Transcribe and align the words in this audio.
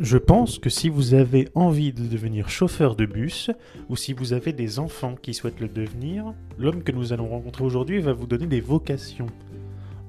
Je 0.00 0.16
pense 0.16 0.58
que 0.58 0.70
si 0.70 0.88
vous 0.88 1.12
avez 1.12 1.50
envie 1.54 1.92
de 1.92 2.06
devenir 2.06 2.48
chauffeur 2.48 2.96
de 2.96 3.04
bus, 3.04 3.50
ou 3.90 3.96
si 3.96 4.14
vous 4.14 4.32
avez 4.32 4.54
des 4.54 4.78
enfants 4.78 5.14
qui 5.20 5.34
souhaitent 5.34 5.60
le 5.60 5.68
devenir, 5.68 6.32
l'homme 6.58 6.82
que 6.82 6.90
nous 6.90 7.12
allons 7.12 7.28
rencontrer 7.28 7.64
aujourd'hui 7.64 8.00
va 8.00 8.14
vous 8.14 8.26
donner 8.26 8.46
des 8.46 8.62
vocations. 8.62 9.26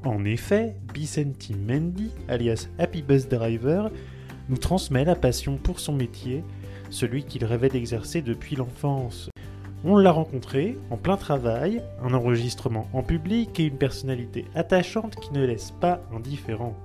En 0.06 0.24
effet, 0.24 0.78
Vicenti 0.96 1.56
Mendy, 1.56 2.10
alias 2.30 2.70
Happy 2.80 3.02
Bus 3.02 3.28
Driver, 3.28 3.92
nous 4.48 4.56
transmet 4.56 5.04
la 5.04 5.16
passion 5.16 5.58
pour 5.58 5.82
son 5.82 5.92
métier, 5.92 6.46
celui 6.90 7.26
qu'il 7.26 7.44
rêvait 7.44 7.68
d'exercer 7.68 8.22
depuis 8.22 8.56
l'enfance. 8.56 9.30
On 9.84 9.98
l'a 9.98 10.12
rencontré 10.14 10.78
en 10.90 10.96
plein 10.96 11.18
travail, 11.18 11.84
un 12.02 12.14
enregistrement 12.14 12.88
en 12.94 13.04
public 13.04 13.60
et 13.60 13.66
une 13.66 13.78
personnalité 13.78 14.46
attachante 14.56 15.18
qui 15.18 15.34
ne 15.34 15.46
laisse 15.46 15.72
pas 15.82 16.02
indifférent. 16.16 16.78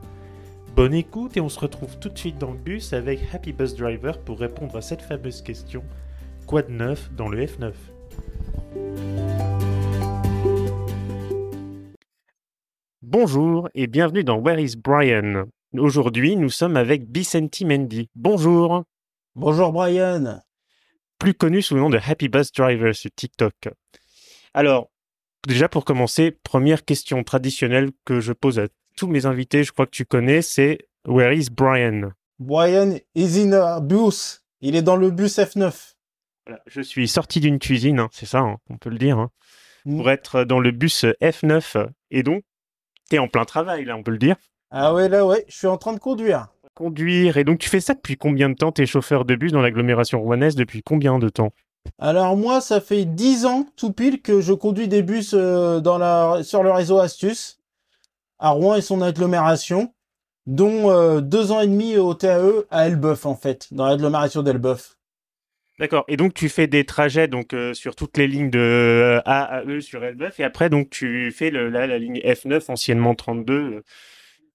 Bonne 0.77 0.93
écoute 0.93 1.39
et 1.39 1.41
on 1.41 1.49
se 1.49 1.59
retrouve 1.59 1.99
tout 2.01 2.11
de 2.11 2.19
suite 2.19 2.37
dans 2.37 2.51
le 2.51 2.59
bus 2.59 2.93
avec 2.93 3.19
Happy 3.33 3.55
Bus 3.55 3.75
Driver 3.77 4.23
pour 4.23 4.39
répondre 4.39 4.77
à 4.77 4.83
cette 4.83 5.01
fameuse 5.01 5.41
question. 5.41 5.83
Quoi 6.47 6.61
de 6.61 6.71
neuf 6.71 7.11
dans 7.15 7.31
le 7.31 7.47
F9 7.47 7.73
Bonjour 13.01 13.71
et 13.75 13.87
bienvenue 13.87 14.23
dans 14.23 14.37
Where 14.37 14.61
is 14.61 14.77
Brian? 14.77 15.47
Aujourd'hui, 15.73 16.37
nous 16.37 16.51
sommes 16.51 16.77
avec 16.77 17.11
Vicenti 17.11 17.65
Mendy. 17.65 18.11
Bonjour. 18.15 18.85
Bonjour 19.35 19.73
Brian. 19.73 20.43
Plus 21.19 21.33
connu 21.33 21.63
sous 21.63 21.75
le 21.75 21.81
nom 21.81 21.89
de 21.89 21.99
Happy 22.07 22.29
Bus 22.29 22.53
Driver 22.53 22.95
sur 22.95 23.11
TikTok. 23.17 23.55
Alors, 24.53 24.91
déjà 25.49 25.71
pour 25.71 25.87
commencer, 25.87 26.33
première 26.33 26.85
question 26.85 27.25
traditionnelle 27.25 27.93
que 28.05 28.21
je 28.21 28.35
pose 28.35 28.59
à 28.59 28.67
tous 28.97 29.07
mes 29.07 29.27
invités, 29.27 29.63
je 29.65 29.73
crois 29.73 29.87
que 29.87 29.91
tu 29.93 30.05
connais, 30.05 30.43
c'est 30.43 30.79
Where 31.07 31.33
is 31.33 31.49
Brian? 31.51 32.11
Brian 32.39 32.97
is 33.15 33.41
in 33.41 33.53
a 33.53 33.81
bus. 33.81 34.43
Il 34.61 34.75
est 34.77 34.83
dans 34.83 34.97
le 34.97 35.11
bus 35.11 35.39
F9. 35.39 35.95
je 36.67 36.81
suis 36.81 37.09
sorti 37.09 37.41
d'une 37.41 37.59
cuisine, 37.59 38.01
hein, 38.01 38.09
c'est 38.13 38.27
ça, 38.27 38.39
hein, 38.41 38.57
on 38.71 38.77
peut 38.79 38.91
le 38.91 38.99
dire, 38.99 39.19
hein, 39.19 39.31
Mm. 39.85 39.99
pour 39.99 40.11
être 40.11 40.43
dans 40.45 40.59
le 40.59 40.73
bus 40.73 41.05
F9. 41.23 41.87
Et 42.11 42.25
donc, 42.25 42.43
tu 43.09 43.15
es 43.17 43.19
en 43.21 43.29
plein 43.29 43.45
travail, 43.45 43.85
là, 43.85 43.97
on 43.97 44.03
peut 44.03 44.11
le 44.11 44.19
dire. 44.19 44.35
Ah 44.73 44.93
ouais, 44.93 45.09
là, 45.09 45.25
ouais, 45.25 45.45
je 45.49 45.57
suis 45.57 45.69
en 45.69 45.77
train 45.79 45.93
de 45.93 46.01
conduire. 46.01 46.49
Conduire. 46.75 47.37
Et 47.37 47.45
donc, 47.45 47.61
tu 47.61 47.69
fais 47.69 47.81
ça 47.81 47.95
depuis 47.95 48.17
combien 48.17 48.49
de 48.51 48.55
temps 48.55 48.73
T'es 48.73 48.85
chauffeur 48.85 49.25
de 49.25 49.37
bus 49.37 49.53
dans 49.53 49.63
l'agglomération 49.63 50.21
rouennaise 50.21 50.57
depuis 50.57 50.83
combien 50.83 51.21
de 51.21 51.29
temps? 51.29 51.53
Alors 52.01 52.37
moi, 52.37 52.61
ça 52.61 52.81
fait 52.81 53.05
10 53.05 53.47
ans 53.47 53.65
tout 53.77 53.93
pile 53.93 54.21
que 54.21 54.41
je 54.41 54.53
conduis 54.53 54.89
des 54.89 55.03
bus 55.05 55.35
euh, 55.35 55.79
dans 55.79 55.99
la, 55.99 56.43
sur 56.43 56.65
le 56.65 56.73
réseau 56.73 56.99
Astuce, 56.99 57.56
à 58.39 58.51
Rouen 58.51 58.77
et 58.77 58.83
son 58.83 59.03
agglomération, 59.03 59.93
dont 60.47 60.91
euh, 60.91 61.21
deux 61.21 61.53
ans 61.53 61.61
et 61.61 61.67
demi 61.67 61.97
au 61.97 62.15
TAE 62.15 62.65
à 62.71 62.87
Elbeuf, 62.87 63.27
en 63.27 63.35
fait, 63.35 63.69
dans 63.73 63.87
l'agglomération 63.87 64.43
d'Elbeuf. 64.43 64.97
D'accord. 65.79 66.05
Et 66.09 66.17
donc, 66.17 66.33
tu 66.33 66.49
fais 66.49 66.67
des 66.67 66.85
trajets 66.85 67.29
donc 67.29 67.53
euh, 67.53 67.75
sur 67.75 67.97
toutes 67.97 68.17
les 68.17 68.27
lignes 68.27 68.49
de 68.51 68.59
euh, 68.59 69.21
A 69.27 69.43
à 69.45 69.65
E 69.65 69.81
sur 69.81 70.03
Elbeuf. 70.03 70.41
Et 70.41 70.45
après, 70.45 70.71
donc, 70.71 70.89
tu 70.89 71.31
fais 71.33 71.51
le, 71.51 71.69
la, 71.69 71.87
la 71.87 71.99
ligne 71.99 72.19
F9, 72.19 72.71
anciennement 72.71 73.15
32, 73.15 73.53
euh, 73.55 73.83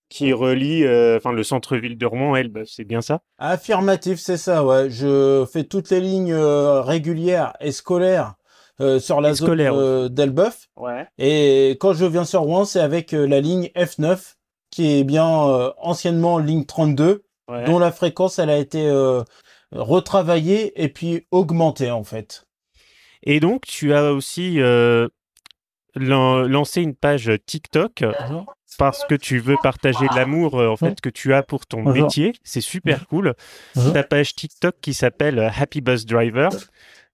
qui 0.10 0.34
relie 0.34 0.84
euh, 0.84 1.18
enfin 1.18 1.32
le 1.32 1.44
centre-ville 1.44 1.98
de 1.98 2.06
Rouen 2.06 2.34
à 2.34 2.40
Elbeuf. 2.40 2.68
C'est 2.70 2.86
bien 2.86 3.02
ça? 3.02 3.22
Affirmatif, 3.38 4.20
c'est 4.20 4.38
ça, 4.38 4.66
ouais. 4.66 4.90
Je 4.90 5.46
fais 5.52 5.64
toutes 5.64 5.90
les 5.92 6.02
lignes 6.02 6.34
euh, 6.34 6.82
régulières 6.82 7.54
et 7.62 7.72
scolaires 7.72 8.34
euh, 8.82 9.00
sur 9.00 9.22
la 9.22 9.34
zone 9.34 9.60
euh, 9.62 10.10
d'Elbeuf. 10.10 10.68
Ouais. 10.76 11.08
Et 11.18 11.78
quand 11.80 11.94
je 11.94 12.06
viens 12.06 12.26
sur 12.26 12.42
Rouen, 12.42 12.66
c'est 12.66 12.80
avec 12.82 13.14
euh, 13.14 13.26
la 13.26 13.40
ligne 13.40 13.70
F9, 13.76 14.34
qui 14.72 14.98
est 15.00 15.04
bien 15.04 15.48
euh, 15.48 15.72
anciennement 15.78 16.38
ligne 16.40 16.66
32, 16.66 17.24
ouais. 17.50 17.64
dont 17.66 17.80
la 17.80 17.92
fréquence, 17.92 18.40
elle 18.40 18.50
a 18.50 18.58
été 18.58 18.86
euh, 18.88 19.22
retravaillée 19.72 20.82
et 20.82 20.90
puis 20.90 21.28
augmentée, 21.32 21.92
en 21.92 22.04
fait. 22.04 22.46
Et 23.24 23.40
donc, 23.40 23.66
tu 23.68 23.94
as 23.94 24.12
aussi 24.12 24.60
euh, 24.60 25.08
lan- 25.96 26.40
lancé 26.48 26.82
une 26.82 26.96
page 26.96 27.32
TikTok 27.46 28.04
parce 28.78 29.06
que 29.06 29.16
tu 29.16 29.38
veux 29.40 29.58
partager 29.62 30.06
l'amour 30.16 30.56
en 30.56 30.78
fait 30.78 31.02
que 31.02 31.10
tu 31.10 31.34
as 31.34 31.44
pour 31.44 31.68
ton 31.68 31.84
Bonjour. 31.84 32.06
métier. 32.06 32.34
C'est 32.44 32.62
super 32.62 33.06
cool. 33.08 33.36
Bonjour. 33.76 33.94
Ta 33.94 34.04
page 34.04 34.34
TikTok 34.34 34.76
qui 34.82 34.94
s'appelle 34.94 35.52
Happy 35.56 35.82
Bus 35.82 36.06
Driver. 36.06 36.50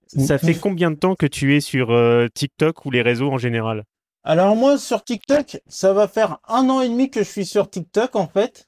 Ça 0.08 0.38
fait 0.38 0.56
combien 0.56 0.92
de 0.92 0.96
temps 0.96 1.16
que 1.16 1.26
tu 1.26 1.56
es 1.56 1.62
sur 1.62 1.92
euh, 1.92 2.28
TikTok 2.34 2.86
ou 2.86 2.92
les 2.92 3.02
réseaux 3.02 3.30
en 3.32 3.38
général? 3.38 3.84
Alors 4.24 4.56
moi, 4.56 4.78
sur 4.78 5.04
TikTok, 5.04 5.62
ça 5.68 5.94
va 5.94 6.08
faire 6.08 6.40
un 6.48 6.70
an 6.70 6.82
et 6.82 6.90
demi 6.90 7.10
que 7.10 7.24
je 7.24 7.30
suis 7.30 7.46
sur 7.46 7.70
TikTok, 7.70 8.16
en 8.16 8.28
fait, 8.28 8.68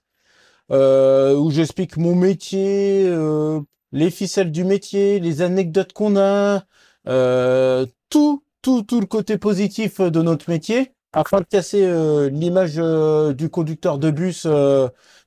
euh, 0.71 1.35
où 1.35 1.51
j'explique 1.51 1.97
mon 1.97 2.15
métier, 2.15 3.05
euh, 3.07 3.59
les 3.91 4.09
ficelles 4.09 4.51
du 4.51 4.63
métier, 4.63 5.19
les 5.19 5.41
anecdotes 5.41 5.93
qu'on 5.93 6.17
a, 6.17 6.63
tout, 8.09 8.43
tout, 8.61 8.83
tout 8.83 8.99
le 8.99 9.05
côté 9.05 9.37
positif 9.37 9.99
de 9.99 10.21
notre 10.21 10.49
métier, 10.49 10.93
afin 11.11 11.39
de 11.39 11.45
casser 11.45 12.29
l'image 12.29 12.75
du 13.35 13.49
conducteur 13.49 13.97
de 13.97 14.11
bus 14.11 14.47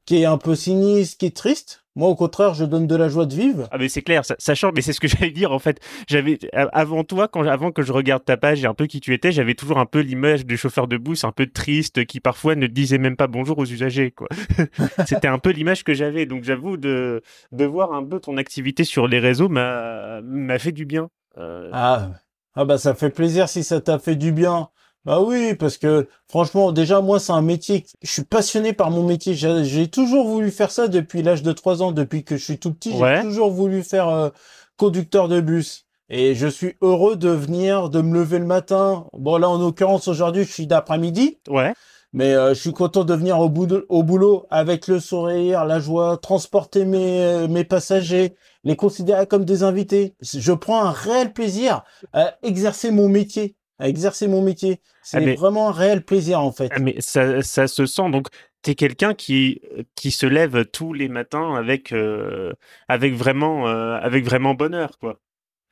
qui 0.06 0.22
est 0.22 0.24
un 0.24 0.38
peu 0.38 0.54
sinistre, 0.54 1.18
qui 1.18 1.26
est 1.26 1.36
triste. 1.36 1.81
Moi, 1.94 2.08
au 2.08 2.14
contraire, 2.14 2.54
je 2.54 2.64
donne 2.64 2.86
de 2.86 2.96
la 2.96 3.08
joie 3.08 3.26
de 3.26 3.34
vivre. 3.34 3.68
Ah 3.70 3.76
mais 3.78 3.88
c'est 3.88 4.02
clair, 4.02 4.22
ça, 4.24 4.54
change. 4.54 4.72
Mais 4.74 4.80
c'est 4.80 4.92
ce 4.92 5.00
que 5.00 5.08
j'allais 5.12 5.30
dire 5.30 5.52
en 5.52 5.58
fait. 5.58 5.78
J'avais 6.08 6.38
avant 6.52 7.04
toi, 7.04 7.28
quand 7.28 7.46
avant 7.46 7.70
que 7.70 7.82
je 7.82 7.92
regarde 7.92 8.24
ta 8.24 8.36
page 8.36 8.64
et 8.64 8.66
un 8.66 8.74
peu 8.74 8.86
qui 8.86 9.00
tu 9.00 9.12
étais, 9.12 9.30
j'avais 9.32 9.54
toujours 9.54 9.78
un 9.78 9.86
peu 9.86 10.00
l'image 10.00 10.46
du 10.46 10.56
chauffeur 10.56 10.88
de 10.88 10.96
bus, 10.96 11.24
un 11.24 11.32
peu 11.32 11.46
triste, 11.46 12.04
qui 12.06 12.20
parfois 12.20 12.54
ne 12.54 12.66
disait 12.66 12.98
même 12.98 13.16
pas 13.16 13.26
bonjour 13.26 13.58
aux 13.58 13.66
usagers. 13.66 14.10
Quoi. 14.10 14.28
C'était 15.06 15.28
un 15.28 15.38
peu 15.38 15.50
l'image 15.50 15.84
que 15.84 15.92
j'avais. 15.94 16.24
Donc 16.26 16.44
j'avoue 16.44 16.76
de 16.76 17.22
de 17.52 17.64
voir 17.64 17.92
un 17.92 18.04
peu 18.04 18.20
ton 18.20 18.36
activité 18.38 18.84
sur 18.84 19.06
les 19.06 19.18
réseaux 19.18 19.48
m'a 19.48 20.20
m'a 20.22 20.58
fait 20.58 20.72
du 20.72 20.86
bien. 20.86 21.10
Euh, 21.38 21.68
Ah, 21.72 22.10
ah 22.54 22.64
bah 22.64 22.78
ça 22.78 22.94
fait 22.94 23.10
plaisir 23.10 23.48
si 23.48 23.64
ça 23.64 23.80
t'a 23.80 23.98
fait 23.98 24.16
du 24.16 24.32
bien. 24.32 24.68
Bah 25.04 25.20
oui, 25.20 25.54
parce 25.54 25.78
que 25.78 26.06
franchement, 26.28 26.70
déjà 26.70 27.00
moi 27.00 27.18
c'est 27.18 27.32
un 27.32 27.42
métier, 27.42 27.84
je 28.02 28.10
suis 28.10 28.22
passionné 28.24 28.72
par 28.72 28.90
mon 28.90 29.02
métier. 29.02 29.34
J'ai 29.34 29.64
j'ai 29.64 29.88
toujours 29.88 30.28
voulu 30.28 30.50
faire 30.52 30.70
ça 30.70 30.86
depuis 30.86 31.22
l'âge 31.22 31.42
de 31.42 31.52
3 31.52 31.82
ans, 31.82 31.90
depuis 31.92 32.22
que 32.24 32.36
je 32.36 32.44
suis 32.44 32.58
tout 32.58 32.72
petit, 32.72 32.92
Ouais. 32.92 33.16
j'ai 33.16 33.22
toujours 33.22 33.50
voulu 33.50 33.82
faire 33.82 34.08
euh, 34.08 34.28
conducteur 34.76 35.28
de 35.28 35.40
bus. 35.40 35.86
Et 36.08 36.34
je 36.34 36.46
suis 36.46 36.74
heureux 36.82 37.16
de 37.16 37.30
venir, 37.30 37.88
de 37.88 38.00
me 38.02 38.14
lever 38.14 38.38
le 38.38 38.44
matin. 38.46 39.06
Bon 39.12 39.38
là 39.38 39.48
en 39.48 39.58
l'occurrence 39.58 40.06
aujourd'hui 40.08 40.44
je 40.44 40.52
suis 40.52 40.66
d'après-midi, 40.68 41.38
ouais. 41.48 41.72
mais 42.12 42.34
euh, 42.34 42.50
je 42.54 42.60
suis 42.60 42.72
content 42.72 43.02
de 43.04 43.14
venir 43.14 43.40
au, 43.40 43.48
boulot- 43.48 43.84
au 43.88 44.02
boulot 44.04 44.46
avec 44.50 44.86
le 44.88 45.00
sourire, 45.00 45.64
la 45.64 45.80
joie, 45.80 46.16
transporter 46.18 46.84
mes, 46.84 47.48
mes 47.48 47.64
passagers, 47.64 48.34
les 48.62 48.76
considérer 48.76 49.26
comme 49.26 49.44
des 49.44 49.62
invités. 49.64 50.14
Je 50.22 50.52
prends 50.52 50.84
un 50.84 50.90
réel 50.92 51.32
plaisir 51.32 51.82
à 52.12 52.34
exercer 52.42 52.90
mon 52.90 53.08
métier, 53.08 53.56
à 53.82 53.88
exercer 53.88 54.28
mon 54.28 54.42
métier. 54.42 54.80
C'est 55.02 55.18
Ah, 55.18 55.34
vraiment 55.34 55.68
un 55.68 55.72
réel 55.72 56.04
plaisir 56.04 56.40
en 56.40 56.52
fait. 56.52 56.70
Ah, 56.74 56.78
mais 56.78 57.00
ça, 57.00 57.42
ça 57.42 57.66
se 57.66 57.86
sent. 57.86 58.10
Donc, 58.10 58.28
tu 58.62 58.70
es 58.70 58.74
quelqu'un 58.74 59.14
qui, 59.14 59.60
qui 59.96 60.10
se 60.12 60.26
lève 60.26 60.64
tous 60.66 60.92
les 60.92 61.08
matins 61.08 61.54
avec, 61.54 61.92
euh, 61.92 62.52
avec, 62.88 63.14
vraiment, 63.14 63.68
euh, 63.68 63.96
avec 64.00 64.24
vraiment 64.24 64.54
bonheur, 64.54 64.98
quoi. 64.98 65.18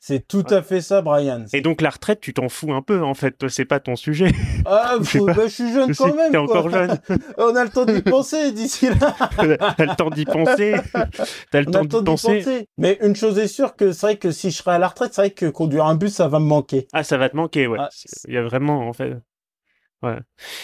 C'est 0.03 0.27
tout 0.27 0.44
à 0.49 0.62
fait 0.62 0.81
ça, 0.81 1.03
Brian. 1.03 1.44
Et 1.53 1.61
donc, 1.61 1.83
la 1.83 1.91
retraite, 1.91 2.21
tu 2.22 2.33
t'en 2.33 2.49
fous 2.49 2.72
un 2.72 2.81
peu, 2.81 3.03
en 3.03 3.12
fait. 3.12 3.33
Toi, 3.33 3.50
c'est 3.50 3.66
pas 3.66 3.81
ton 3.81 3.97
sujet. 3.97 4.33
Ah, 4.65 4.94
je 5.03 5.19
bah, 5.19 5.34
je 5.43 5.49
suis 5.49 5.72
jeune 5.75 5.93
Je 5.93 5.99
quand 5.99 6.15
même. 6.15 6.33
t'es 6.33 6.38
encore 6.38 6.71
jeune. 6.71 6.99
On 7.37 7.55
a 7.55 7.65
le 7.65 7.69
temps 7.71 7.84
d'y 7.84 8.00
penser 8.00 8.50
d'ici 8.53 8.89
là. 8.89 9.15
T'as 9.77 9.84
le 9.84 9.97
temps 9.97 10.09
d'y 10.09 10.25
penser. 10.25 10.75
T'as 11.50 11.60
le 11.60 11.69
On 11.69 11.71
temps 11.72 11.83
d'y 11.83 11.89
d'y 11.89 12.03
penser. 12.05 12.39
penser. 12.39 12.69
Mais 12.78 12.99
une 13.03 13.15
chose 13.15 13.39
est 13.39 13.47
sûre 13.47 13.77
que 13.77 13.93
c'est 13.93 14.06
vrai 14.06 14.16
que 14.16 14.31
si 14.31 14.50
je 14.50 14.56
serais 14.56 14.72
à 14.72 14.78
la 14.78 14.89
retraite, 14.89 15.12
c'est 15.12 15.21
vrai 15.21 15.31
que 15.33 15.47
conduire 15.47 15.84
un 15.84 15.97
bus, 15.97 16.15
ça 16.15 16.28
va 16.28 16.39
me 16.39 16.47
manquer. 16.47 16.89
Ah, 16.94 17.05
ça 17.05 17.19
va 17.19 17.28
te 17.28 17.37
manquer, 17.37 17.66
ouais. 17.66 17.78
Ah, 17.78 17.91
Il 18.27 18.33
y 18.33 18.39
a 18.39 18.43
vraiment, 18.43 18.89
en 18.89 18.94
fait. 18.94 19.12
Ouais. 20.03 20.16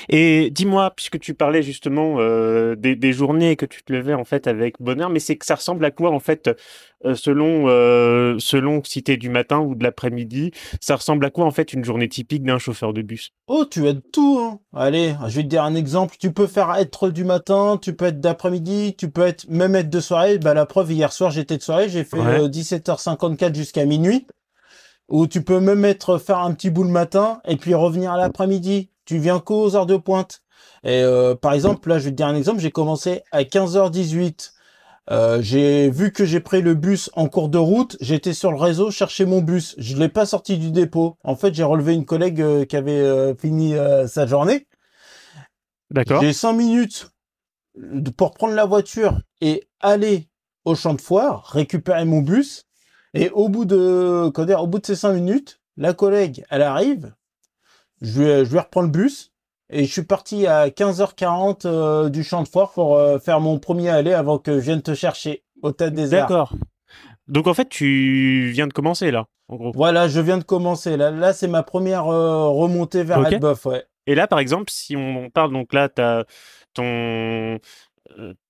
Et 0.09 0.49
dis-moi, 0.51 0.93
puisque 0.97 1.19
tu 1.21 1.35
parlais 1.35 1.63
justement 1.63 2.17
euh, 2.21 2.75
des, 2.75 2.97
des 2.97 3.13
journées 3.13 3.55
que 3.57 3.67
tu 3.67 3.83
te 3.83 3.93
levais 3.93 4.15
en 4.15 4.25
fait 4.25 4.47
avec 4.47 4.77
bonheur, 4.81 5.11
mais 5.11 5.19
c'est 5.19 5.37
que 5.37 5.45
ça 5.45 5.57
ressemble 5.57 5.85
à 5.85 5.91
quoi 5.91 6.11
en 6.11 6.21
fait, 6.21 6.49
euh, 7.05 7.15
selon 7.15 7.69
euh, 7.69 8.37
selon 8.39 8.83
si 8.83 9.03
t'es 9.03 9.19
du 9.19 9.29
matin 9.29 9.59
ou 9.61 9.75
de 9.75 9.85
l'après-midi, 9.85 10.53
ça 10.81 10.97
ressemble 10.97 11.27
à 11.27 11.31
quoi 11.31 11.45
en 11.45 11.51
fait 11.51 11.75
une 11.75 11.85
journée 11.85 12.09
typique 12.09 12.45
d'un 12.45 12.59
chauffeur 12.59 12.95
de 12.95 13.03
bus? 13.03 13.33
Oh, 13.47 13.67
tu 13.71 13.87
aides 13.87 14.01
tout, 14.11 14.39
hein. 14.41 14.59
Allez, 14.75 15.15
je 15.29 15.37
vais 15.37 15.43
te 15.43 15.49
dire 15.49 15.65
un 15.65 15.75
exemple. 15.75 16.17
Tu 16.19 16.33
peux 16.33 16.47
faire 16.47 16.75
être 16.77 17.11
du 17.11 17.25
matin, 17.25 17.79
tu 17.81 17.95
peux 17.95 18.07
être 18.07 18.21
d'après-midi, 18.21 18.95
tu 18.97 19.11
peux 19.11 19.27
être 19.27 19.47
même 19.51 19.77
être 19.77 19.91
de 19.91 20.01
soirée. 20.01 20.39
Bah, 20.39 20.55
la 20.55 20.65
preuve, 20.65 20.93
hier 20.93 21.13
soir, 21.13 21.31
j'étais 21.31 21.59
de 21.59 21.63
soirée, 21.63 21.91
j'ai 21.91 22.05
fait 22.05 22.19
Ouais. 22.19 22.41
euh, 22.41 22.49
17h54 22.49 23.55
jusqu'à 23.55 23.85
minuit. 23.85 24.27
Ou 25.09 25.27
tu 25.27 25.43
peux 25.43 25.61
même 25.61 25.85
être 25.85 26.19
faire 26.19 26.39
un 26.39 26.53
petit 26.53 26.71
bout 26.71 26.83
le 26.83 26.91
matin 26.91 27.41
et 27.47 27.57
puis 27.57 27.75
revenir 27.75 28.13
à 28.13 28.17
l'après-midi. 28.17 28.91
Tu 29.07 29.19
viens 29.19 29.41
qu'aux 29.41 29.75
heures 29.75 29.87
de 29.87 29.97
pointe. 29.97 30.43
Et 30.85 31.03
euh, 31.03 31.35
par 31.35 31.53
exemple, 31.53 31.89
là, 31.89 31.99
je 31.99 32.05
vais 32.05 32.11
te 32.11 32.17
dire 32.17 32.27
un 32.27 32.37
exemple. 32.37 32.61
J'ai 32.61 32.71
commencé 32.71 33.23
à 33.33 33.43
15h18. 33.43 34.53
Euh, 35.09 35.41
j'ai 35.41 35.89
vu 35.89 36.13
que 36.13 36.25
j'ai 36.25 36.41
pris 36.41 36.63
le 36.63 36.75
bus 36.75 37.11
en 37.15 37.29
cours 37.29 37.49
de 37.49 37.59
route. 37.59 37.97
J'étais 38.01 38.35
sur 38.35 38.51
le 38.51 38.59
réseau 38.59 38.91
chercher 38.91 39.25
mon 39.25 39.41
bus. 39.41 39.75
Je 39.79 39.97
l'ai 39.97 40.09
pas 40.09 40.27
sorti 40.27 40.59
du 40.59 40.73
dépôt. 40.73 41.17
En 41.25 41.37
fait, 41.37 41.55
j'ai 41.55 41.63
relevé 41.63 41.95
une 41.95 42.05
collègue 42.05 42.41
euh, 42.41 42.65
qui 42.65 42.77
avait 42.77 43.35
fini 43.37 43.75
sa 44.07 44.27
journée. 44.27 44.67
D'accord. 45.91 46.21
J'ai 46.21 46.33
cinq 46.33 46.55
minutes 46.55 47.09
pour 48.17 48.35
prendre 48.35 48.55
la 48.55 48.65
voiture 48.65 49.21
et 49.41 49.69
aller 49.81 50.29
au 50.65 50.75
champ 50.75 50.95
de 50.95 51.01
foire, 51.01 51.45
récupérer 51.47 52.05
mon 52.05 52.21
bus. 52.21 52.65
Et 53.15 53.31
au 53.31 53.49
bout 53.49 53.65
de, 53.65 54.31
dire, 54.45 54.63
au 54.63 54.67
bout 54.67 54.79
de 54.79 54.87
ces 54.87 54.97
cinq 54.97 55.15
minutes, 55.15 55.61
la 55.77 55.95
collègue, 55.95 56.45
elle 56.51 56.63
arrive. 56.63 57.15
Je 58.03 58.21
lui, 58.21 58.45
je 58.45 58.51
lui 58.51 58.59
reprends 58.59 58.83
le 58.83 58.89
bus. 58.89 59.33
Et 59.69 59.85
je 59.85 59.93
suis 59.93 60.05
parti 60.05 60.47
à 60.47 60.69
15h40 60.69 61.63
euh, 61.65 62.09
du 62.09 62.23
champ 62.23 62.43
de 62.43 62.49
foire 62.49 62.73
pour 62.73 62.97
euh, 62.97 63.19
faire 63.19 63.41
mon 63.41 63.59
premier 63.59 63.89
aller 63.89 64.13
avant 64.13 64.39
que 64.39 64.61
je 64.61 64.65
vienne 64.65 64.83
te 64.83 64.95
chercher 64.95 65.43
au 65.63 65.73
Tête 65.73 65.93
des 65.93 66.15
Arts. 66.15 66.29
D'accord. 66.29 66.55
Donc 67.27 67.49
en 67.49 67.55
fait, 67.55 67.69
tu 67.69 68.51
viens 68.53 68.69
de 68.69 68.73
commencer 68.73 69.11
là, 69.11 69.27
en 69.49 69.57
gros. 69.57 69.73
Voilà, 69.75 70.07
je 70.07 70.21
viens 70.21 70.39
de 70.39 70.45
commencer. 70.45 70.97
Là, 70.97 71.11
là 71.11 71.33
c'est 71.33 71.49
ma 71.49 71.65
première 71.65 72.07
euh, 72.07 72.49
remontée 72.49 73.03
vers 73.03 73.19
Ok. 73.19 73.33
Elbeuf, 73.33 73.67
ouais. 73.67 73.85
Et 74.07 74.15
là, 74.15 74.29
par 74.29 74.39
exemple, 74.39 74.67
si 74.71 74.95
on 74.97 75.31
parle, 75.31 75.53
donc 75.53 75.73
là, 75.73 75.89
t'as 75.89 76.23
ton 76.75 76.85
euh, 76.85 77.59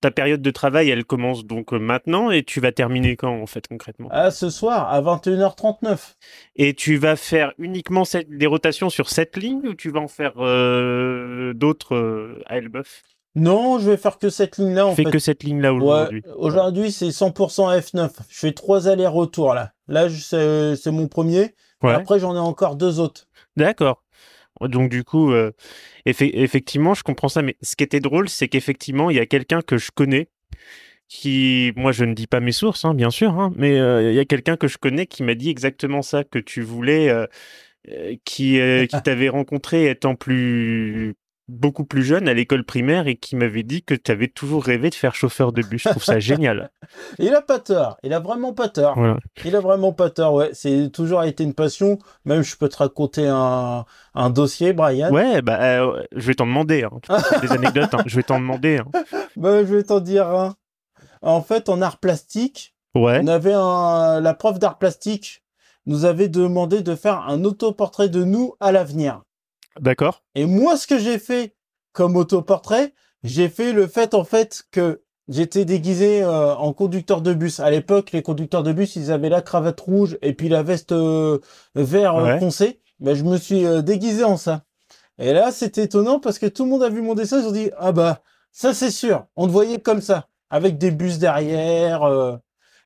ta 0.01 0.11
période 0.11 0.41
de 0.41 0.51
travail, 0.51 0.89
elle 0.89 1.03
commence 1.05 1.45
donc 1.45 1.73
euh, 1.73 1.79
maintenant 1.79 2.31
et 2.31 2.43
tu 2.43 2.59
vas 2.59 2.71
terminer 2.71 3.15
quand 3.15 3.41
en 3.41 3.45
fait 3.47 3.67
concrètement? 3.67 4.07
Ah, 4.11 4.31
ce 4.31 4.49
soir, 4.49 4.91
à 4.91 5.01
21h39. 5.01 6.15
Et 6.55 6.73
tu 6.73 6.97
vas 6.97 7.15
faire 7.15 7.53
uniquement 7.57 8.05
cette- 8.05 8.29
des 8.29 8.45
rotations 8.47 8.89
sur 8.89 9.09
cette 9.09 9.37
ligne 9.37 9.67
ou 9.67 9.73
tu 9.75 9.89
vas 9.89 9.99
en 9.99 10.07
faire 10.07 10.33
euh, 10.37 11.53
d'autres 11.53 11.95
euh, 11.95 12.41
à 12.47 12.57
Elbeuf? 12.57 13.03
Non, 13.35 13.77
je 13.77 13.91
vais 13.91 13.97
faire 13.97 14.17
que 14.17 14.29
cette 14.29 14.57
ligne-là, 14.57 14.89
Fais 14.95 15.03
fait. 15.03 15.11
que 15.11 15.19
cette 15.19 15.43
ligne 15.43 15.61
là 15.61 15.73
Ouais, 15.73 15.77
aujourd'hui? 15.83 16.23
aujourd'hui, 16.37 16.91
c'est 16.91 17.11
100% 17.11 17.69
F9. 17.79 18.09
Je 18.29 18.39
fais 18.39 18.51
trois 18.53 18.87
allers-retours, 18.87 19.53
là. 19.53 19.73
Là, 19.87 20.09
c'est 20.09 20.75
c'est 20.75 20.91
mon 20.91 21.07
premier. 21.07 21.53
Ouais. 21.83 21.93
Après, 21.93 22.19
j'en 22.19 22.35
ai 22.35 22.39
encore 22.39 22.75
deux 22.75 22.99
autres. 22.99 23.27
D'accord. 23.55 24.01
Donc 24.61 24.89
du 24.89 25.03
coup, 25.03 25.31
euh, 25.31 25.51
effe- 26.05 26.31
effectivement, 26.33 26.93
je 26.93 27.03
comprends 27.03 27.29
ça. 27.29 27.41
Mais 27.41 27.55
ce 27.61 27.75
qui 27.75 27.83
était 27.83 27.99
drôle, 27.99 28.29
c'est 28.29 28.47
qu'effectivement, 28.47 29.09
il 29.09 29.17
y 29.17 29.19
a 29.19 29.25
quelqu'un 29.25 29.61
que 29.61 29.77
je 29.77 29.91
connais 29.91 30.29
qui, 31.09 31.71
moi, 31.75 31.91
je 31.91 32.05
ne 32.05 32.13
dis 32.13 32.27
pas 32.27 32.39
mes 32.41 32.51
sources, 32.51 32.85
hein, 32.85 32.93
bien 32.93 33.09
sûr, 33.11 33.39
hein, 33.39 33.53
mais 33.55 33.79
euh, 33.79 34.11
il 34.11 34.15
y 34.15 34.19
a 34.19 34.25
quelqu'un 34.25 34.57
que 34.57 34.67
je 34.67 34.77
connais 34.77 35.05
qui 35.07 35.23
m'a 35.23 35.35
dit 35.35 35.49
exactement 35.49 36.01
ça 36.01 36.23
que 36.25 36.39
tu 36.39 36.61
voulais, 36.61 37.09
euh, 37.09 37.25
qui, 38.25 38.59
qui 38.89 39.01
t'avait 39.03 39.29
rencontré 39.29 39.89
étant 39.89 40.15
plus 40.15 41.15
beaucoup 41.49 41.85
plus 41.85 42.03
jeune 42.03 42.27
à 42.27 42.33
l'école 42.33 42.63
primaire 42.65 43.07
et 43.07 43.15
qui 43.15 43.35
m'avait 43.35 43.63
dit 43.63 43.81
que 43.83 43.93
tu 43.93 44.11
avais 44.11 44.27
toujours 44.27 44.63
rêvé 44.63 44.89
de 44.89 44.95
faire 44.95 45.15
chauffeur 45.15 45.51
de 45.53 45.61
bus. 45.61 45.83
Je 45.83 45.89
trouve 45.89 46.03
ça 46.03 46.19
génial. 46.19 46.71
Il 47.19 47.33
a 47.33 47.41
pas 47.41 47.59
tort. 47.59 47.97
Il 48.03 48.13
a 48.13 48.19
vraiment 48.19 48.53
pas 48.53 48.67
tort. 48.69 48.95
Voilà. 48.97 49.17
Il 49.45 49.55
a 49.55 49.59
vraiment 49.61 49.93
pas 49.93 50.09
tort, 50.09 50.33
ouais. 50.33 50.49
C'est 50.53 50.89
toujours 50.91 51.23
été 51.23 51.43
une 51.43 51.53
passion. 51.53 51.97
Même, 52.25 52.41
je 52.41 52.55
peux 52.57 52.67
te 52.69 52.77
raconter 52.77 53.27
un, 53.27 53.85
un 54.13 54.29
dossier, 54.29 54.73
Brian. 54.73 55.11
Ouais, 55.11 55.41
bah, 55.41 55.61
euh, 55.61 56.03
je 56.15 56.27
vais 56.27 56.35
t'en 56.35 56.45
demander. 56.47 56.83
Hein. 56.83 56.91
Des 57.41 57.51
anecdotes, 57.51 57.93
hein. 57.93 58.03
je 58.05 58.15
vais 58.17 58.23
t'en 58.23 58.39
demander. 58.39 58.77
hein. 58.79 58.85
Bah, 59.37 59.59
je 59.65 59.75
vais 59.75 59.83
t'en 59.83 59.99
dire 60.01 60.27
un. 60.27 60.55
En 61.21 61.41
fait, 61.41 61.69
en 61.69 61.81
art 61.81 61.97
plastique, 61.99 62.73
Ouais. 62.95 63.19
on 63.23 63.27
avait 63.27 63.53
un, 63.53 64.19
la 64.21 64.33
prof 64.33 64.57
d'art 64.59 64.77
plastique 64.79 65.43
nous 65.85 66.03
avait 66.05 66.27
demandé 66.29 66.81
de 66.81 66.95
faire 66.95 67.21
un 67.27 67.43
autoportrait 67.45 68.09
de 68.09 68.23
nous 68.23 68.55
à 68.59 68.71
l'avenir. 68.71 69.21
D'accord. 69.79 70.23
Et 70.35 70.45
moi, 70.45 70.77
ce 70.77 70.87
que 70.87 70.99
j'ai 70.99 71.19
fait 71.19 71.55
comme 71.93 72.15
autoportrait, 72.15 72.93
j'ai 73.23 73.49
fait 73.49 73.73
le 73.73 73.87
fait, 73.87 74.13
en 74.13 74.23
fait, 74.23 74.63
que 74.71 75.01
j'étais 75.27 75.65
déguisé 75.65 76.23
euh, 76.23 76.55
en 76.55 76.73
conducteur 76.73 77.21
de 77.21 77.33
bus. 77.33 77.59
À 77.59 77.69
l'époque, 77.69 78.11
les 78.11 78.21
conducteurs 78.21 78.63
de 78.63 78.71
bus, 78.71 78.95
ils 78.95 79.11
avaient 79.11 79.29
la 79.29 79.41
cravate 79.41 79.79
rouge 79.79 80.17
et 80.21 80.33
puis 80.33 80.49
la 80.49 80.63
veste 80.63 80.91
euh, 80.91 81.39
vert 81.75 82.15
euh, 82.15 82.23
Ouais. 82.25 82.39
foncé. 82.39 82.79
Ben, 82.99 83.15
je 83.15 83.23
me 83.23 83.37
suis 83.37 83.65
euh, 83.65 83.81
déguisé 83.81 84.23
en 84.23 84.37
ça. 84.37 84.63
Et 85.19 85.33
là, 85.33 85.51
c'était 85.51 85.83
étonnant 85.83 86.19
parce 86.19 86.37
que 86.39 86.45
tout 86.45 86.63
le 86.63 86.69
monde 86.69 86.83
a 86.83 86.89
vu 86.89 87.01
mon 87.01 87.15
dessin, 87.15 87.41
ils 87.41 87.47
ont 87.47 87.51
dit, 87.51 87.71
ah 87.77 87.91
bah, 87.91 88.21
ça 88.51 88.73
c'est 88.73 88.91
sûr, 88.91 89.25
on 89.35 89.47
te 89.47 89.51
voyait 89.51 89.79
comme 89.79 90.01
ça, 90.01 90.27
avec 90.51 90.77
des 90.77 90.91
bus 90.91 91.17
derrière. 91.19 92.03
euh, 92.03 92.37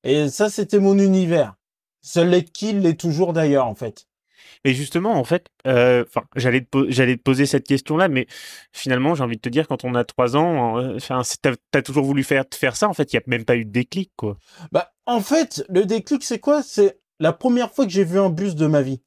et 0.03 0.29
ça, 0.29 0.49
c'était 0.49 0.79
mon 0.79 0.97
univers. 0.97 1.55
Seul 2.01 2.29
les 2.29 2.43
kill 2.43 2.79
l'est 2.81 2.99
toujours 2.99 3.33
d'ailleurs, 3.33 3.67
en 3.67 3.75
fait. 3.75 4.07
Et 4.63 4.73
justement, 4.73 5.13
en 5.13 5.23
fait, 5.23 5.47
euh, 5.65 6.05
j'allais 6.35 6.61
te, 6.61 6.69
po- 6.69 6.85
j'allais 6.89 7.17
te 7.17 7.21
poser 7.21 7.45
cette 7.45 7.65
question-là, 7.65 8.07
mais 8.09 8.27
finalement, 8.73 9.15
j'ai 9.15 9.23
envie 9.23 9.37
de 9.37 9.41
te 9.41 9.49
dire, 9.49 9.67
quand 9.67 9.83
on 9.83 9.95
a 9.95 10.03
trois 10.03 10.35
ans, 10.37 10.77
euh, 10.79 10.97
t'as, 11.41 11.53
t'as 11.71 11.81
toujours 11.81 12.05
voulu 12.05 12.23
faire, 12.23 12.45
faire 12.53 12.75
ça. 12.75 12.87
En 12.87 12.93
fait, 12.93 13.11
il 13.11 13.15
n'y 13.15 13.19
a 13.19 13.23
même 13.27 13.45
pas 13.45 13.55
eu 13.55 13.65
de 13.65 13.71
déclic, 13.71 14.11
quoi. 14.15 14.37
Bah, 14.71 14.91
en 15.05 15.19
fait, 15.21 15.63
le 15.69 15.85
déclic, 15.85 16.23
c'est 16.23 16.39
quoi? 16.39 16.61
C'est 16.61 16.99
la 17.19 17.33
première 17.33 17.71
fois 17.71 17.85
que 17.85 17.91
j'ai 17.91 18.03
vu 18.03 18.19
un 18.19 18.29
bus 18.29 18.55
de 18.55 18.67
ma 18.67 18.81
vie. 18.81 19.01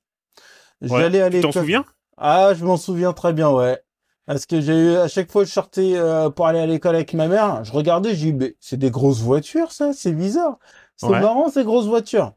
J'allais 0.82 1.30
Tu 1.30 1.40
t'en 1.40 1.52
souviens? 1.52 1.84
Ah, 2.16 2.52
je 2.54 2.64
m'en 2.64 2.76
souviens 2.76 3.12
très 3.12 3.32
bien, 3.32 3.50
ouais. 3.50 3.80
Parce 4.26 4.46
que 4.46 4.60
j'ai 4.60 4.72
eu, 4.74 4.96
à 4.96 5.08
chaque 5.08 5.30
fois 5.30 5.42
que 5.42 5.48
je 5.48 5.52
sortais 5.52 5.94
euh, 5.96 6.30
pour 6.30 6.46
aller 6.46 6.58
à 6.58 6.66
l'école 6.66 6.94
avec 6.94 7.12
ma 7.14 7.28
mère, 7.28 7.62
je 7.64 7.72
regardais, 7.72 8.14
j'ai 8.14 8.32
dit, 8.32 8.56
c'est 8.58 8.78
des 8.78 8.90
grosses 8.90 9.20
voitures, 9.20 9.70
ça, 9.72 9.92
c'est 9.92 10.12
bizarre. 10.12 10.58
C'est 10.96 11.08
Ouais. 11.08 11.20
marrant, 11.20 11.50
ces 11.50 11.64
grosses 11.64 11.86
voitures. 11.86 12.32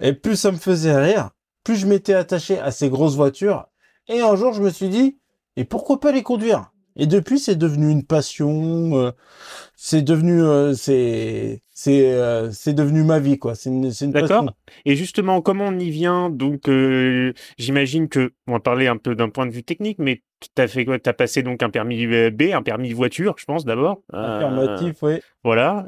Et 0.00 0.12
plus 0.12 0.36
ça 0.36 0.52
me 0.52 0.56
faisait 0.58 0.96
rire, 0.96 1.30
plus 1.64 1.76
je 1.76 1.86
m'étais 1.86 2.14
attaché 2.14 2.58
à 2.58 2.70
ces 2.70 2.88
grosses 2.88 3.16
voitures. 3.16 3.66
Et 4.08 4.20
un 4.20 4.34
jour, 4.36 4.52
je 4.52 4.62
me 4.62 4.70
suis 4.70 4.88
dit, 4.88 5.18
et 5.56 5.64
pourquoi 5.64 6.00
pas 6.00 6.12
les 6.12 6.22
conduire? 6.22 6.72
Et 7.00 7.06
depuis, 7.06 7.38
c'est 7.38 7.56
devenu 7.56 7.90
une 7.90 8.04
passion, 8.04 8.94
euh, 8.98 9.10
c'est 9.74 10.02
devenu, 10.02 10.42
euh, 10.42 10.74
c'est, 10.74 11.62
c'est, 11.72 12.12
euh, 12.12 12.50
c'est 12.50 12.74
devenu 12.74 13.04
ma 13.04 13.18
vie, 13.18 13.38
quoi. 13.38 13.54
C'est 13.54 13.70
une, 13.70 13.90
D'accord. 14.10 14.50
Et 14.84 14.96
justement, 14.96 15.40
comment 15.40 15.68
on 15.68 15.78
y 15.78 15.88
vient? 15.88 16.28
Donc, 16.28 16.68
j'imagine 17.56 18.10
que, 18.10 18.34
on 18.46 18.52
va 18.52 18.60
parler 18.60 18.86
un 18.86 18.98
peu 18.98 19.14
d'un 19.14 19.30
point 19.30 19.46
de 19.46 19.50
vue 19.50 19.64
technique, 19.64 19.98
mais 19.98 20.22
t'as 20.54 20.68
fait 20.68 20.84
quoi? 20.84 20.98
T'as 20.98 21.14
passé 21.14 21.42
donc 21.42 21.62
un 21.62 21.70
permis 21.70 22.06
B, 22.06 22.42
un 22.52 22.62
permis 22.62 22.92
voiture, 22.92 23.34
je 23.38 23.46
pense 23.46 23.64
d'abord. 23.64 24.02
Affirmatif, 24.12 25.02
oui. 25.02 25.20
voilà. 25.42 25.86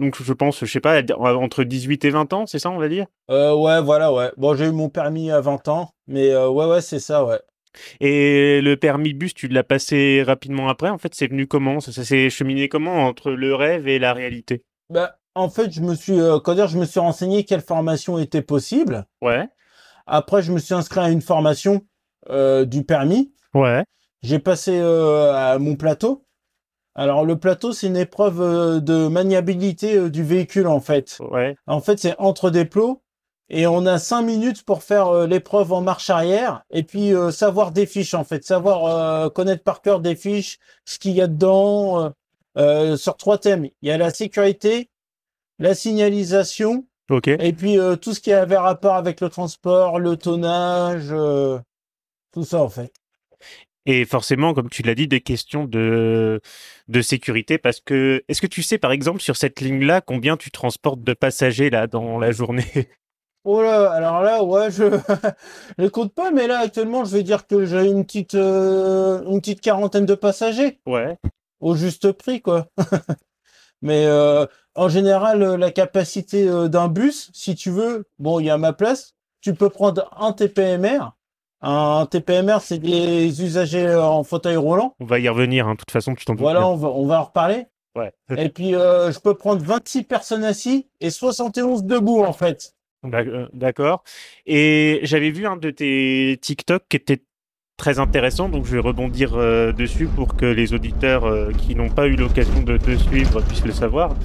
Donc, 0.00 0.20
je 0.20 0.32
pense, 0.32 0.58
je 0.58 0.66
sais 0.66 0.80
pas, 0.80 1.02
entre 1.20 1.62
18 1.62 2.04
et 2.04 2.10
20 2.10 2.32
ans, 2.32 2.46
c'est 2.46 2.58
ça, 2.58 2.72
on 2.72 2.78
va 2.78 2.88
dire? 2.88 3.06
Ouais, 3.28 3.80
voilà, 3.80 4.12
ouais. 4.12 4.32
Bon, 4.38 4.56
j'ai 4.56 4.66
eu 4.66 4.72
mon 4.72 4.88
permis 4.88 5.30
à 5.30 5.40
20 5.40 5.68
ans, 5.68 5.90
mais 6.08 6.36
ouais, 6.36 6.66
ouais, 6.66 6.80
c'est 6.80 6.98
ça, 6.98 7.24
ouais. 7.24 7.38
Et 8.00 8.60
le 8.60 8.76
permis 8.76 9.14
bus, 9.14 9.34
tu 9.34 9.48
l'as 9.48 9.64
passé 9.64 10.22
rapidement 10.26 10.68
après? 10.68 10.90
En 10.90 10.98
fait, 10.98 11.14
c'est 11.14 11.26
venu 11.26 11.46
comment? 11.46 11.80
Ça, 11.80 11.92
ça 11.92 12.04
s'est 12.04 12.30
cheminé 12.30 12.68
comment 12.68 13.06
entre 13.06 13.30
le 13.32 13.54
rêve 13.54 13.88
et 13.88 13.98
la 13.98 14.12
réalité? 14.12 14.64
Bah, 14.90 15.18
en 15.34 15.48
fait, 15.48 15.70
je 15.72 15.80
me 15.80 15.94
suis, 15.94 16.18
euh, 16.18 16.38
comment 16.38 16.56
dire, 16.56 16.68
je 16.68 16.78
me 16.78 16.84
suis 16.84 17.00
renseigné 17.00 17.44
quelle 17.44 17.60
formation 17.60 18.18
était 18.18 18.42
possible. 18.42 19.06
Ouais. 19.20 19.46
Après, 20.06 20.42
je 20.42 20.52
me 20.52 20.58
suis 20.58 20.74
inscrit 20.74 21.00
à 21.00 21.10
une 21.10 21.22
formation 21.22 21.82
euh, 22.30 22.64
du 22.64 22.84
permis. 22.84 23.32
Ouais. 23.54 23.84
J'ai 24.22 24.38
passé 24.38 24.78
euh, 24.78 25.32
à 25.32 25.58
mon 25.58 25.76
plateau. 25.76 26.24
Alors, 26.94 27.26
le 27.26 27.38
plateau, 27.38 27.72
c'est 27.72 27.88
une 27.88 27.96
épreuve 27.96 28.40
euh, 28.40 28.80
de 28.80 29.08
maniabilité 29.08 29.96
euh, 29.96 30.08
du 30.08 30.22
véhicule, 30.22 30.66
en 30.66 30.80
fait. 30.80 31.18
Ouais. 31.20 31.54
En 31.66 31.80
fait, 31.80 31.98
c'est 31.98 32.14
entre 32.18 32.50
des 32.50 32.64
plots. 32.64 33.02
Et 33.48 33.66
on 33.66 33.86
a 33.86 33.98
cinq 33.98 34.22
minutes 34.22 34.64
pour 34.64 34.82
faire 34.82 35.08
euh, 35.08 35.26
l'épreuve 35.26 35.72
en 35.72 35.80
marche 35.80 36.10
arrière 36.10 36.64
et 36.70 36.82
puis 36.82 37.14
euh, 37.14 37.30
savoir 37.30 37.70
des 37.70 37.86
fiches 37.86 38.14
en 38.14 38.24
fait, 38.24 38.44
savoir 38.44 38.86
euh, 38.86 39.28
connaître 39.30 39.62
par 39.62 39.82
cœur 39.82 40.00
des 40.00 40.16
fiches, 40.16 40.58
ce 40.84 40.98
qu'il 40.98 41.12
y 41.12 41.20
a 41.20 41.28
dedans 41.28 42.12
sur 42.96 43.16
trois 43.16 43.38
thèmes. 43.38 43.68
Il 43.82 43.88
y 43.88 43.92
a 43.92 43.98
la 43.98 44.10
sécurité, 44.10 44.88
la 45.58 45.74
signalisation 45.74 46.86
et 47.26 47.52
puis 47.52 47.78
tout 48.00 48.14
ce 48.14 48.20
qui 48.20 48.32
avait 48.32 48.56
rapport 48.56 48.94
avec 48.94 49.20
le 49.20 49.28
transport, 49.28 50.00
le 50.00 50.16
tonnage, 50.16 51.14
tout 52.32 52.44
ça 52.44 52.62
en 52.62 52.68
fait. 52.68 52.92
Et 53.84 54.04
forcément, 54.04 54.54
comme 54.54 54.68
tu 54.68 54.82
l'as 54.82 54.96
dit, 54.96 55.06
des 55.06 55.20
questions 55.20 55.66
de, 55.66 56.40
de 56.88 57.02
sécurité 57.02 57.58
parce 57.58 57.80
que, 57.80 58.24
est-ce 58.26 58.40
que 58.40 58.48
tu 58.48 58.62
sais, 58.62 58.78
par 58.78 58.90
exemple, 58.90 59.20
sur 59.20 59.36
cette 59.36 59.60
ligne-là, 59.60 60.00
combien 60.00 60.36
tu 60.36 60.50
transportes 60.50 61.04
de 61.04 61.12
passagers 61.12 61.70
là 61.70 61.86
dans 61.86 62.18
la 62.18 62.32
journée? 62.32 62.88
Oh 63.48 63.62
là, 63.62 63.92
alors 63.92 64.22
là, 64.22 64.42
ouais, 64.42 64.72
je 64.72 64.84
je 65.78 65.86
compte 65.86 66.12
pas, 66.12 66.32
mais 66.32 66.48
là 66.48 66.58
actuellement, 66.58 67.04
je 67.04 67.12
vais 67.16 67.22
dire 67.22 67.46
que 67.46 67.64
j'ai 67.64 67.86
une 67.86 68.04
petite 68.04 68.34
euh, 68.34 69.22
une 69.24 69.40
petite 69.40 69.60
quarantaine 69.60 70.04
de 70.04 70.16
passagers. 70.16 70.80
Ouais. 70.84 71.16
au 71.60 71.76
juste 71.76 72.10
prix, 72.10 72.42
quoi. 72.42 72.66
Mais 73.82 74.06
euh, 74.06 74.46
en 74.74 74.88
général, 74.88 75.42
euh, 75.42 75.56
la 75.56 75.70
capacité 75.70 76.48
euh, 76.48 76.66
d'un 76.66 76.88
bus, 76.88 77.30
si 77.32 77.54
tu 77.54 77.70
veux, 77.70 78.08
bon, 78.18 78.40
il 78.40 78.46
y 78.46 78.50
a 78.50 78.58
ma 78.58 78.72
place, 78.72 79.14
tu 79.40 79.54
peux 79.54 79.70
prendre 79.70 80.10
un 80.18 80.32
TPMR. 80.32 81.12
Un 81.60 82.06
TPMR, 82.10 82.58
c'est 82.60 82.78
des 82.78 83.42
usagers 83.44 83.94
en 83.94 84.24
fauteuil 84.24 84.56
roulant. 84.56 84.94
On 84.98 85.04
va 85.04 85.20
y 85.20 85.28
revenir, 85.28 85.68
hein, 85.68 85.72
de 85.72 85.78
toute 85.78 85.92
façon, 85.92 86.14
tu 86.16 86.24
t'en 86.24 86.34
Voilà, 86.34 86.66
on 86.66 86.74
va, 86.74 86.88
on 86.88 87.06
va 87.06 87.20
en 87.20 87.24
reparler. 87.24 87.66
Ouais. 87.96 88.12
Et 88.36 88.50
puis, 88.50 88.74
euh, 88.74 89.10
je 89.10 89.18
peux 89.20 89.34
prendre 89.34 89.62
26 89.62 90.02
personnes 90.02 90.44
assis 90.44 90.88
et 91.00 91.10
71 91.10 91.84
debout, 91.84 92.22
en 92.22 92.32
fait. 92.32 92.75
Euh, 93.14 93.46
D'accord. 93.52 94.04
Et 94.46 95.00
j'avais 95.02 95.30
vu 95.30 95.46
un 95.46 95.56
de 95.56 95.70
tes 95.70 96.38
TikTok 96.40 96.84
qui 96.88 96.96
était 96.96 97.22
très 97.76 97.98
intéressant, 97.98 98.48
donc 98.48 98.64
je 98.64 98.72
vais 98.72 98.80
rebondir 98.80 99.34
euh, 99.34 99.72
dessus 99.72 100.06
pour 100.06 100.36
que 100.36 100.46
les 100.46 100.72
auditeurs 100.72 101.26
euh, 101.26 101.52
qui 101.52 101.74
n'ont 101.74 101.90
pas 101.90 102.06
eu 102.06 102.16
l'occasion 102.16 102.62
de 102.62 102.78
te 102.78 102.96
suivre 102.96 103.42
puissent 103.42 103.66
le 103.66 103.72
savoir. 103.72 104.16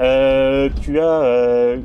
Tu 0.00 0.98
as 1.00 1.76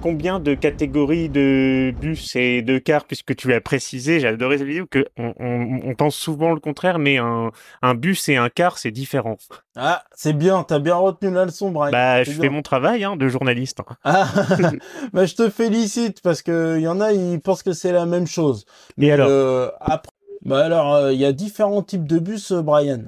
combien 0.00 0.40
de 0.40 0.54
catégories 0.54 1.28
de 1.28 1.92
bus 1.96 2.34
et 2.36 2.62
de 2.62 2.78
cars, 2.78 3.04
puisque 3.04 3.36
tu 3.36 3.52
as 3.52 3.60
précisé, 3.60 4.20
j'ai 4.20 4.28
adoré 4.28 4.58
cette 4.58 4.66
vidéo, 4.66 4.86
que 4.86 5.06
on, 5.16 5.34
on- 5.38 5.80
on 5.84 5.94
pense 5.94 6.16
souvent 6.16 6.52
le 6.52 6.60
contraire, 6.60 6.98
mais 6.98 7.18
un, 7.18 7.50
un 7.82 7.94
bus 7.94 8.28
et 8.28 8.36
un 8.36 8.48
car, 8.48 8.78
c'est 8.78 8.90
différent. 8.90 9.36
Ah, 9.76 10.02
c'est 10.14 10.32
bien, 10.32 10.62
t'as 10.64 10.78
bien 10.78 10.96
retenu 10.96 11.30
la 11.32 11.44
leçon, 11.44 11.70
Brian. 11.70 11.92
Bah, 11.92 12.22
je 12.24 12.32
fais 12.32 12.48
mon 12.48 12.62
travail 12.62 13.04
hein, 13.04 13.16
de 13.16 13.28
journaliste. 13.28 13.80
hein. 13.80 13.96
Ah, 14.04 14.28
bah, 15.12 15.26
je 15.26 15.34
te 15.34 15.48
félicite 15.50 16.22
parce 16.22 16.42
que 16.42 16.76
il 16.78 16.82
y 16.82 16.88
en 16.88 17.00
a, 17.00 17.12
ils 17.12 17.40
pensent 17.40 17.62
que 17.62 17.72
c'est 17.72 17.92
la 17.92 18.06
même 18.06 18.26
chose. 18.26 18.64
Et 19.00 19.12
alors? 19.12 19.28
Euh, 19.28 19.68
après, 19.80 20.10
bah 20.44 20.64
alors, 20.64 20.94
euh, 20.94 21.12
il 21.12 21.20
y 21.20 21.24
a 21.26 21.32
différents 21.32 21.82
types 21.82 22.06
de 22.08 22.18
bus, 22.18 22.50
euh, 22.52 22.62
Brian. 22.62 23.02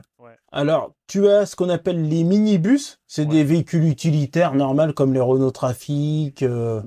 Alors, 0.53 0.95
tu 1.07 1.29
as 1.29 1.47
ce 1.47 1.57
qu'on 1.57 1.71
appelle 1.71 2.09
les 2.09 2.25
minibus. 2.25 2.99
C'est 3.07 3.23
Ouais. 3.23 3.29
des 3.29 3.45
véhicules 3.45 3.85
utilitaires 3.85 4.55
normaux 4.55 4.93
comme 4.93 5.15
les 5.15 5.21
Renault 5.21 5.51
Trafic. 5.51 6.43
euh. 6.43 6.83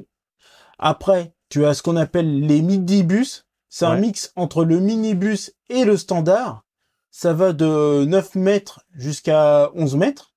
Après, 0.77 1.33
tu 1.49 1.65
as 1.65 1.73
ce 1.73 1.81
qu'on 1.81 1.95
appelle 1.95 2.41
les 2.41 2.61
midibus. 2.61 3.45
C'est 3.69 3.85
un 3.85 3.97
mix 3.97 4.31
entre 4.35 4.63
le 4.63 4.79
minibus 4.79 5.51
et 5.69 5.83
le 5.83 5.97
standard. 5.97 6.63
Ça 7.11 7.33
va 7.33 7.53
de 7.53 8.05
9 8.05 8.35
mètres 8.35 8.81
jusqu'à 8.93 9.69
11 9.73 9.95
mètres. 9.95 10.33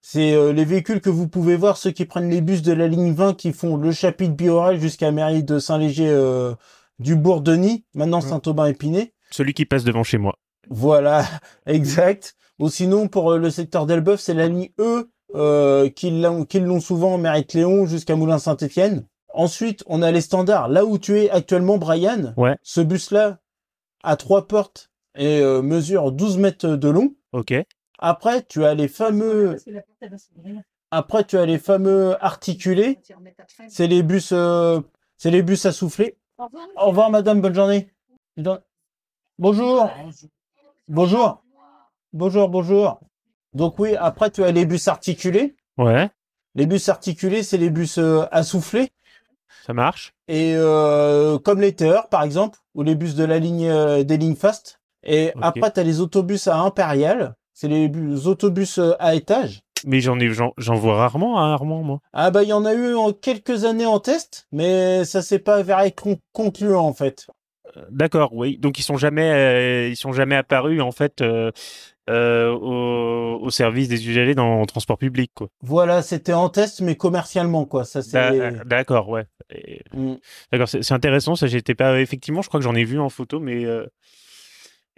C'est 0.00 0.32
euh, 0.32 0.52
les 0.52 0.64
véhicules 0.64 1.00
que 1.00 1.10
vous 1.10 1.28
pouvez 1.28 1.54
voir, 1.54 1.76
ceux 1.76 1.92
qui 1.92 2.06
prennent 2.06 2.28
les 2.30 2.40
bus 2.40 2.62
de 2.62 2.72
la 2.72 2.88
ligne 2.88 3.12
20 3.12 3.34
qui 3.36 3.52
font 3.52 3.76
le 3.76 3.92
chapitre 3.92 4.34
Biorel 4.34 4.80
jusqu'à 4.80 5.12
mairie 5.12 5.44
de 5.44 5.58
Saint-Léger 5.60 6.08
euh, 6.08 6.54
du 6.98 7.14
Bourg-Denis, 7.14 7.84
maintenant. 7.94 8.20
Saint-Aubin-Épinay. 8.20 9.12
Celui 9.30 9.54
qui 9.54 9.64
passe 9.64 9.84
devant 9.84 10.02
chez 10.02 10.18
moi. 10.18 10.36
Voilà, 10.68 11.24
exact. 11.66 12.34
Ou 12.58 12.68
sinon, 12.68 13.08
pour 13.08 13.32
euh, 13.32 13.38
le 13.38 13.50
secteur 13.50 13.86
d'Elbeuf, 13.86 14.20
c'est 14.20 14.34
la 14.34 14.48
ligne 14.48 14.70
E 14.78 15.10
euh, 15.34 15.88
qui 15.88 16.10
l'ont 16.10 16.80
souvent 16.80 17.14
en 17.14 17.18
Mérite 17.18 17.54
Léon 17.54 17.86
jusqu'à 17.86 18.16
Moulins-Saint-Étienne. 18.16 19.06
Ensuite, 19.34 19.82
on 19.86 20.02
a 20.02 20.10
les 20.10 20.20
standards. 20.20 20.68
Là 20.68 20.84
où 20.84 20.98
tu 20.98 21.18
es 21.18 21.30
actuellement, 21.30 21.78
Brian, 21.78 22.34
Ouais. 22.36 22.56
ce 22.62 22.80
bus-là 22.82 23.38
a 24.04 24.16
trois 24.16 24.46
portes 24.46 24.90
et 25.16 25.40
euh, 25.40 25.62
mesure 25.62 26.12
12 26.12 26.36
mètres 26.38 26.66
de 26.68 26.88
long. 26.88 27.14
Ok. 27.32 27.54
Après, 27.98 28.42
tu 28.42 28.64
as 28.64 28.74
les 28.74 28.88
fameux, 28.88 29.56
après, 30.90 31.24
tu 31.24 31.38
as 31.38 31.46
les 31.46 31.58
fameux 31.58 32.16
articulés. 32.22 32.98
C'est 33.68 33.86
les 33.86 34.02
bus, 34.02 34.30
euh, 34.32 34.80
c'est 35.16 35.30
les 35.30 35.42
bus 35.42 35.64
à 35.64 35.72
souffler. 35.72 36.18
Au 36.76 36.88
revoir, 36.88 37.10
madame. 37.10 37.40
Bonne 37.40 37.54
journée. 37.54 37.90
Bonjour. 39.38 39.88
Bonjour. 40.88 41.41
Bonjour, 42.12 42.48
bonjour. 42.48 43.00
Donc 43.54 43.78
oui, 43.78 43.94
après, 43.96 44.30
tu 44.30 44.44
as 44.44 44.50
les 44.52 44.66
bus 44.66 44.88
articulés. 44.88 45.56
Ouais, 45.78 46.10
Les 46.54 46.66
bus 46.66 46.88
articulés, 46.88 47.42
c'est 47.42 47.56
les 47.58 47.70
bus 47.70 47.98
euh, 47.98 48.24
à 48.30 48.42
souffler. 48.42 48.90
ça 49.66 49.72
marche. 49.72 50.12
Et 50.28 50.52
euh, 50.56 51.38
comme 51.38 51.60
les 51.60 51.74
TER, 51.74 52.08
par 52.08 52.22
exemple, 52.22 52.58
ou 52.74 52.82
les 52.82 52.94
bus 52.94 53.14
de 53.14 53.24
la 53.24 53.38
ligne 53.38 53.68
euh, 53.68 54.02
des 54.04 54.16
lignes 54.18 54.36
fast. 54.36 54.80
Et 55.04 55.32
après, 55.40 55.72
tu 55.72 55.80
as 55.80 55.84
les 55.84 56.00
autobus 56.00 56.46
à 56.48 56.58
impérial. 56.58 57.34
C'est 57.54 57.68
les 57.68 57.88
bus, 57.88 58.26
autobus 58.26 58.78
euh, 58.78 58.92
à 58.98 59.14
étage. 59.14 59.62
Mais 59.84 60.00
j'en 60.00 60.18
ai, 60.20 60.28
j'en, 60.30 60.52
j'en 60.58 60.74
vois 60.76 60.96
rarement 60.96 61.38
à 61.40 61.52
Armand, 61.52 61.82
moi. 61.82 61.98
Ah 62.12 62.30
bah 62.30 62.44
il 62.44 62.48
y 62.48 62.52
en 62.52 62.64
a 62.64 62.72
eu 62.72 62.94
en 62.94 63.12
quelques 63.12 63.64
années 63.64 63.86
en 63.86 63.98
test, 63.98 64.46
mais 64.52 65.04
ça 65.04 65.22
s'est 65.22 65.40
pas 65.40 65.56
avéré 65.56 65.90
con- 65.90 66.18
concluant 66.32 66.84
en 66.86 66.92
fait. 66.92 67.26
D'accord, 67.90 68.32
oui. 68.32 68.58
Donc 68.58 68.78
ils 68.78 68.82
sont 68.84 68.96
jamais, 68.96 69.30
euh, 69.32 69.88
ils 69.88 69.96
sont 69.96 70.12
jamais 70.12 70.36
apparus 70.36 70.80
en 70.80 70.92
fait 70.92 71.20
euh, 71.20 71.50
euh, 72.10 72.50
au, 72.50 73.38
au 73.44 73.50
service 73.50 73.88
des 73.88 74.08
usagers 74.08 74.34
dans 74.34 74.60
le 74.60 74.66
transport 74.66 74.98
public, 74.98 75.30
quoi. 75.34 75.48
Voilà, 75.62 76.02
c'était 76.02 76.32
en 76.32 76.48
test 76.48 76.80
mais 76.80 76.96
commercialement 76.96 77.64
quoi. 77.64 77.84
Ça 77.84 78.02
c'est. 78.02 78.12
D'a- 78.12 78.64
D'accord, 78.64 79.08
ouais. 79.08 79.26
Mm. 79.94 80.14
D'accord, 80.50 80.68
c'est 80.68 80.92
intéressant. 80.92 81.36
Ça, 81.36 81.46
j'étais 81.46 81.74
pas. 81.74 82.00
Effectivement, 82.00 82.42
je 82.42 82.48
crois 82.48 82.58
que 82.60 82.64
j'en 82.64 82.74
ai 82.74 82.84
vu 82.84 82.98
en 82.98 83.08
photo, 83.08 83.38
mais. 83.40 83.64
euh, 83.64 83.86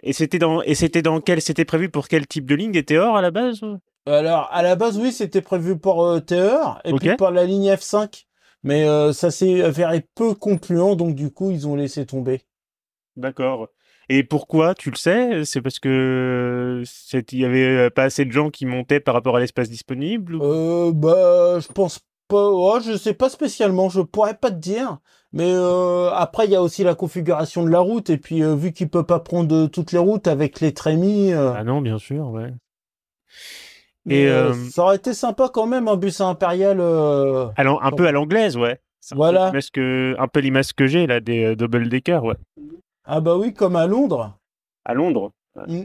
Et 0.03 0.13
c'était 0.13 0.39
dans 0.39 0.61
et 0.61 0.75
c'était 0.75 1.01
dans 1.01 1.21
quel 1.21 1.41
c'était 1.41 1.65
prévu 1.65 1.89
pour 1.89 2.07
quel 2.07 2.27
type 2.27 2.45
de 2.45 2.55
ligne? 2.55 2.71
Des 2.71 2.83
Théor 2.83 3.15
à 3.17 3.21
la 3.21 3.31
base 3.31 3.61
Alors 4.05 4.49
à 4.51 4.61
la 4.61 4.75
base 4.75 4.97
oui 4.99 5.11
c'était 5.11 5.41
prévu 5.41 5.77
pour 5.77 6.03
euh, 6.05 6.19
TER 6.19 6.79
et 6.85 6.91
puis 6.99 7.15
pour 7.17 7.31
la 7.31 7.45
ligne 7.45 7.69
F5, 7.73 8.25
mais 8.63 8.87
euh, 8.87 9.13
ça 9.13 9.31
s'est 9.31 9.61
avéré 9.63 10.05
peu 10.15 10.33
concluant 10.35 10.95
donc 10.95 11.15
du 11.15 11.31
coup 11.31 11.51
ils 11.51 11.67
ont 11.67 11.75
laissé 11.75 12.05
tomber. 12.05 12.41
D'accord. 13.15 13.69
Et 14.09 14.23
pourquoi 14.23 14.75
Tu 14.75 14.89
le 14.91 14.95
sais? 14.95 15.45
C'est 15.45 15.61
parce 15.61 15.79
que 15.79 16.83
il 17.31 17.39
y 17.39 17.45
avait 17.45 17.89
pas 17.89 18.03
assez 18.03 18.25
de 18.25 18.31
gens 18.31 18.49
qui 18.49 18.65
montaient 18.65 18.99
par 18.99 19.13
rapport 19.15 19.35
à 19.35 19.39
l'espace 19.39 19.69
disponible 19.69 20.35
ou- 20.35 20.43
Euh, 20.43 20.91
bah 20.93 21.59
je 21.59 21.67
pense 21.71 21.99
pas. 22.27 22.49
Oh, 22.49 22.79
je 22.83 22.97
sais 22.97 23.13
pas 23.13 23.29
spécialement, 23.29 23.89
je 23.89 24.01
pourrais 24.01 24.35
pas 24.35 24.51
te 24.51 24.55
dire. 24.57 24.97
Mais 25.33 25.51
euh, 25.51 26.09
après 26.11 26.45
il 26.45 26.51
y 26.51 26.55
a 26.55 26.61
aussi 26.61 26.83
la 26.83 26.95
configuration 26.95 27.63
de 27.65 27.69
la 27.69 27.79
route 27.79 28.09
et 28.09 28.17
puis 28.17 28.41
euh, 28.43 28.55
vu 28.55 28.71
qu'il 28.73 28.89
peut 28.89 29.03
pas 29.05 29.19
prendre 29.19 29.53
euh, 29.53 29.67
toutes 29.67 29.91
les 29.91 29.99
routes 29.99 30.27
avec 30.27 30.59
les 30.61 30.73
trémies. 30.73 31.33
euh, 31.33 31.51
Ah 31.55 31.63
non, 31.63 31.81
bien 31.81 31.97
sûr, 31.97 32.29
ouais. 32.29 32.51
Mais, 34.05 34.21
Et, 34.21 34.27
euh, 34.27 34.51
euh, 34.51 34.53
ça 34.71 34.83
aurait 34.83 34.95
été 34.97 35.13
sympa 35.13 35.49
quand 35.51 35.65
même 35.65 35.87
un 35.87 35.97
bus 35.97 36.21
impérial. 36.21 36.77
euh, 36.79 37.47
Alors, 37.57 37.83
un 37.83 37.91
peu 37.91 38.07
à 38.07 38.11
l'anglaise, 38.11 38.55
ouais. 38.55 38.79
C'est 39.01 39.13
un 39.13 39.17
peu 39.17 39.19
Voilà. 39.23 39.51
un 39.51 40.27
peu 40.27 40.39
l'image 40.39 40.73
que 40.73 40.87
j'ai 40.87 41.05
là 41.07 41.19
des 41.19 41.43
euh, 41.43 41.55
double 41.55 41.89
decker, 41.89 42.23
ouais. 42.23 42.35
Ah 43.05 43.21
bah 43.21 43.37
oui, 43.37 43.53
comme 43.53 43.75
à 43.75 43.87
Londres. 43.87 44.37
À 44.85 44.93
Londres. 44.93 45.31
Mm. 45.67 45.83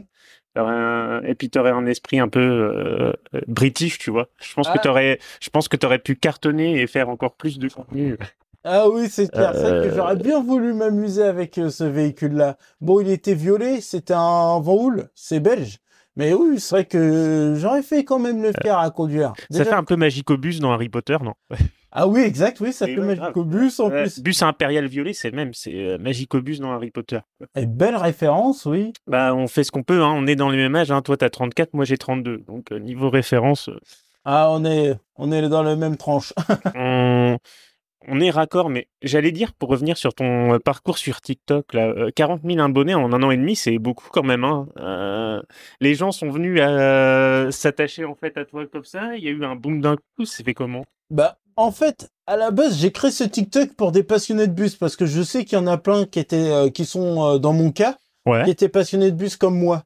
Un- 0.55 1.21
Et 1.23 1.33
puis 1.35 1.49
tu 1.49 1.57
aurais 1.59 1.71
un 1.71 1.85
esprit 1.85 2.19
un 2.19 2.27
peu 2.27 2.39
euh, 2.41 3.13
euh, 3.35 3.41
british, 3.47 3.97
tu 3.99 4.11
vois. 4.11 4.27
Je 4.41 4.53
pense 4.53 4.67
Ah. 4.69 4.77
que 4.77 4.83
t'aurais, 4.83 5.19
je 5.41 5.49
pense 5.49 5.67
que 5.69 5.77
t'aurais 5.77 5.99
pu 5.99 6.15
cartonner 6.15 6.81
et 6.81 6.87
faire 6.87 7.07
encore 7.09 7.35
plus 7.35 7.57
de 7.57 7.69
contenu. 7.69 8.17
Ah 8.63 8.89
oui, 8.89 9.07
c'est 9.09 9.31
clair. 9.31 9.53
Que 9.53 9.57
Euh. 9.57 9.95
j'aurais 9.95 10.17
bien 10.17 10.43
voulu 10.43 10.73
m'amuser 10.73 11.23
avec 11.23 11.57
euh, 11.57 11.69
ce 11.69 11.83
véhicule-là. 11.85 12.57
Bon, 12.81 12.99
il 12.99 13.09
était 13.09 13.33
violet, 13.33 13.79
c'était 13.81 14.13
un 14.13 14.59
Van 14.59 14.75
Hool, 14.75 15.09
c'est 15.15 15.39
belge. 15.39 15.79
Mais 16.17 16.33
oui, 16.33 16.59
c'est 16.59 16.75
vrai 16.75 16.85
que 16.85 17.55
j'aurais 17.57 17.81
fait 17.81 18.03
quand 18.03 18.19
même 18.19 18.43
le 18.43 18.51
faire 18.61 18.77
à 18.77 18.91
conduire. 18.91 19.31
Euh, 19.53 19.57
Ça 19.57 19.63
fait 19.65 19.73
un 19.73 19.85
peu 19.85 19.95
Magicobus 19.95 20.59
dans 20.59 20.73
Harry 20.73 20.89
Potter, 20.89 21.15
non? 21.23 21.33
Ah 21.93 22.07
oui, 22.07 22.21
exact, 22.21 22.59
oui, 22.61 22.71
ça 22.71 22.85
ouais, 22.85 22.95
Magicobus 22.95 23.79
en 23.79 23.89
plus. 23.89 24.19
Bus 24.19 24.41
impérial 24.43 24.87
violet, 24.87 25.11
c'est 25.13 25.29
le 25.29 25.35
même, 25.35 25.53
c'est 25.53 25.73
euh, 25.73 25.97
Magicobus 25.97 26.59
dans 26.59 26.71
Harry 26.71 26.89
Potter. 26.89 27.19
Et 27.55 27.65
belle 27.65 27.97
référence, 27.97 28.65
oui. 28.65 28.93
Bah, 29.07 29.35
on 29.35 29.47
fait 29.47 29.65
ce 29.65 29.71
qu'on 29.71 29.83
peut, 29.83 30.01
hein. 30.01 30.13
on 30.15 30.25
est 30.25 30.37
dans 30.37 30.49
le 30.49 30.57
même 30.57 30.75
âge. 30.75 30.89
Hein. 30.91 31.01
Toi, 31.01 31.17
t'as 31.17 31.29
34, 31.29 31.73
moi 31.73 31.83
j'ai 31.83 31.97
32. 31.97 32.37
Donc, 32.47 32.71
euh, 32.71 32.79
niveau 32.79 33.09
référence, 33.09 33.67
euh, 33.67 33.77
Ah, 34.23 34.49
on 34.51 34.63
est, 34.63 34.95
on 35.17 35.31
est 35.33 35.49
dans 35.49 35.63
la 35.63 35.75
même 35.75 35.97
tranche. 35.97 36.33
on... 36.75 37.37
on 38.07 38.19
est 38.19 38.29
raccord. 38.29 38.69
Mais 38.69 38.87
j'allais 39.01 39.31
dire, 39.31 39.53
pour 39.53 39.69
revenir 39.69 39.97
sur 39.97 40.13
ton 40.13 40.53
euh, 40.53 40.59
parcours 40.59 40.97
sur 40.97 41.19
TikTok, 41.21 41.73
là, 41.73 41.87
euh, 41.87 42.09
40 42.15 42.41
000 42.45 42.59
abonnés 42.59 42.95
en 42.95 43.11
un 43.11 43.21
an 43.21 43.31
et 43.31 43.37
demi, 43.37 43.55
c'est 43.55 43.79
beaucoup 43.79 44.07
quand 44.11 44.23
même. 44.23 44.43
Hein. 44.43 44.67
Euh, 44.79 45.41
les 45.81 45.95
gens 45.95 46.11
sont 46.11 46.29
venus 46.29 46.59
euh, 46.61 47.51
s'attacher 47.51 48.05
en 48.05 48.15
fait 48.15 48.37
à 48.37 48.45
toi 48.45 48.65
comme 48.67 48.85
ça. 48.85 49.15
Il 49.17 49.23
y 49.23 49.27
a 49.27 49.31
eu 49.31 49.43
un 49.43 49.55
boom 49.55 49.81
d'un 49.81 49.97
coup. 49.97 50.25
C'est 50.25 50.43
fait 50.43 50.53
comment? 50.53 50.85
Bah, 51.09 51.37
en 51.55 51.71
fait, 51.71 52.09
à 52.27 52.37
la 52.37 52.51
base, 52.51 52.77
j'ai 52.77 52.91
créé 52.91 53.11
ce 53.11 53.23
TikTok 53.23 53.73
pour 53.75 53.91
des 53.91 54.03
passionnés 54.03 54.47
de 54.47 54.53
bus 54.53 54.75
parce 54.75 54.95
que 54.95 55.05
je 55.05 55.21
sais 55.21 55.45
qu'il 55.45 55.57
y 55.57 55.61
en 55.61 55.67
a 55.67 55.77
plein 55.77 56.05
qui 56.05 56.19
étaient, 56.19 56.49
euh, 56.51 56.69
qui 56.69 56.85
sont 56.85 57.23
euh, 57.23 57.37
dans 57.39 57.53
mon 57.53 57.71
cas, 57.71 57.97
Ouais. 58.27 58.43
qui 58.43 58.51
étaient 58.51 58.69
passionnés 58.69 59.11
de 59.11 59.15
bus 59.15 59.35
comme 59.35 59.57
moi. 59.57 59.83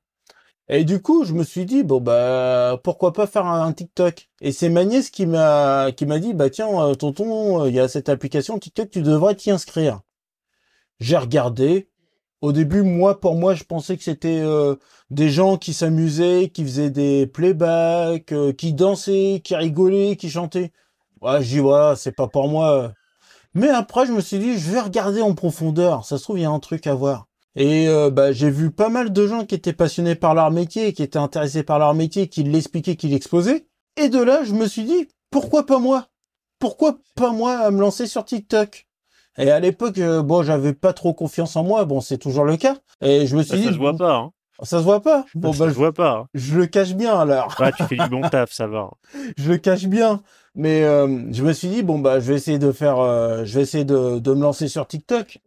Et 0.67 0.83
du 0.83 1.01
coup, 1.01 1.23
je 1.25 1.33
me 1.33 1.43
suis 1.43 1.65
dit 1.65 1.83
bon 1.83 2.01
bah 2.01 2.79
pourquoi 2.83 3.13
pas 3.13 3.27
faire 3.27 3.45
un, 3.45 3.65
un 3.67 3.71
TikTok? 3.71 4.29
Et 4.41 4.51
c'est 4.51 4.69
ma 4.69 4.83
nièce 4.83 5.09
qui 5.11 5.25
m'a 5.27 5.91
qui 5.95 6.05
m'a 6.05 6.19
dit 6.19 6.33
bah 6.33 6.49
tiens 6.49 6.67
euh, 6.81 6.95
tonton, 6.95 7.65
il 7.65 7.73
y 7.75 7.79
a 7.79 7.87
cette 7.87 8.09
application 8.09 8.57
TikTok, 8.59 8.89
tu 8.89 9.01
devrais 9.01 9.35
t'y 9.35 9.51
inscrire. 9.51 10.01
J'ai 10.99 11.17
regardé. 11.17 11.87
Au 12.41 12.51
début, 12.51 12.81
moi 12.83 13.19
pour 13.19 13.35
moi, 13.35 13.55
je 13.55 13.63
pensais 13.63 13.95
que 13.97 14.03
c'était 14.03 14.43
des 15.09 15.29
gens 15.29 15.57
qui 15.57 15.73
s'amusaient, 15.73 16.49
qui 16.53 16.63
faisaient 16.63 16.89
des 16.91 17.25
playbacks, 17.27 18.33
qui 18.57 18.73
dansaient, 18.73 19.41
qui 19.43 19.55
rigolaient, 19.55 20.15
qui 20.15 20.29
chantaient. 20.29 20.71
Ouais, 21.21 21.41
je 21.43 21.47
dis 21.49 21.59
voilà, 21.59 21.95
c'est 21.95 22.11
pas 22.11 22.27
pour 22.27 22.47
moi. 22.49 22.91
Mais 23.53 23.69
après, 23.69 24.05
je 24.05 24.11
me 24.11 24.21
suis 24.21 24.39
dit 24.39 24.57
je 24.57 24.71
vais 24.71 24.81
regarder 24.81 25.21
en 25.21 25.33
profondeur. 25.33 26.05
Ça 26.05 26.17
se 26.17 26.23
trouve 26.23 26.37
il 26.39 26.43
y 26.43 26.45
a 26.45 26.49
un 26.51 26.59
truc 26.59 26.87
à 26.87 26.93
voir. 26.95 27.27
Et 27.55 27.87
euh, 27.87 28.09
bah, 28.09 28.33
j'ai 28.33 28.49
vu 28.49 28.69
pas 28.71 28.89
mal 28.89 29.13
de 29.13 29.27
gens 29.27 29.45
qui 29.45 29.55
étaient 29.55 29.71
passionnés 29.73 30.15
par 30.15 30.35
leur 30.35 30.51
métier, 30.51 30.91
qui 30.93 31.03
étaient 31.03 31.17
intéressés 31.19 31.63
par 31.63 31.79
leur 31.79 31.93
métier, 31.93 32.27
qui 32.27 32.43
l'expliquaient, 32.43 32.97
qui 32.97 33.07
l'exposaient. 33.07 33.65
Et 33.95 34.09
de 34.09 34.21
là, 34.21 34.43
je 34.43 34.53
me 34.53 34.67
suis 34.67 34.83
dit, 34.83 35.07
pourquoi 35.31 35.65
pas 35.65 35.79
moi? 35.79 36.07
Pourquoi 36.59 36.97
pas 37.15 37.31
moi 37.31 37.57
à 37.59 37.71
me 37.71 37.79
lancer 37.79 38.07
sur 38.07 38.25
TikTok? 38.25 38.87
Et 39.37 39.51
à 39.51 39.59
l'époque, 39.61 39.97
euh, 39.99 40.21
bon, 40.21 40.43
j'avais 40.43 40.73
pas 40.73 40.91
trop 40.93 41.13
confiance 41.13 41.55
en 41.55 41.63
moi. 41.63 41.85
Bon, 41.85 42.01
c'est 42.01 42.17
toujours 42.17 42.43
le 42.43 42.57
cas. 42.57 42.75
Et 43.01 43.25
je 43.25 43.37
me 43.37 43.41
suis 43.43 43.51
Ça, 43.51 43.57
dit, 43.57 43.63
ça 43.65 43.71
se 43.73 43.77
voit 43.77 43.95
pas. 43.95 44.15
Hein. 44.15 44.31
ça 44.63 44.79
se 44.79 44.83
voit 44.83 45.01
pas. 45.01 45.25
Bon, 45.33 45.53
ça 45.53 45.59
bah, 45.59 45.65
se 45.65 45.73
je, 45.73 45.77
voit 45.77 45.93
pas. 45.93 46.11
hein. 46.11 46.27
je 46.33 46.57
le 46.57 46.65
cache 46.67 46.93
bien 46.93 47.17
alors. 47.17 47.55
Ouais, 47.59 47.71
tu 47.71 47.83
fais 47.83 47.95
du 47.97 48.09
bon 48.09 48.21
taf, 48.21 48.51
ça 48.51 48.67
va. 48.67 48.89
je 49.37 49.49
le 49.51 49.57
cache 49.57 49.85
bien. 49.85 50.21
Mais 50.55 50.83
euh, 50.83 51.31
je 51.33 51.43
me 51.43 51.53
suis 51.53 51.67
dit 51.67 51.83
bon 51.83 51.99
bah 51.99 52.19
je 52.19 52.27
vais 52.31 52.35
essayer 52.35 52.59
de 52.59 52.71
faire, 52.71 52.99
euh, 52.99 53.43
je 53.45 53.55
vais 53.55 53.61
essayer 53.63 53.83
de, 53.85 54.19
de 54.19 54.33
me 54.33 54.41
lancer 54.41 54.67
sur 54.67 54.87
TikTok. 54.87 55.39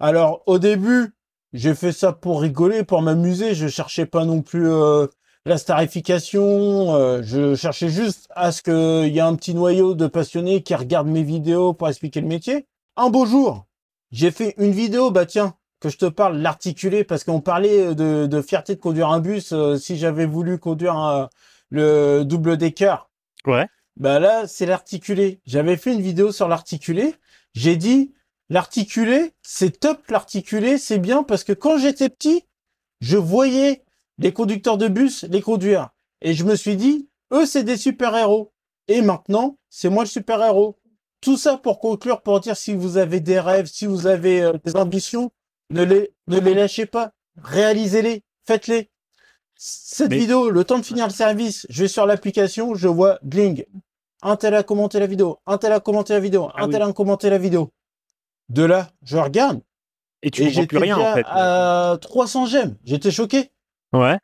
Alors 0.00 0.42
au 0.46 0.58
début 0.58 1.14
j'ai 1.52 1.74
fait 1.74 1.92
ça 1.92 2.12
pour 2.12 2.40
rigoler, 2.42 2.84
pour 2.84 3.00
m'amuser. 3.02 3.54
Je 3.54 3.68
cherchais 3.68 4.04
pas 4.06 4.24
non 4.24 4.42
plus 4.42 4.68
euh, 4.68 5.06
la 5.46 5.56
starification. 5.58 6.94
euh, 6.94 7.22
je 7.22 7.54
cherchais 7.54 7.88
juste 7.88 8.26
à 8.34 8.52
ce 8.52 8.62
qu'il 8.62 9.14
y 9.14 9.18
ait 9.18 9.20
un 9.22 9.34
petit 9.36 9.54
noyau 9.54 9.94
de 9.94 10.06
passionnés 10.06 10.62
qui 10.62 10.74
regardent 10.74 11.08
mes 11.08 11.22
vidéos 11.22 11.72
pour 11.72 11.88
expliquer 11.88 12.20
le 12.20 12.26
métier. 12.26 12.66
Un 12.96 13.10
beau 13.10 13.26
jour, 13.26 13.66
j'ai 14.10 14.30
fait 14.30 14.54
une 14.58 14.72
vidéo, 14.72 15.10
bah 15.10 15.24
tiens, 15.24 15.54
que 15.80 15.88
je 15.88 15.96
te 15.96 16.06
parle, 16.06 16.38
l'articulé, 16.38 17.04
parce 17.04 17.22
qu'on 17.24 17.40
parlait 17.40 17.94
de, 17.94 18.26
de 18.26 18.42
fierté 18.42 18.74
de 18.74 18.80
conduire 18.80 19.08
un 19.10 19.20
bus. 19.20 19.52
euh, 19.52 19.76
si 19.76 19.96
j'avais 19.96 20.26
voulu 20.26 20.58
conduire 20.58 21.28
le 21.70 22.24
double 22.24 22.56
decker, 22.56 23.08
Ouais. 23.46 23.66
Bah 23.98 24.18
là, 24.20 24.46
c'est 24.46 24.66
l'articulé. 24.66 25.40
J'avais 25.44 25.76
fait 25.76 25.92
une 25.92 26.00
vidéo 26.00 26.32
sur 26.32 26.48
l'articulé. 26.48 27.14
J'ai 27.54 27.76
dit, 27.76 28.12
l'articulé, 28.48 29.34
c'est 29.42 29.80
top, 29.80 30.08
l'articulé, 30.08 30.78
c'est 30.78 30.98
bien 30.98 31.22
parce 31.22 31.44
que 31.44 31.52
quand 31.52 31.78
j'étais 31.78 32.08
petit, 32.08 32.44
je 33.00 33.16
voyais 33.16 33.84
les 34.18 34.32
conducteurs 34.32 34.78
de 34.78 34.88
bus 34.88 35.24
les 35.24 35.42
conduire. 35.42 35.90
Et 36.22 36.34
je 36.34 36.44
me 36.44 36.56
suis 36.56 36.76
dit, 36.76 37.08
eux, 37.32 37.46
c'est 37.46 37.64
des 37.64 37.76
super-héros. 37.76 38.52
Et 38.88 39.02
maintenant, 39.02 39.58
c'est 39.68 39.88
moi 39.90 40.04
le 40.04 40.08
super-héros. 40.08 40.78
Tout 41.20 41.36
ça 41.36 41.58
pour 41.58 41.80
conclure, 41.80 42.22
pour 42.22 42.40
dire 42.40 42.56
si 42.56 42.74
vous 42.74 42.96
avez 42.96 43.20
des 43.20 43.40
rêves, 43.40 43.66
si 43.66 43.86
vous 43.86 44.06
avez 44.06 44.42
euh, 44.42 44.52
des 44.64 44.76
ambitions, 44.76 45.32
ne 45.70 45.82
les, 45.82 46.12
ne 46.28 46.38
les 46.38 46.54
lâchez 46.54 46.86
pas. 46.86 47.12
Réalisez-les. 47.42 48.22
Faites-les. 48.46 48.90
Cette 49.56 50.10
Mais- 50.10 50.18
vidéo, 50.18 50.50
le 50.50 50.62
temps 50.62 50.78
de 50.78 50.84
finir 50.84 51.06
le 51.08 51.12
service, 51.12 51.66
je 51.68 51.82
vais 51.82 51.88
sur 51.88 52.06
l'application, 52.06 52.76
je 52.76 52.86
vois 52.86 53.18
Gling. 53.24 53.64
Un 54.22 54.36
tel 54.36 54.54
a 54.54 54.62
commenté 54.62 54.98
la 54.98 55.06
vidéo, 55.06 55.38
un 55.46 55.58
tel 55.58 55.72
a 55.72 55.80
commenté 55.80 56.12
la 56.12 56.20
vidéo, 56.20 56.48
Ah 56.54 56.64
un 56.64 56.68
tel 56.68 56.82
a 56.82 56.92
commenté 56.92 57.30
la 57.30 57.38
vidéo. 57.38 57.72
De 58.48 58.64
là, 58.64 58.88
je 59.02 59.16
regarde. 59.16 59.60
Et 60.22 60.30
tu 60.30 60.42
comprends 60.46 60.66
plus 60.66 60.78
rien 60.78 60.96
en 60.98 61.14
fait. 61.14 61.24
à 61.28 61.98
300 62.00 62.46
j'aime. 62.46 62.76
J'étais 62.84 63.10
choqué. 63.12 63.52
Ouais. 63.92 64.18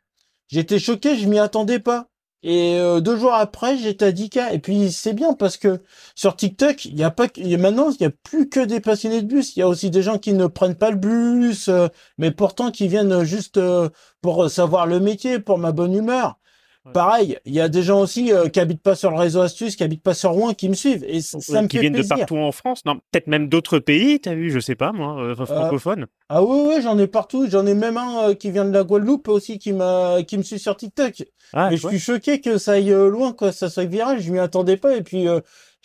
J'étais 0.47 0.79
choqué, 0.79 1.15
je 1.17 1.27
m'y 1.27 1.39
attendais 1.39 1.79
pas. 1.79 2.07
Et 2.43 2.77
euh, 2.79 2.99
deux 2.99 3.17
jours 3.17 3.33
après, 3.33 3.77
j'étais 3.77 4.05
à 4.05 4.11
10K. 4.11 4.53
Et 4.53 4.59
puis 4.59 4.91
c'est 4.91 5.13
bien 5.13 5.33
parce 5.33 5.57
que 5.57 5.81
sur 6.13 6.35
TikTok, 6.35 6.85
il 6.85 6.99
y 6.99 7.03
a 7.03 7.09
pas 7.09 7.27
que, 7.27 7.39
il 7.39 7.47
y 7.47 7.55
a- 7.55 7.57
maintenant, 7.57 7.89
il 7.89 8.01
y 8.01 8.05
a 8.05 8.11
plus 8.11 8.49
que 8.49 8.59
des 8.59 8.81
passionnés 8.81 9.21
de 9.21 9.27
bus. 9.27 9.55
Il 9.55 9.59
y 9.59 9.63
a 9.63 9.67
aussi 9.67 9.89
des 9.89 10.03
gens 10.03 10.17
qui 10.19 10.33
ne 10.33 10.45
prennent 10.47 10.75
pas 10.75 10.91
le 10.91 10.97
bus, 10.97 11.69
euh, 11.69 11.87
mais 12.17 12.29
pourtant 12.31 12.69
qui 12.69 12.87
viennent 12.87 13.23
juste 13.23 13.57
euh, 13.57 13.89
pour 14.21 14.49
savoir 14.49 14.85
le 14.85 14.99
métier, 14.99 15.39
pour 15.39 15.57
ma 15.57 15.71
bonne 15.71 15.93
humeur. 15.95 16.37
Ouais. 16.85 16.91
Pareil, 16.93 17.39
il 17.45 17.53
y 17.53 17.59
a 17.59 17.67
des 17.67 17.81
gens 17.81 17.99
aussi 17.99 18.31
euh, 18.31 18.47
qui 18.47 18.59
habitent 18.59 18.83
pas 18.83 18.93
sur 18.93 19.09
le 19.09 19.17
réseau 19.17 19.41
astuce, 19.41 19.75
qui 19.75 19.83
habitent 19.83 20.03
pas 20.03 20.13
sur 20.13 20.29
Rouen, 20.31 20.53
qui 20.53 20.69
me 20.69 20.75
suivent. 20.75 21.03
Et 21.07 21.19
ça, 21.21 21.39
ça 21.39 21.61
me 21.63 21.67
qui 21.67 21.77
fait 21.77 21.81
viennent 21.81 21.93
plaisir. 21.93 22.15
de 22.15 22.19
partout 22.19 22.37
en 22.37 22.51
France, 22.51 22.85
non, 22.85 22.97
peut-être 23.11 23.25
même 23.25 23.49
d'autres 23.49 23.79
pays, 23.79 24.19
t'as 24.19 24.35
vu, 24.35 24.51
je 24.51 24.59
sais 24.59 24.75
pas 24.75 24.91
moi, 24.91 25.19
euh, 25.19 25.35
francophones. 25.35 26.05
Ah 26.29 26.43
ouais, 26.43 26.67
ouais, 26.67 26.81
j'en 26.81 26.97
ai 26.99 27.07
partout. 27.07 27.47
J'en 27.49 27.65
ai 27.65 27.73
même 27.73 27.97
un 27.97 28.29
euh, 28.29 28.33
qui 28.35 28.51
vient 28.51 28.65
de 28.65 28.71
la 28.71 28.83
Guadeloupe 28.83 29.27
aussi, 29.29 29.57
qui 29.57 29.73
m'a, 29.73 30.17
qui 30.27 30.37
me 30.37 30.43
suit 30.43 30.59
sur 30.59 30.77
TikTok. 30.77 31.23
Ah, 31.53 31.69
Mais 31.71 31.77
je 31.77 31.87
suis 31.87 31.99
choqué 31.99 32.39
que 32.39 32.57
ça 32.59 32.73
aille 32.73 32.91
euh, 32.91 33.09
loin, 33.09 33.33
quoi, 33.33 33.51
ça 33.51 33.69
soit 33.69 33.85
viral. 33.85 34.19
Je 34.21 34.31
m'y 34.31 34.39
attendais 34.39 34.77
pas. 34.77 34.95
Et 34.95 35.01
puis, 35.01 35.27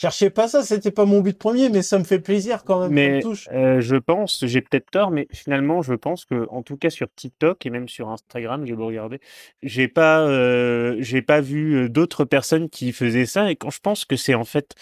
cherchais 0.01 0.31
pas 0.31 0.49
ça. 0.49 0.63
C'était 0.63 0.91
pas 0.91 1.05
mon 1.05 1.21
but 1.21 1.39
premier, 1.39 1.69
mais 1.69 1.83
ça 1.83 1.99
me 1.99 2.05
fait 2.05 2.19
plaisir 2.19 2.65
quand 2.65 2.81
même. 2.81 2.93
Mais 2.93 3.17
me 3.17 3.23
touche. 3.23 3.49
euh, 3.53 3.81
je 3.81 3.97
pense, 3.97 4.45
j'ai 4.47 4.61
peut-être 4.61 4.91
tort, 4.91 5.11
mais 5.11 5.29
finalement, 5.33 5.83
je 5.83 5.95
pense 5.95 6.25
que, 6.25 6.47
en 6.51 6.63
tout 6.63 6.77
cas 6.77 6.91
sur 6.91 7.09
TikTok 7.15 7.65
et 7.67 7.71
même 7.71 7.89
sur 7.89 8.09
Instagram, 8.09 8.65
j'ai 8.67 8.75
beau 8.75 8.87
regarder, 8.87 9.21
j'ai 9.63 9.89
pas, 9.89 10.21
euh, 10.21 10.97
j'ai 11.01 11.23
pas 11.23 11.41
vu 11.41 11.75
euh, 11.75 11.89
d'autres 11.89 12.25
personnes 12.25 12.69
qui 12.71 12.93
faisaient 12.93 13.27
ça. 13.27 13.51
Et 13.51 13.57
quand 13.57 13.71
je 13.71 13.81
pense 13.81 14.05
que 14.05 14.17
c'est 14.17 14.35
en 14.35 14.45
fait, 14.45 14.75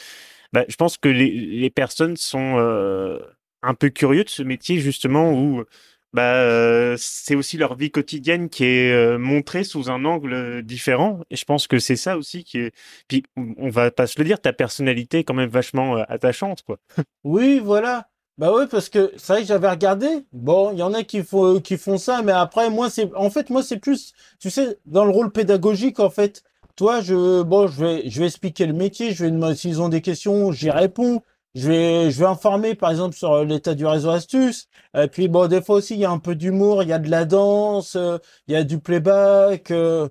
bah, 0.52 0.64
je 0.68 0.76
pense 0.76 0.96
que 0.96 1.08
les, 1.08 1.30
les 1.30 1.70
personnes 1.70 2.16
sont 2.16 2.56
euh, 2.58 3.18
un 3.62 3.74
peu 3.74 3.90
curieux 3.90 4.24
de 4.24 4.30
ce 4.30 4.42
métier 4.42 4.78
justement 4.78 5.32
où 5.32 5.64
bah, 6.12 6.36
euh, 6.36 6.96
c'est 6.98 7.34
aussi 7.34 7.58
leur 7.58 7.74
vie 7.74 7.90
quotidienne 7.90 8.48
qui 8.48 8.64
est 8.64 8.92
euh, 8.92 9.18
montrée 9.18 9.64
sous 9.64 9.90
un 9.90 10.04
angle 10.04 10.32
euh, 10.32 10.62
différent. 10.62 11.20
Et 11.30 11.36
je 11.36 11.44
pense 11.44 11.66
que 11.66 11.78
c'est 11.78 11.96
ça 11.96 12.16
aussi 12.16 12.44
qui 12.44 12.58
est. 12.58 12.72
Puis 13.08 13.24
on 13.36 13.68
va 13.68 13.90
pas 13.90 14.06
se 14.06 14.18
le 14.18 14.24
dire, 14.24 14.40
ta 14.40 14.52
personnalité 14.52 15.18
est 15.18 15.24
quand 15.24 15.34
même 15.34 15.50
vachement 15.50 15.96
attachante, 15.96 16.62
quoi. 16.62 16.78
Oui, 17.24 17.60
voilà. 17.62 18.08
Bah 18.38 18.52
ouais, 18.54 18.68
parce 18.68 18.88
que 18.88 19.12
c'est 19.16 19.32
vrai 19.32 19.42
que 19.42 19.48
j'avais 19.48 19.68
regardé. 19.68 20.06
Bon, 20.32 20.70
il 20.72 20.78
y 20.78 20.82
en 20.82 20.94
a 20.94 21.02
qui 21.02 21.24
font, 21.24 21.60
qui 21.60 21.76
font 21.76 21.98
ça, 21.98 22.22
mais 22.22 22.32
après, 22.32 22.70
moi, 22.70 22.88
c'est, 22.88 23.12
en 23.16 23.30
fait, 23.30 23.50
moi, 23.50 23.64
c'est 23.64 23.78
plus, 23.78 24.12
tu 24.38 24.48
sais, 24.48 24.78
dans 24.86 25.04
le 25.04 25.10
rôle 25.10 25.32
pédagogique, 25.32 25.98
en 25.98 26.08
fait. 26.08 26.44
Toi, 26.76 27.00
je, 27.00 27.42
bon, 27.42 27.66
je 27.66 27.84
vais, 27.84 28.08
je 28.08 28.20
vais 28.20 28.26
expliquer 28.26 28.66
le 28.66 28.72
métier, 28.72 29.10
je 29.12 29.26
vais 29.26 29.54
s'ils 29.56 29.82
ont 29.82 29.88
des 29.88 30.00
questions, 30.00 30.52
j'y 30.52 30.70
réponds. 30.70 31.22
Je 31.58 31.68
vais, 31.68 32.10
je 32.10 32.18
vais 32.20 32.26
informer, 32.26 32.74
par 32.74 32.90
exemple, 32.90 33.16
sur 33.16 33.32
euh, 33.32 33.44
l'état 33.44 33.74
du 33.74 33.84
réseau 33.84 34.10
astuce. 34.10 34.68
Et 34.96 35.08
puis, 35.08 35.28
bon, 35.28 35.48
des 35.48 35.60
fois 35.60 35.76
aussi, 35.76 35.94
il 35.94 36.00
y 36.00 36.04
a 36.04 36.10
un 36.10 36.18
peu 36.18 36.34
d'humour, 36.34 36.82
il 36.82 36.88
y 36.88 36.92
a 36.92 36.98
de 36.98 37.10
la 37.10 37.24
danse, 37.24 37.96
euh, 37.96 38.18
il 38.46 38.54
y 38.54 38.56
a 38.56 38.64
du 38.64 38.78
playback. 38.78 39.70
euh, 39.70 40.08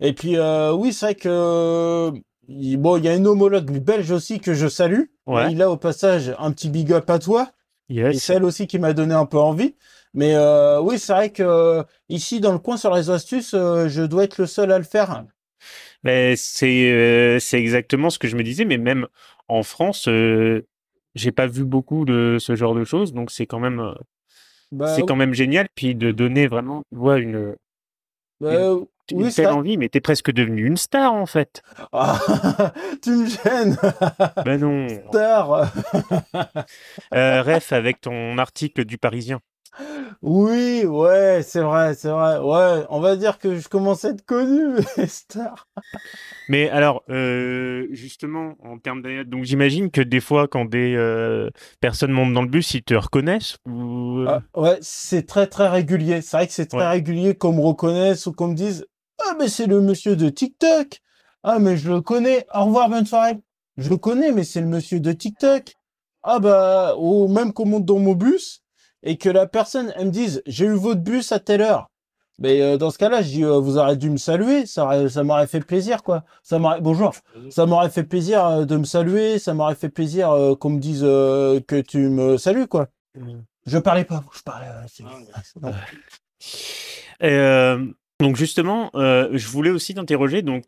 et 0.00 0.12
puis, 0.12 0.36
oui, 0.38 0.92
c'est 0.92 1.06
vrai 1.06 1.14
que, 1.14 2.10
bon, 2.48 2.96
il 2.96 3.04
y 3.04 3.08
a 3.08 3.14
une 3.14 3.26
homologue 3.26 3.70
belge 3.78 4.10
aussi 4.10 4.40
que 4.40 4.54
je 4.54 4.68
salue. 4.68 5.04
Ouais. 5.26 5.52
Il 5.52 5.62
a 5.62 5.70
au 5.70 5.76
passage 5.76 6.34
un 6.38 6.50
petit 6.52 6.68
big 6.70 6.92
up 6.92 7.08
à 7.10 7.18
toi. 7.18 7.50
Et 7.88 7.94
Yes. 7.94 8.22
celle 8.22 8.44
aussi 8.44 8.66
qui 8.66 8.78
m'a 8.78 8.92
donné 8.92 9.14
un 9.14 9.26
peu 9.26 9.38
envie. 9.38 9.76
Mais 10.12 10.34
euh, 10.34 10.80
oui, 10.80 10.98
c'est 10.98 11.12
vrai 11.12 11.30
que 11.30 11.42
euh, 11.42 11.82
ici 12.08 12.40
dans 12.40 12.52
le 12.52 12.58
coin 12.58 12.76
sur 12.76 12.94
les 12.94 13.10
astuces, 13.10 13.54
euh, 13.54 13.88
je 13.88 14.02
dois 14.02 14.24
être 14.24 14.38
le 14.38 14.46
seul 14.46 14.72
à 14.72 14.78
le 14.78 14.84
faire. 14.84 15.24
Mais 16.02 16.34
c'est 16.36 17.38
c'est 17.40 17.58
exactement 17.58 18.10
ce 18.10 18.18
que 18.18 18.26
je 18.28 18.36
me 18.36 18.42
disais, 18.42 18.64
mais 18.64 18.78
même 18.78 19.06
en 19.48 19.62
France, 19.62 20.08
j'ai 21.16 21.32
pas 21.32 21.46
vu 21.48 21.64
beaucoup 21.64 22.04
de 22.04 22.36
ce 22.38 22.54
genre 22.54 22.74
de 22.74 22.84
choses, 22.84 23.12
donc 23.12 23.30
c'est 23.32 23.46
quand 23.46 23.58
même 23.58 23.80
euh, 23.80 23.94
Bah, 24.70 24.94
c'est 24.94 25.02
quand 25.02 25.16
même 25.16 25.34
génial, 25.34 25.66
puis 25.74 25.94
de 25.96 26.12
donner 26.12 26.46
vraiment, 26.46 26.82
tu 26.92 26.98
vois, 26.98 27.18
une, 27.18 27.56
bah, 28.40 28.52
une 28.54 28.86
oui, 29.12 29.30
c'est 29.32 29.42
telle 29.42 29.52
envie, 29.52 29.76
mais 29.78 29.88
t'es 29.88 30.00
presque 30.00 30.30
devenu 30.30 30.66
une 30.66 30.76
star 30.76 31.12
en 31.14 31.26
fait. 31.26 31.62
Ah, 31.92 32.18
tu 33.02 33.10
me 33.10 33.26
gênes, 33.26 33.76
Ben 34.44 34.60
non. 34.60 34.88
star. 35.08 35.72
Euh, 37.14 37.42
ref 37.42 37.72
avec 37.72 38.00
ton 38.00 38.36
article 38.38 38.84
du 38.84 38.98
Parisien. 38.98 39.40
Oui, 40.22 40.84
ouais, 40.84 41.42
c'est 41.42 41.60
vrai, 41.60 41.94
c'est 41.94 42.08
vrai. 42.08 42.38
Ouais, 42.38 42.84
on 42.90 43.00
va 43.00 43.16
dire 43.16 43.38
que 43.38 43.56
je 43.58 43.68
commence 43.68 44.04
à 44.04 44.10
être 44.10 44.24
connu, 44.24 44.76
mais 44.96 45.06
star. 45.06 45.68
Mais 46.48 46.70
alors, 46.70 47.02
euh, 47.10 47.86
justement, 47.90 48.54
en 48.64 48.78
termes 48.78 49.02
d'anecdotes, 49.02 49.28
donc 49.28 49.44
j'imagine 49.44 49.90
que 49.90 50.00
des 50.00 50.20
fois, 50.20 50.48
quand 50.48 50.64
des 50.64 50.94
euh, 50.96 51.50
personnes 51.80 52.12
montent 52.12 52.32
dans 52.32 52.42
le 52.42 52.48
bus, 52.48 52.74
ils 52.74 52.82
te 52.82 52.94
reconnaissent 52.94 53.56
ou... 53.66 54.24
Ah, 54.26 54.42
ouais, 54.54 54.78
c'est 54.80 55.26
très 55.26 55.46
très 55.46 55.68
régulier. 55.68 56.22
C'est 56.22 56.36
vrai 56.36 56.46
que 56.46 56.52
c'est 56.52 56.66
très 56.66 56.78
Ouais. 56.78 56.88
régulier 56.88 57.34
qu'on 57.34 57.52
me 57.52 57.60
reconnaisse 57.60 58.26
ou 58.26 58.32
qu'on 58.32 58.48
me 58.48 58.54
dise 58.54 58.86
Ah, 59.24 59.34
mais 59.38 59.48
c'est 59.48 59.66
le 59.66 59.80
monsieur 59.80 60.16
de 60.16 60.28
TikTok. 60.28 61.00
Ah, 61.42 61.58
mais 61.58 61.76
je 61.76 61.90
le 61.90 62.00
connais. 62.00 62.46
Au 62.54 62.64
revoir, 62.66 62.88
bonne 62.88 63.06
soirée. 63.06 63.38
Je 63.76 63.90
le 63.90 63.96
connais, 63.96 64.32
mais 64.32 64.44
c'est 64.44 64.60
le 64.60 64.66
monsieur 64.66 65.00
de 65.00 65.12
TikTok. 65.12 65.74
Ah, 66.22 66.38
bah, 66.38 66.94
ou 66.98 67.28
même 67.28 67.52
qu'on 67.52 67.66
monte 67.66 67.84
dans 67.84 67.98
mon 67.98 68.14
bus 68.14 68.62
et 69.06 69.16
que 69.16 69.28
la 69.30 69.46
personne, 69.46 69.92
elle 69.96 70.06
me 70.06 70.10
dise 70.10 70.42
J'ai 70.46 70.66
eu 70.66 70.74
votre 70.74 71.00
bus 71.00 71.32
à 71.32 71.38
telle 71.38 71.62
heure. 71.62 71.88
Mais 72.38 72.60
euh, 72.60 72.76
dans 72.76 72.90
ce 72.90 72.98
cas-là, 72.98 73.22
je 73.22 73.28
dis 73.28 73.44
euh, 73.44 73.58
Vous 73.58 73.78
aurez 73.78 73.96
dû 73.96 74.10
me 74.10 74.18
saluer. 74.18 74.66
Ça, 74.66 75.08
ça 75.08 75.22
m'aurait 75.22 75.46
fait 75.46 75.60
plaisir, 75.60 76.02
quoi. 76.02 76.24
Ça 76.42 76.58
m'aurait... 76.58 76.80
Bonjour. 76.82 77.14
Ça 77.48 77.64
m'aurait 77.64 77.88
fait 77.88 78.02
plaisir 78.02 78.44
euh, 78.44 78.64
de 78.66 78.76
me 78.76 78.84
saluer. 78.84 79.38
Ça 79.38 79.54
m'aurait 79.54 79.76
fait 79.76 79.88
plaisir 79.88 80.28
qu'on 80.60 80.70
me 80.70 80.80
dise 80.80 81.00
que 81.02 81.80
tu 81.80 82.08
me 82.10 82.36
salues, 82.36 82.66
quoi. 82.66 82.88
Je 83.64 83.78
parlais 83.78 84.04
pas, 84.04 84.22
je 84.34 84.42
parlais. 84.42 84.66
Euh, 87.22 87.86
donc 88.20 88.36
justement, 88.36 88.90
je 88.94 89.48
voulais 89.48 89.70
aussi 89.70 89.94
t'interroger. 89.94 90.42
Donc, 90.42 90.64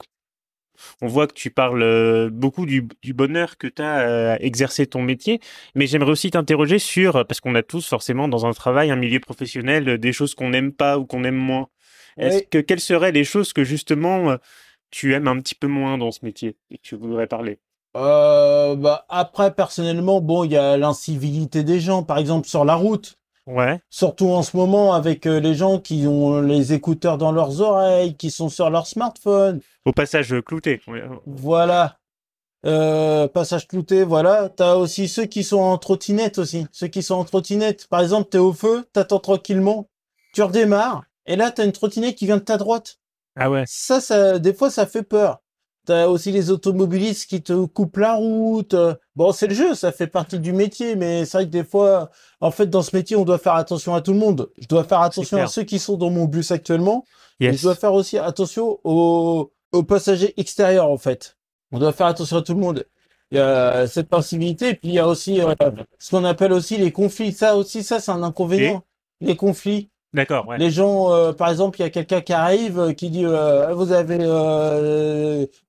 on 1.02 1.06
voit 1.06 1.26
que 1.26 1.34
tu 1.34 1.50
parles 1.50 1.82
euh, 1.82 2.30
beaucoup 2.30 2.66
du, 2.66 2.88
du 3.02 3.12
bonheur 3.12 3.56
que 3.56 3.66
tu 3.66 3.82
as 3.82 4.34
à 4.34 4.36
exercer 4.40 4.86
ton 4.86 5.02
métier, 5.02 5.40
mais 5.74 5.86
j'aimerais 5.86 6.12
aussi 6.12 6.30
t'interroger 6.30 6.78
sur, 6.78 7.26
parce 7.26 7.40
qu'on 7.40 7.54
a 7.54 7.62
tous 7.62 7.86
forcément 7.86 8.28
dans 8.28 8.46
un 8.46 8.52
travail, 8.52 8.90
un 8.90 8.96
milieu 8.96 9.20
professionnel, 9.20 9.88
euh, 9.88 9.98
des 9.98 10.12
choses 10.12 10.34
qu'on 10.34 10.50
n'aime 10.50 10.72
pas 10.72 10.98
ou 10.98 11.06
qu'on 11.06 11.24
aime 11.24 11.36
moins. 11.36 11.68
Est-ce 12.16 12.42
que 12.44 12.58
quelles 12.58 12.80
seraient 12.80 13.12
les 13.12 13.24
choses 13.24 13.52
que 13.52 13.64
justement 13.64 14.30
euh, 14.30 14.36
tu 14.90 15.14
aimes 15.14 15.28
un 15.28 15.40
petit 15.40 15.54
peu 15.54 15.68
moins 15.68 15.98
dans 15.98 16.10
ce 16.10 16.24
métier 16.24 16.56
et 16.70 16.78
que 16.78 16.82
tu 16.82 16.96
voudrais 16.96 17.26
parler? 17.26 17.60
Euh, 17.96 18.74
bah, 18.76 19.06
après, 19.08 19.54
personnellement, 19.54 20.20
bon, 20.20 20.44
il 20.44 20.52
y 20.52 20.56
a 20.56 20.76
l'incivilité 20.76 21.62
des 21.62 21.80
gens, 21.80 22.02
par 22.02 22.18
exemple, 22.18 22.48
sur 22.48 22.64
la 22.64 22.74
route. 22.74 23.18
Ouais, 23.48 23.80
Surtout 23.88 24.28
en 24.28 24.42
ce 24.42 24.54
moment, 24.58 24.92
avec 24.92 25.24
euh, 25.24 25.40
les 25.40 25.54
gens 25.54 25.78
qui 25.78 26.06
ont 26.06 26.42
les 26.42 26.74
écouteurs 26.74 27.16
dans 27.16 27.32
leurs 27.32 27.62
oreilles, 27.62 28.14
qui 28.14 28.30
sont 28.30 28.50
sur 28.50 28.68
leur 28.68 28.86
smartphone. 28.86 29.60
au 29.86 29.92
passage 29.92 30.34
euh, 30.34 30.42
clouté. 30.42 30.82
Voilà. 31.24 31.96
Euh, 32.66 33.26
passage 33.26 33.66
clouté, 33.66 34.04
voilà. 34.04 34.50
T'as 34.54 34.74
aussi 34.74 35.08
ceux 35.08 35.24
qui 35.24 35.44
sont 35.44 35.60
en 35.60 35.78
trottinette 35.78 36.36
aussi. 36.36 36.66
Ceux 36.72 36.88
qui 36.88 37.02
sont 37.02 37.14
en 37.14 37.24
trottinette. 37.24 37.86
Par 37.88 38.02
exemple, 38.02 38.28
t'es 38.28 38.36
au 38.36 38.52
feu, 38.52 38.86
t'attends 38.92 39.18
tranquillement, 39.18 39.88
tu 40.34 40.42
redémarres, 40.42 41.04
et 41.24 41.36
là, 41.36 41.50
t'as 41.50 41.64
une 41.64 41.72
trottinette 41.72 42.16
qui 42.16 42.26
vient 42.26 42.36
de 42.36 42.42
ta 42.42 42.58
droite. 42.58 42.98
Ah 43.34 43.50
ouais. 43.50 43.64
Ça, 43.66 44.02
ça, 44.02 44.38
des 44.38 44.52
fois, 44.52 44.68
ça 44.68 44.84
fait 44.84 45.02
peur. 45.02 45.40
T'as 45.88 46.06
aussi 46.06 46.32
les 46.32 46.50
automobilistes 46.50 47.30
qui 47.30 47.40
te 47.40 47.64
coupent 47.64 47.96
la 47.96 48.16
route. 48.16 48.76
Bon, 49.16 49.32
c'est 49.32 49.46
le 49.46 49.54
jeu, 49.54 49.74
ça 49.74 49.90
fait 49.90 50.06
partie 50.06 50.38
du 50.38 50.52
métier, 50.52 50.96
mais 50.96 51.24
c'est 51.24 51.38
vrai 51.38 51.46
que 51.46 51.50
des 51.50 51.64
fois, 51.64 52.10
en 52.42 52.50
fait, 52.50 52.66
dans 52.66 52.82
ce 52.82 52.94
métier, 52.94 53.16
on 53.16 53.24
doit 53.24 53.38
faire 53.38 53.54
attention 53.54 53.94
à 53.94 54.02
tout 54.02 54.12
le 54.12 54.18
monde. 54.18 54.50
Je 54.58 54.66
dois 54.68 54.84
faire 54.84 55.00
attention 55.00 55.38
à 55.38 55.46
ceux 55.46 55.62
qui 55.62 55.78
sont 55.78 55.96
dans 55.96 56.10
mon 56.10 56.26
bus 56.26 56.50
actuellement. 56.50 57.06
Et 57.40 57.54
je 57.54 57.62
dois 57.62 57.74
faire 57.74 57.94
aussi 57.94 58.18
attention 58.18 58.78
aux, 58.84 59.50
aux 59.72 59.82
passagers 59.82 60.34
extérieurs, 60.36 60.90
en 60.90 60.98
fait. 60.98 61.38
On 61.72 61.78
doit 61.78 61.92
faire 61.92 62.08
attention 62.08 62.36
à 62.36 62.42
tout 62.42 62.52
le 62.52 62.60
monde. 62.60 62.84
Il 63.30 63.38
y 63.38 63.40
a 63.40 63.86
cette 63.86 64.10
possibilité, 64.10 64.68
et 64.68 64.74
puis 64.74 64.88
il 64.90 64.94
y 64.94 64.98
a 64.98 65.08
aussi 65.08 65.40
euh, 65.40 65.54
ce 65.98 66.10
qu'on 66.10 66.24
appelle 66.24 66.52
aussi 66.52 66.76
les 66.76 66.92
conflits. 66.92 67.32
Ça 67.32 67.56
aussi, 67.56 67.82
ça, 67.82 67.98
c'est 67.98 68.10
un 68.10 68.22
inconvénient. 68.22 68.82
Les 69.22 69.36
conflits. 69.36 69.88
D'accord. 70.14 70.48
Ouais. 70.48 70.58
Les 70.58 70.70
gens, 70.70 71.12
euh, 71.12 71.32
par 71.32 71.50
exemple, 71.50 71.78
il 71.78 71.82
y 71.82 71.86
a 71.86 71.90
quelqu'un 71.90 72.20
qui 72.20 72.32
arrive, 72.32 72.78
euh, 72.78 72.92
qui 72.92 73.10
dit 73.10 73.24
euh, 73.26 73.74
vous 73.74 73.92
avez 73.92 74.16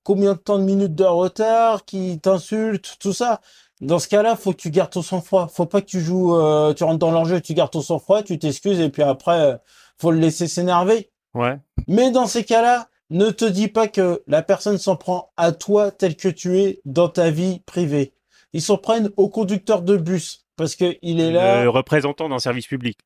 combien 0.04 0.34
de 0.34 0.40
temps 0.40 0.58
de 0.58 0.64
minutes 0.64 0.96
de 0.96 1.04
retard, 1.04 1.86
qui 1.86 2.20
t'insulte, 2.20 2.98
tout 3.00 3.14
ça? 3.14 3.42
Dans 3.82 4.00
ce 4.00 4.08
cas-là, 4.08 4.36
faut 4.36 4.52
que 4.52 4.58
tu 4.58 4.72
gardes 4.72 4.92
ton 4.92 5.02
sang-froid. 5.02 5.48
Faut 5.48 5.66
pas 5.66 5.82
que 5.82 5.86
tu 5.86 6.02
joues, 6.02 6.36
tu 6.76 6.84
rentres 6.84 7.00
dans 7.00 7.12
l'enjeu, 7.12 7.40
tu 7.40 7.54
gardes 7.54 7.72
ton 7.72 7.82
sang-froid, 7.82 8.24
tu 8.24 8.38
t'excuses 8.38 8.80
et 8.80 8.90
puis 8.90 9.04
après, 9.04 9.58
faut 9.98 10.12
le 10.12 10.20
laisser 10.20 10.48
s'énerver. 10.48 11.12
Ouais. 11.34 11.58
Mais 11.88 12.12
dans 12.12 12.26
ces 12.26 12.44
cas-là, 12.44 12.88
ne 13.10 13.30
te 13.30 13.46
dis 13.46 13.70
pas 13.70 13.88
que 13.88 14.22
la 14.28 14.42
personne 14.42 14.78
s'en 14.78 14.96
prend 14.96 15.32
à 15.38 15.52
toi 15.52 15.92
tel 15.92 16.16
que 16.16 16.28
tu 16.28 16.60
es 16.60 16.82
dans 16.86 17.08
ta 17.08 17.32
vie 17.32 17.62
privée. 17.66 18.14
Ils 18.54 18.62
s'en 18.62 18.78
prennent 18.78 19.10
au 19.16 19.30
conducteur 19.30 19.82
de 19.82 19.96
bus 19.96 20.46
parce 20.56 20.76
que 20.76 20.98
il 21.02 21.22
est 21.22 21.32
là. 21.32 21.64
Le 21.64 21.70
représentant 21.70 22.28
d'un 22.28 22.40
service 22.40 22.68
public. 22.68 23.00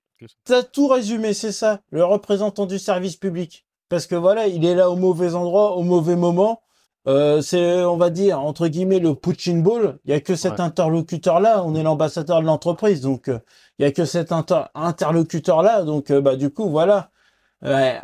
T'as 0.46 0.64
tout 0.64 0.88
résumé, 0.88 1.34
c'est 1.34 1.52
ça, 1.52 1.82
le 1.92 2.04
représentant 2.04 2.66
du 2.66 2.80
service 2.80 3.16
public. 3.16 3.66
Parce 3.90 4.08
que 4.08 4.16
voilà, 4.16 4.48
il 4.48 4.66
est 4.66 4.76
là 4.76 4.90
au 4.90 4.96
mauvais 4.96 5.36
endroit, 5.36 5.76
au 5.76 5.84
mauvais 5.84 6.16
moment. 6.16 6.62
Euh, 7.08 7.42
c'est, 7.42 7.84
on 7.84 7.98
va 7.98 8.10
dire, 8.10 8.40
entre 8.40 8.68
guillemets, 8.68 9.00
le 9.00 9.14
punching 9.14 9.62
ball. 9.62 10.00
Il 10.06 10.12
y 10.12 10.14
a 10.14 10.22
que 10.22 10.36
cet 10.36 10.60
interlocuteur-là. 10.60 11.64
On 11.66 11.76
est 11.76 11.84
l'ambassadeur 11.84 12.42
de 12.42 12.46
l'entreprise, 12.46 13.02
donc 13.02 13.28
euh, 13.28 13.40
il 13.78 13.84
y 13.84 13.86
a 13.86 13.92
que 13.92 14.06
cet 14.06 14.32
interlocuteur-là. 14.32 15.84
Donc, 15.84 16.12
euh, 16.12 16.22
bah, 16.22 16.36
du 16.36 16.50
coup, 16.50 16.70
voilà. 16.70 17.10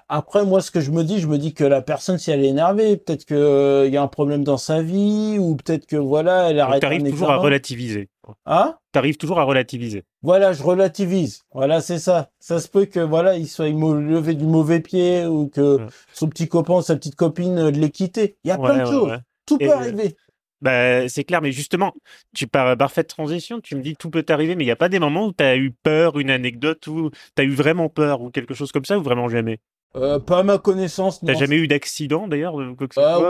après, 0.10 0.46
moi, 0.46 0.62
ce 0.62 0.72
que 0.72 0.82
je 0.82 0.92
me 0.92 1.04
dis, 1.04 1.20
je 1.20 1.28
me 1.28 1.38
dis 1.38 1.54
que 1.54 1.64
la 1.64 1.82
personne, 1.82 2.18
si 2.18 2.30
elle 2.32 2.44
est 2.44 2.50
énervée, 2.50 2.98
peut-être 2.98 3.26
que 3.26 3.86
il 3.88 3.94
y 3.94 3.98
a 3.98 4.02
un 4.02 4.08
problème 4.08 4.44
dans 4.44 4.58
sa 4.58 4.82
vie, 4.82 5.38
ou 5.40 5.56
peut-être 5.56 5.86
que 5.86 5.96
voilà, 5.96 6.50
elle 6.50 6.60
arrête. 6.60 6.84
arrives 6.84 7.10
toujours 7.10 7.32
à 7.32 7.38
relativiser. 7.38 8.10
Hein? 8.46 8.76
T'arrives 8.92 9.18
toujours 9.18 9.40
à 9.40 9.44
relativiser. 9.44 10.04
Voilà, 10.22 10.52
je 10.52 10.64
relativise. 10.64 11.44
Voilà, 11.54 11.82
c'est 11.82 12.00
ça. 12.00 12.30
Ça 12.40 12.60
se 12.60 12.68
peut 12.68 12.86
que 12.86 13.00
voilà, 13.00 13.38
il 13.38 13.48
soit 13.48 13.70
levé 13.70 14.34
du 14.34 14.46
mauvais 14.46 14.82
pied 14.82 15.26
ou 15.26 15.48
que 15.48 15.80
son 16.14 16.28
petit 16.28 16.48
copain, 16.48 16.82
sa 16.82 16.96
petite 16.96 17.16
copine 17.16 17.58
euh, 17.58 17.72
l'ait 17.72 17.90
quitté. 17.90 18.38
Il 18.44 18.50
y 18.50 18.52
a 18.52 18.58
plein 18.58 18.80
de 18.80 18.86
choses. 18.86 19.18
Tout 19.46 19.58
peut 19.58 19.72
arriver. 19.72 20.16
Bah, 20.62 21.08
c'est 21.08 21.24
clair, 21.24 21.42
mais 21.42 21.54
justement, 21.54 21.94
tu 22.36 22.46
pars 22.46 22.76
parfaite 22.76 23.08
transition, 23.08 23.62
tu 23.62 23.76
me 23.76 23.82
dis 23.82 23.96
tout 23.96 24.10
peut 24.10 24.26
arriver, 24.28 24.56
mais 24.56 24.66
il 24.66 24.68
n'y 24.68 24.72
a 24.72 24.76
pas 24.76 24.90
des 24.90 25.00
moments 25.00 25.28
où 25.28 25.34
tu 25.34 25.44
as 25.44 25.56
eu 25.56 25.72
peur, 25.72 26.20
une 26.20 26.30
anecdote, 26.30 26.86
où 26.88 27.12
tu 27.12 27.42
as 27.42 27.46
eu 27.46 27.54
vraiment 27.54 27.88
peur, 27.88 28.22
ou 28.22 28.30
quelque 28.30 28.54
chose 28.54 28.74
comme 28.74 28.84
ça, 28.84 29.00
ou 29.00 29.02
vraiment 29.02 29.30
jamais? 29.30 29.60
Euh, 29.96 30.20
pas 30.20 30.40
à 30.40 30.44
ma 30.44 30.58
connaissance. 30.58 31.20
T'as 31.26 31.34
jamais 31.34 31.56
eu 31.56 31.68
d'accident 31.68 32.28
d'ailleurs 32.28 32.60
euh, 32.60 32.76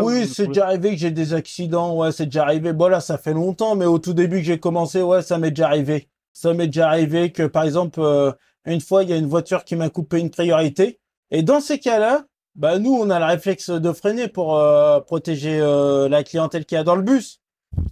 Oui, 0.01 0.27
c'est 0.27 0.47
déjà 0.47 0.65
arrivé 0.65 0.91
que 0.91 0.97
j'ai 0.97 1.11
des 1.11 1.33
accidents. 1.33 1.95
Ouais, 1.95 2.11
c'est 2.11 2.25
déjà 2.25 2.43
arrivé. 2.43 2.73
Bon 2.73 2.89
là, 2.89 2.99
ça 2.99 3.17
fait 3.17 3.33
longtemps, 3.33 3.75
mais 3.75 3.85
au 3.85 3.99
tout 3.99 4.13
début 4.13 4.37
que 4.37 4.43
j'ai 4.43 4.59
commencé, 4.59 5.01
ouais, 5.01 5.21
ça 5.21 5.37
m'est 5.37 5.51
déjà 5.51 5.67
arrivé. 5.67 6.09
Ça 6.33 6.53
m'est 6.53 6.67
déjà 6.67 6.87
arrivé 6.89 7.31
que, 7.31 7.43
par 7.43 7.63
exemple, 7.63 7.99
euh, 8.01 8.31
une 8.65 8.81
fois, 8.81 9.03
il 9.03 9.09
y 9.09 9.13
a 9.13 9.17
une 9.17 9.27
voiture 9.27 9.63
qui 9.63 9.75
m'a 9.75 9.89
coupé 9.89 10.19
une 10.19 10.29
priorité. 10.29 10.99
Et 11.31 11.43
dans 11.43 11.59
ces 11.59 11.79
cas-là, 11.79 12.25
bah 12.55 12.79
nous, 12.79 12.93
on 12.93 13.09
a 13.09 13.19
le 13.19 13.25
réflexe 13.25 13.69
de 13.69 13.91
freiner 13.91 14.27
pour 14.27 14.57
euh, 14.57 14.99
protéger 14.99 15.59
la 15.59 16.23
clientèle 16.23 16.65
qui 16.65 16.75
a 16.75 16.83
dans 16.83 16.95
le 16.95 17.03
bus. 17.03 17.41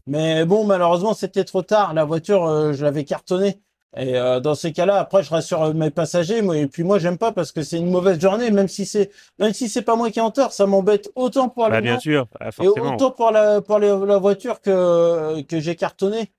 Mais 0.08 0.46
bon, 0.46 0.66
malheureusement, 0.66 1.14
c'était 1.14 1.44
trop 1.44 1.62
tard. 1.62 1.94
La 1.94 2.04
voiture, 2.04 2.74
je 2.74 2.84
l'avais 2.84 3.04
cartonnée. 3.04 3.62
Et 3.96 4.16
euh, 4.16 4.40
dans 4.40 4.54
ces 4.54 4.74
cas-là, 4.74 5.00
après, 5.00 5.24
je 5.24 5.30
rassure 5.30 5.74
mes 5.74 5.90
passagers. 5.90 6.42
Moi, 6.42 6.58
et 6.58 6.68
puis 6.68 6.84
moi, 6.84 7.00
j'aime 7.00 7.18
pas 7.18 7.32
parce 7.32 7.52
que 7.52 7.64
c'est 7.64 7.78
une 7.78 7.90
mauvaise 7.90 8.20
journée, 8.20 8.52
même 8.52 8.68
si 8.68 8.86
c'est 8.86 9.10
même 9.40 9.54
si 9.54 9.70
c'est 9.70 9.82
pas 9.82 9.96
moi 9.96 10.12
qui 10.12 10.20
en 10.20 10.30
tort, 10.30 10.52
ça 10.52 10.68
m'embête 10.68 11.10
autant 11.16 11.50
pour 11.50 11.64
la 11.64 11.70
bah, 11.70 11.82
bien 11.82 12.00
sûr, 12.00 12.28
bah, 12.40 12.50
et 12.62 12.68
autant 12.68 13.12
pour 13.12 13.32
la 13.32 13.62
pour 13.62 13.80
la 13.80 14.18
voiture 14.18 14.62
que 14.62 15.42
que 15.42 15.60
j'ai 15.60 15.76
cartonné. 15.76 16.32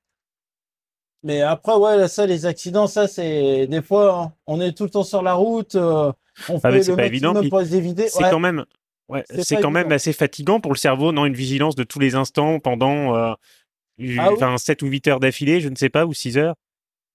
Mais 1.23 1.43
après, 1.43 1.75
ouais, 1.75 2.09
ça, 2.09 2.27
les 2.27 2.47
accidents, 2.47 2.87
ça, 2.87 3.09
c'est 3.09 3.67
des 3.67 3.83
fois, 3.83 4.21
hein, 4.21 4.33
on 4.47 4.61
est 4.61 4.73
tout 4.73 4.85
le 4.85 4.91
temps 4.91 5.03
sur 5.03 5.23
la 5.23 5.35
route, 5.35 5.75
euh, 5.75 6.13
on 6.49 6.61
ah, 6.63 6.71
fait 6.71 6.89
le 6.89 7.49
pour 7.49 7.59
les 7.59 7.75
éviter. 7.75 8.09
C'est 8.09 8.31
quand 8.31 8.39
même, 8.39 8.65
ouais, 9.09 9.25
c'est 9.41 9.57
quand 9.57 9.71
même 9.71 9.91
assez 9.91 10.13
fatigant 10.13 10.61
pour 10.61 10.73
le 10.73 10.79
cerveau, 10.79 11.11
non, 11.11 11.27
une 11.27 11.35
vigilance 11.35 11.75
de 11.75 11.83
tous 11.83 11.99
les 11.99 12.15
instants 12.15 12.61
pendant 12.61 13.17
euh, 13.17 13.35
ah 14.19 14.33
enfin, 14.33 14.57
7 14.57 14.83
ou 14.83 14.87
8 14.87 15.09
heures 15.09 15.21
d'affilée, 15.21 15.61
je 15.61 15.69
ne 15.69 15.75
sais 15.75 15.89
pas, 15.89 16.07
ou 16.07 16.15
6 16.15 16.39
heures. 16.39 16.55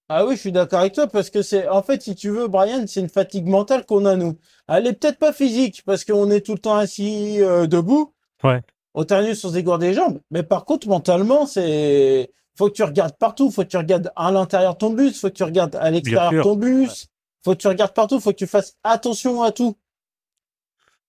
Ah 0.09 0.25
oui, 0.25 0.35
je 0.35 0.41
suis 0.41 0.51
d'accord 0.51 0.81
avec 0.81 0.93
toi 0.93 1.07
parce 1.07 1.29
que 1.29 1.41
c'est, 1.41 1.67
en 1.69 1.81
fait, 1.81 2.01
si 2.01 2.13
tu 2.13 2.29
veux, 2.29 2.47
Brian, 2.47 2.83
c'est 2.87 2.99
une 2.99 3.09
fatigue 3.09 3.47
mentale 3.47 3.85
qu'on 3.85 4.05
a 4.05 4.15
nous. 4.15 4.37
Elle 4.67 4.85
est 4.85 4.93
peut-être 4.93 5.17
pas 5.17 5.31
physique 5.31 5.81
parce 5.85 6.03
qu'on 6.03 6.29
est 6.29 6.41
tout 6.41 6.53
le 6.53 6.59
temps 6.59 6.75
assis 6.75 7.41
euh, 7.41 7.67
debout. 7.67 8.13
Ouais. 8.43 8.61
Au 8.93 9.05
terminus 9.05 9.39
sur 9.39 9.51
des 9.51 9.63
des 9.63 9.93
jambes. 9.93 10.19
Mais 10.29 10.43
par 10.43 10.65
contre, 10.65 10.87
mentalement, 10.87 11.47
c'est, 11.47 12.31
faut 12.57 12.69
que 12.69 12.73
tu 12.73 12.83
regardes 12.83 13.17
partout. 13.17 13.51
Faut 13.51 13.63
que 13.63 13.69
tu 13.69 13.77
regardes 13.77 14.11
à 14.15 14.31
l'intérieur 14.31 14.73
de 14.73 14.79
ton 14.79 14.93
bus. 14.93 15.19
Faut 15.19 15.29
que 15.29 15.33
tu 15.33 15.43
regardes 15.43 15.75
à 15.75 15.89
l'extérieur 15.91 16.31
de 16.31 16.41
ton 16.41 16.55
bus. 16.55 17.07
Faut 17.43 17.51
que 17.51 17.61
tu 17.61 17.67
regardes 17.67 17.93
partout. 17.93 18.19
Faut 18.19 18.31
que 18.31 18.37
tu 18.37 18.47
fasses 18.47 18.75
attention 18.83 19.43
à 19.43 19.51
tout. 19.51 19.77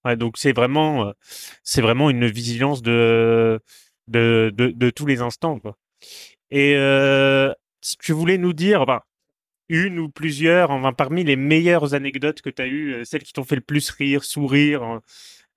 Ouais, 0.04 0.16
donc 0.16 0.37
c'est 0.37 0.52
vraiment, 0.52 1.07
euh, 1.07 1.12
c'est 1.62 1.80
vraiment 1.80 2.11
une 2.11 2.26
vigilance 2.26 2.83
de, 2.83 3.59
de, 4.09 4.52
de, 4.54 4.70
de 4.70 4.90
tous 4.90 5.07
les 5.07 5.22
instants, 5.22 5.59
quoi. 5.59 5.78
Et 6.50 6.74
euh, 6.76 7.52
si 7.80 7.96
tu 7.96 8.12
voulais 8.12 8.37
nous 8.37 8.52
dire 8.52 8.85
une 9.70 9.98
ou 9.98 10.11
plusieurs, 10.11 10.70
enfin, 10.70 10.92
parmi 10.92 11.24
les 11.24 11.37
meilleures 11.37 11.94
anecdotes 11.94 12.42
que 12.42 12.50
tu 12.50 12.61
as 12.61 12.66
eues, 12.66 12.92
euh, 12.92 13.04
celles 13.04 13.22
qui 13.22 13.33
t'ont 13.33 13.44
fait 13.44 13.57
le 13.57 13.62
plus 13.62 13.88
rire, 13.90 14.24
sourire 14.24 14.83
hein, 14.83 15.00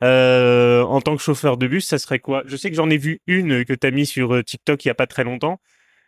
euh, 0.03 0.81
en 0.83 1.01
tant 1.01 1.17
que 1.17 1.21
chauffeur 1.21 1.57
de 1.57 1.67
bus, 1.67 1.85
ça 1.85 1.99
serait 1.99 2.19
quoi? 2.19 2.43
Je 2.45 2.55
sais 2.55 2.69
que 2.69 2.77
j'en 2.77 2.89
ai 2.89 2.97
vu 2.97 3.19
une 3.27 3.65
que 3.65 3.73
tu 3.73 3.85
as 3.85 3.91
mis 3.91 4.05
sur 4.05 4.43
TikTok 4.43 4.85
il 4.85 4.87
y 4.87 4.91
a 4.91 4.95
pas 4.95 5.07
très 5.07 5.25
longtemps. 5.25 5.59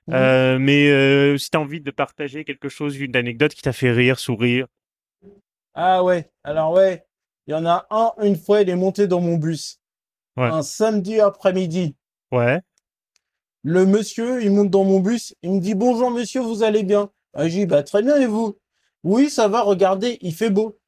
Mmh. 0.07 0.57
mais 0.57 1.37
si 1.37 1.49
tu 1.49 1.57
as 1.57 1.61
envie 1.61 1.81
de 1.81 1.91
partager 1.91 2.43
quelque 2.43 2.69
chose, 2.69 2.97
une 2.97 3.15
anecdote 3.15 3.53
qui 3.53 3.61
t'a 3.61 3.73
fait 3.73 3.91
rire, 3.91 4.19
sourire. 4.19 4.65
Ah 5.75 6.03
ouais, 6.03 6.29
alors 6.43 6.73
ouais, 6.73 7.05
il 7.47 7.51
y 7.51 7.53
en 7.53 7.65
a 7.65 7.85
un, 7.89 8.11
une 8.23 8.35
fois, 8.35 8.61
il 8.61 8.69
est 8.69 8.75
monté 8.75 9.07
dans 9.07 9.21
mon 9.21 9.37
bus. 9.37 9.79
Un 10.35 10.61
samedi 10.61 11.19
après-midi. 11.19 11.95
Ouais. 12.31 12.61
Le 13.63 13.85
monsieur, 13.85 14.41
il 14.41 14.51
monte 14.51 14.69
dans 14.69 14.85
mon 14.85 14.99
bus, 14.99 15.35
il 15.43 15.51
me 15.51 15.59
dit 15.59 15.75
bonjour 15.75 16.11
monsieur, 16.11 16.41
vous 16.41 16.63
allez 16.63 16.83
bien? 16.83 17.11
Ah, 17.33 17.47
Je 17.47 17.59
dis 17.59 17.65
bah 17.65 17.83
très 17.83 18.01
bien 18.01 18.15
et 18.17 18.25
vous? 18.25 18.57
Oui, 19.03 19.29
ça 19.29 19.47
va, 19.47 19.61
regardez, 19.61 20.17
il 20.21 20.33
fait 20.33 20.49
beau. 20.49 20.79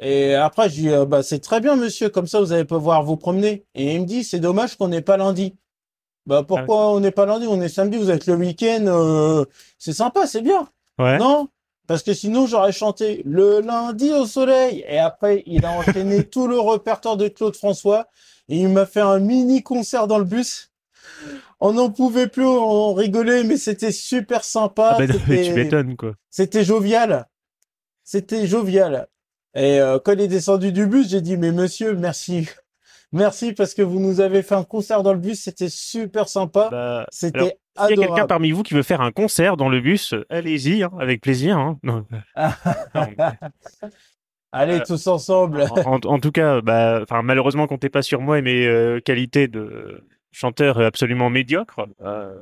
Et 0.00 0.34
après, 0.34 0.68
je 0.68 0.74
dis 0.74 0.88
euh, 0.90 1.04
bah 1.06 1.22
c'est 1.22 1.40
très 1.40 1.60
bien 1.60 1.76
monsieur, 1.76 2.08
comme 2.08 2.26
ça 2.26 2.40
vous 2.40 2.52
allez 2.52 2.64
pouvoir 2.64 3.02
vous 3.02 3.16
promener. 3.16 3.66
Et 3.74 3.94
il 3.94 4.00
me 4.00 4.06
dit 4.06 4.24
c'est 4.24 4.40
dommage 4.40 4.76
qu'on 4.76 4.88
n'est 4.88 5.02
pas 5.02 5.16
lundi. 5.16 5.56
Bah 6.26 6.42
pourquoi 6.42 6.76
ah 6.82 6.88
on 6.88 7.00
n'est 7.00 7.12
pas 7.12 7.26
lundi 7.26 7.46
On 7.48 7.60
est 7.60 7.68
samedi, 7.68 7.98
vous 7.98 8.10
êtes 8.10 8.26
le 8.26 8.34
week-end, 8.34 8.84
euh, 8.86 9.44
c'est 9.78 9.92
sympa, 9.92 10.26
c'est 10.26 10.42
bien. 10.42 10.68
Ouais. 10.98 11.18
Non? 11.18 11.48
Parce 11.86 12.02
que 12.02 12.14
sinon 12.14 12.46
j'aurais 12.46 12.72
chanté 12.72 13.22
le 13.24 13.60
lundi 13.60 14.12
au 14.12 14.26
soleil. 14.26 14.84
Et 14.88 14.98
après, 14.98 15.44
il 15.46 15.64
a 15.64 15.70
enchaîné 15.70 16.24
tout 16.28 16.48
le 16.48 16.58
répertoire 16.58 17.16
de 17.16 17.28
Claude 17.28 17.54
François. 17.54 18.08
Et 18.48 18.58
il 18.58 18.68
m'a 18.68 18.86
fait 18.86 19.00
un 19.00 19.18
mini 19.18 19.62
concert 19.62 20.06
dans 20.06 20.18
le 20.18 20.24
bus 20.24 20.70
on 21.60 21.72
n'en 21.72 21.90
pouvait 21.90 22.26
plus, 22.26 22.44
on 22.44 22.92
rigolait, 22.92 23.44
mais 23.44 23.56
c'était 23.56 23.92
super 23.92 24.44
sympa. 24.44 24.96
Ah 24.98 25.06
bah, 25.06 25.14
tu 25.14 25.52
m'étonnes, 25.52 25.96
quoi. 25.96 26.14
C'était 26.30 26.64
jovial. 26.64 27.26
C'était 28.04 28.46
jovial. 28.46 29.08
Et 29.54 29.80
euh, 29.80 29.98
quand 29.98 30.12
il 30.12 30.20
est 30.20 30.28
descendu 30.28 30.70
du 30.70 30.86
bus, 30.86 31.08
j'ai 31.08 31.22
dit, 31.22 31.36
mais 31.36 31.52
monsieur, 31.52 31.94
merci. 31.94 32.48
Merci 33.12 33.52
parce 33.52 33.74
que 33.74 33.82
vous 33.82 34.00
nous 34.00 34.20
avez 34.20 34.42
fait 34.42 34.54
un 34.54 34.64
concert 34.64 35.02
dans 35.02 35.12
le 35.12 35.18
bus, 35.18 35.40
c'était 35.40 35.68
super 35.68 36.28
sympa. 36.28 36.68
Bah, 36.70 37.06
c'était. 37.10 37.58
S'il 37.78 37.98
y 37.98 38.02
a 38.02 38.06
quelqu'un 38.06 38.26
parmi 38.26 38.52
vous 38.52 38.62
qui 38.62 38.74
veut 38.74 38.82
faire 38.82 39.02
un 39.02 39.12
concert 39.12 39.56
dans 39.56 39.68
le 39.68 39.80
bus, 39.80 40.14
allez-y, 40.30 40.82
hein, 40.82 40.90
avec 40.98 41.20
plaisir. 41.20 41.58
Hein. 41.58 41.78
Allez, 44.52 44.80
euh, 44.80 44.84
tous 44.86 45.06
ensemble. 45.08 45.66
En, 45.84 46.18
tout 46.18 46.32
cas, 46.32 46.62
bah, 46.62 47.04
malheureusement, 47.22 47.66
comptez 47.66 47.90
pas 47.90 48.00
sur 48.00 48.22
moi 48.22 48.38
et 48.38 48.42
mes 48.42 48.66
euh, 48.66 49.00
qualités 49.00 49.48
de, 49.48 50.02
chanteur 50.36 50.78
absolument 50.80 51.30
médiocre. 51.30 51.86
Euh... 52.02 52.34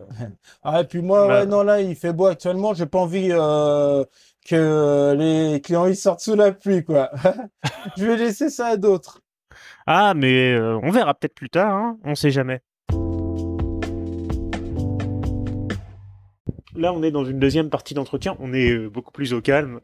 Ah, 0.62 0.80
et 0.80 0.84
puis 0.84 1.00
moi, 1.00 1.28
ouais, 1.28 1.46
non, 1.46 1.62
là, 1.62 1.80
il 1.80 1.94
fait 1.94 2.12
beau 2.12 2.26
actuellement. 2.26 2.74
J'ai 2.74 2.86
pas 2.86 2.98
envie 2.98 3.28
euh, 3.30 4.04
que 4.44 5.14
les 5.16 5.60
clients 5.60 5.86
ils 5.86 5.96
sortent 5.96 6.20
sous 6.20 6.34
la 6.34 6.50
pluie, 6.52 6.84
quoi. 6.84 7.10
je 7.96 8.04
vais 8.04 8.16
laisser 8.16 8.50
ça 8.50 8.66
à 8.66 8.76
d'autres. 8.76 9.20
Ah, 9.86 10.14
mais 10.14 10.52
euh, 10.52 10.78
on 10.82 10.90
verra 10.90 11.14
peut-être 11.14 11.34
plus 11.34 11.50
tard. 11.50 11.74
Hein 11.74 11.98
on 12.04 12.14
sait 12.14 12.30
jamais. 12.30 12.60
Là, 16.76 16.92
on 16.92 17.02
est 17.02 17.12
dans 17.12 17.24
une 17.24 17.38
deuxième 17.38 17.70
partie 17.70 17.94
d'entretien. 17.94 18.36
On 18.40 18.52
est 18.52 18.70
euh, 18.70 18.88
beaucoup 18.88 19.12
plus 19.12 19.32
au 19.32 19.40
calme. 19.40 19.80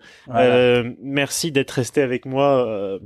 merci 1.02 1.52
d'être 1.52 1.70
resté 1.70 2.02
avec 2.02 2.26
moi 2.26 2.98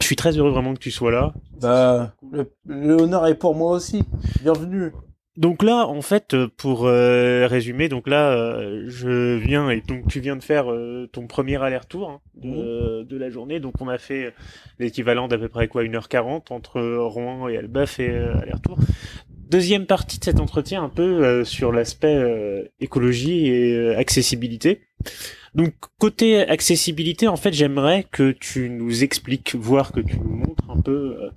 je 0.00 0.06
suis 0.06 0.16
très 0.16 0.36
heureux 0.36 0.50
vraiment 0.50 0.74
que 0.74 0.78
tu 0.78 0.90
sois 0.90 1.10
là. 1.10 1.34
Bah, 1.60 2.14
le, 2.32 2.50
l'honneur 2.66 3.26
est 3.26 3.34
pour 3.34 3.54
moi 3.54 3.72
aussi. 3.72 4.02
Bienvenue. 4.42 4.92
Donc 5.36 5.62
là, 5.62 5.86
en 5.86 6.02
fait, 6.02 6.36
pour 6.56 6.86
euh, 6.86 7.46
résumer, 7.46 7.88
donc 7.88 8.08
là, 8.08 8.32
euh, 8.32 8.84
je 8.88 9.36
viens 9.36 9.70
et 9.70 9.80
donc 9.80 10.08
tu 10.08 10.18
viens 10.18 10.34
de 10.34 10.42
faire 10.42 10.70
euh, 10.72 11.08
ton 11.12 11.28
premier 11.28 11.62
aller-retour 11.62 12.10
hein, 12.10 12.20
de, 12.34 13.04
de 13.04 13.16
la 13.16 13.30
journée. 13.30 13.60
Donc 13.60 13.80
on 13.80 13.88
a 13.88 13.96
fait 13.96 14.34
l'équivalent 14.80 15.28
d'à 15.28 15.38
peu 15.38 15.48
près 15.48 15.68
quoi 15.68 15.84
1h40 15.84 16.52
entre 16.52 16.80
Rouen 16.80 17.48
et 17.48 17.54
Elbeuf 17.54 18.00
et 18.00 18.10
aller-retour. 18.10 18.78
Deuxième 19.28 19.86
partie 19.86 20.18
de 20.18 20.24
cet 20.24 20.40
entretien, 20.40 20.82
un 20.82 20.88
peu 20.88 21.44
sur 21.44 21.72
l'aspect 21.72 22.70
écologie 22.80 23.48
et 23.48 23.94
accessibilité. 23.96 24.82
Donc 25.54 25.74
côté 25.98 26.40
accessibilité, 26.40 27.28
en 27.28 27.36
fait, 27.36 27.52
j'aimerais 27.52 28.04
que 28.10 28.30
tu 28.32 28.68
nous 28.68 29.02
expliques, 29.02 29.56
voire 29.56 29.92
que 29.92 30.00
tu 30.00 30.18
nous 30.18 30.36
montres 30.36 30.70
un 30.70 30.80
peu 30.80 31.30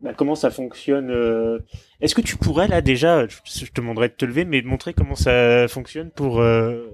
bah, 0.00 0.12
comment 0.14 0.34
ça 0.34 0.50
fonctionne. 0.50 1.10
Euh, 1.10 1.58
est-ce 2.00 2.14
que 2.14 2.20
tu 2.20 2.36
pourrais 2.36 2.68
là 2.68 2.80
déjà, 2.82 3.26
je 3.26 3.64
te 3.64 3.80
demanderais 3.80 4.08
de 4.08 4.14
te 4.14 4.24
lever, 4.24 4.44
mais 4.44 4.62
montrer 4.62 4.94
comment 4.94 5.14
ça 5.14 5.66
fonctionne 5.68 6.10
pour 6.10 6.40
euh, 6.40 6.86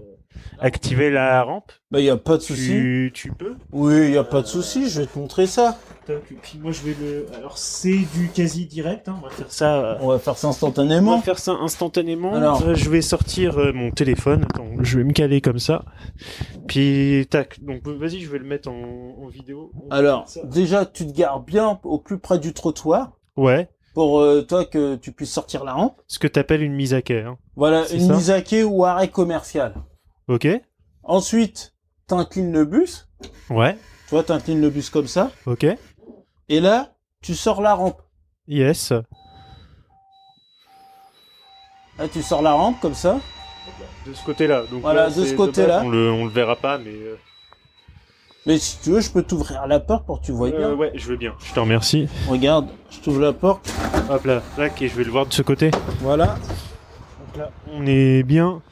activer 0.59 1.11
la 1.11 1.43
rampe 1.43 1.73
Bah 1.91 2.01
y 2.01 2.11
a 2.11 2.17
pas 2.17 2.37
de 2.37 2.43
souci. 2.43 2.69
Tu, 2.69 3.11
tu 3.15 3.33
peux 3.33 3.57
Oui, 3.73 4.13
y 4.13 4.17
a 4.19 4.25
pas 4.25 4.43
de 4.43 4.47
souci. 4.47 4.89
Je 4.89 5.01
vais 5.01 5.07
te 5.07 5.19
montrer 5.19 5.47
ça. 5.47 5.79
Et 6.09 6.35
puis 6.43 6.59
moi 6.61 6.73
je 6.73 6.83
vais 6.83 6.97
le. 7.01 7.27
Alors 7.37 7.59
c'est 7.59 7.99
du 8.15 8.29
quasi 8.35 8.67
direct. 8.67 9.09
Hein. 9.09 9.17
On 9.21 9.25
va 9.25 9.31
faire 9.31 9.53
ça. 9.53 9.75
Euh, 9.85 9.97
On 10.01 10.09
va 10.09 10.19
faire 10.19 10.37
ça 10.37 10.49
instantanément. 10.49 11.13
On 11.13 11.17
va 11.17 11.23
faire 11.23 11.39
ça 11.39 11.53
instantanément. 11.53 12.35
Alors, 12.35 12.75
je 12.75 12.91
vais 12.91 13.03
sortir 13.03 13.57
mon 13.73 13.91
téléphone. 13.91 14.45
Attends, 14.45 14.67
je 14.81 14.99
vais 14.99 15.05
me 15.05 15.13
caler 15.13 15.41
comme 15.41 15.59
ça. 15.59 15.85
Puis 16.67 17.27
tac. 17.31 17.63
Donc 17.63 17.87
vas-y, 17.87 18.21
je 18.21 18.31
vais 18.31 18.39
le 18.39 18.45
mettre 18.47 18.69
en, 18.69 19.17
en 19.23 19.29
vidéo. 19.29 19.73
Alors 19.91 20.27
déjà, 20.45 20.87
tu 20.87 21.07
te 21.07 21.13
gares 21.13 21.41
bien 21.41 21.79
au 21.85 21.99
plus 21.99 22.19
près 22.19 22.39
du 22.39 22.53
trottoir. 22.53 23.13
Ouais. 23.37 23.69
Pour 23.95 24.21
euh, 24.21 24.43
toi 24.43 24.65
que 24.65 24.97
tu 24.97 25.13
puisses 25.13 25.33
sortir 25.33 25.65
la 25.65 25.75
rampe. 25.75 26.01
Ce 26.07 26.19
que 26.19 26.27
t'appelles 26.27 26.63
une 26.63 26.73
mise 26.75 26.95
à 26.95 27.03
quai. 27.03 27.21
Hein. 27.21 27.37
Voilà, 27.57 27.85
une 27.93 28.11
mise 28.15 28.31
à 28.31 28.41
quai 28.41 28.65
ou 28.65 28.85
arrêt 28.85 29.09
commercial. 29.09 29.75
Ok. 30.33 30.49
Ensuite, 31.03 31.75
t'inclines 32.07 32.55
le 32.55 32.65
bus. 32.65 33.07
Ouais. 33.51 33.75
Tu 34.09 34.15
vois, 34.15 34.23
t'inclines 34.23 34.63
le 34.63 34.71
bus 34.71 34.89
comme 34.89 35.07
ça. 35.07 35.31
Ok. 35.45 35.67
Et 36.49 36.61
là, 36.61 36.95
tu 37.21 37.35
sors 37.35 37.61
la 37.61 37.75
rampe. 37.75 38.01
Yes. 38.49 38.93
Là, 41.99 42.09
tu 42.11 42.23
sors 42.23 42.41
la 42.41 42.53
rampe 42.53 42.81
comme 42.81 42.95
ça. 42.95 43.21
De 44.07 44.15
ce 44.15 44.25
côté-là. 44.25 44.63
Donc 44.71 44.81
voilà, 44.81 45.11
de 45.11 45.23
ce 45.23 45.35
côté-là. 45.35 45.83
On 45.85 45.91
le, 45.91 46.11
on 46.11 46.25
le 46.25 46.31
verra 46.31 46.57
pas, 46.57 46.79
mais. 46.79 46.95
Euh... 46.95 47.19
Mais 48.47 48.57
si 48.57 48.81
tu 48.81 48.93
veux, 48.93 49.01
je 49.01 49.11
peux 49.11 49.23
t'ouvrir 49.23 49.67
la 49.67 49.81
porte 49.81 50.07
pour 50.07 50.23
que 50.23 50.25
tu 50.25 50.33
vois 50.33 50.51
bien. 50.51 50.71
Euh, 50.71 50.75
ouais, 50.75 50.93
je 50.95 51.09
veux 51.09 51.17
bien. 51.19 51.35
Je 51.45 51.53
te 51.53 51.61
remercie. 51.61 52.09
Regarde, 52.27 52.69
je 52.89 53.01
t'ouvre 53.01 53.21
la 53.21 53.35
porte. 53.35 53.71
Hop 54.09 54.25
là, 54.25 54.41
là, 54.57 54.69
et 54.81 54.89
je 54.89 54.97
vais 54.97 55.05
le 55.05 55.11
voir 55.11 55.27
de 55.27 55.33
ce 55.35 55.43
côté. 55.43 55.71
Voilà. 56.01 56.39
Donc 57.27 57.37
là, 57.37 57.51
on 57.71 57.85
est 57.85 58.23
bien. 58.23 58.63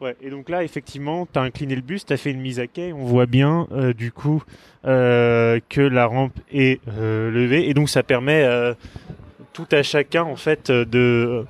Ouais, 0.00 0.16
et 0.22 0.30
donc 0.30 0.48
là, 0.48 0.64
effectivement, 0.64 1.26
tu 1.30 1.38
as 1.38 1.42
incliné 1.42 1.74
le 1.74 1.82
bus, 1.82 2.06
tu 2.06 2.12
as 2.14 2.16
fait 2.16 2.30
une 2.30 2.40
mise 2.40 2.58
à 2.58 2.66
quai, 2.66 2.94
on 2.94 3.04
voit 3.04 3.26
bien, 3.26 3.68
euh, 3.72 3.92
du 3.92 4.12
coup, 4.12 4.42
euh, 4.86 5.60
que 5.68 5.82
la 5.82 6.06
rampe 6.06 6.32
est 6.50 6.80
euh, 6.88 7.30
levée, 7.30 7.68
et 7.68 7.74
donc 7.74 7.90
ça 7.90 8.02
permet 8.02 8.48
tout 9.52 9.66
à 9.72 9.82
chacun, 9.82 10.22
en 10.22 10.36
fait, 10.36 10.70
de, 10.70 11.44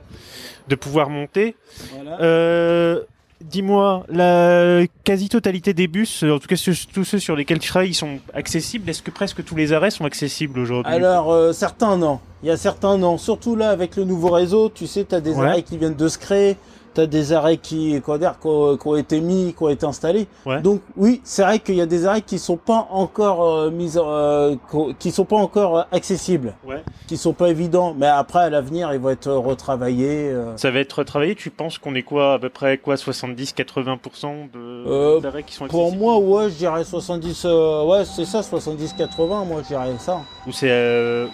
de 0.66 0.74
pouvoir 0.74 1.10
monter. 1.10 1.54
Voilà. 1.94 2.98
Dis-moi, 3.42 4.04
la 4.10 4.82
quasi-totalité 5.02 5.72
des 5.72 5.86
bus, 5.88 6.24
en 6.24 6.38
tout 6.38 6.46
cas 6.46 6.56
tous 6.92 7.04
ceux 7.04 7.18
sur 7.18 7.36
lesquels 7.36 7.58
tu 7.58 7.70
travailles, 7.70 7.88
ils 7.88 7.94
sont 7.94 8.18
accessibles? 8.34 8.90
Est-ce 8.90 9.00
que 9.02 9.10
presque 9.10 9.42
tous 9.42 9.56
les 9.56 9.72
arrêts 9.72 9.90
sont 9.90 10.04
accessibles 10.04 10.58
aujourd'hui? 10.58 10.92
Alors, 10.92 11.54
certains 11.54 11.96
non. 11.96 12.20
Il 12.42 12.48
y 12.48 12.52
a 12.52 12.58
certains 12.58 12.98
non. 12.98 13.16
Surtout 13.16 13.56
là, 13.56 13.70
avec 13.70 13.96
le 13.96 14.04
nouveau 14.04 14.28
réseau, 14.28 14.68
tu 14.68 14.86
sais, 14.86 15.06
tu 15.06 15.14
as 15.14 15.22
des 15.22 15.32
Ouais. 15.32 15.46
arrêts 15.46 15.62
qui 15.62 15.78
viennent 15.78 15.94
de 15.94 16.08
se 16.08 16.18
créer. 16.18 16.56
Tu 16.94 17.00
as 17.02 17.06
des 17.06 17.32
arrêts 17.32 17.56
qui, 17.56 18.00
quoi 18.00 18.18
dire, 18.18 18.34
qui 18.40 18.46
ont, 18.48 18.76
qui 18.76 18.88
ont 18.88 18.96
été 18.96 19.20
mis, 19.20 19.54
qui 19.56 19.62
ont 19.62 19.68
été 19.68 19.86
installés. 19.86 20.26
Ouais. 20.44 20.60
Donc 20.60 20.80
oui, 20.96 21.20
c'est 21.24 21.42
vrai 21.42 21.58
qu'il 21.60 21.76
y 21.76 21.80
a 21.80 21.86
des 21.86 22.04
arrêts 22.06 22.22
qui 22.22 22.38
sont 22.38 22.56
pas 22.56 22.88
encore 22.90 23.44
euh, 23.46 23.70
mis, 23.70 23.92
euh, 23.96 24.56
qui 24.98 25.10
sont 25.12 25.24
pas 25.24 25.36
encore 25.36 25.78
euh, 25.78 25.82
accessibles, 25.92 26.54
Ouais. 26.66 26.82
qui 27.06 27.16
sont 27.16 27.32
pas 27.32 27.48
évidents. 27.48 27.94
Mais 27.96 28.06
après, 28.06 28.40
à 28.40 28.50
l'avenir, 28.50 28.92
ils 28.92 28.98
vont 29.00 29.10
être 29.10 29.30
retravaillés. 29.32 30.30
euh. 30.30 30.56
Ça 30.56 30.70
va 30.70 30.80
être 30.80 31.02
travaillé, 31.04 31.34
tu 31.34 31.50
penses 31.50 31.78
qu'on 31.78 31.94
est 31.94 32.02
quoi, 32.02 32.34
à 32.34 32.38
peu 32.38 32.48
près 32.48 32.78
quoi, 32.78 32.96
70-80% 32.96 34.50
de 34.52 35.20
d'arrêts 35.20 35.42
qui 35.42 35.54
sont 35.54 35.66
Pour 35.68 35.82
accessibles? 35.86 36.02
moi, 36.04 36.18
ouais, 36.18 36.50
je 36.50 36.54
dirais 36.56 36.84
70, 36.84 37.42
euh, 37.44 37.84
ouais, 37.84 38.04
c'est 38.04 38.24
ça, 38.24 38.40
70-80, 38.40 39.44
moi, 39.46 39.60
je 39.62 39.68
dirais 39.68 39.92
ça. 39.98 40.20
Ou 40.46 40.52
c'est 40.52 40.70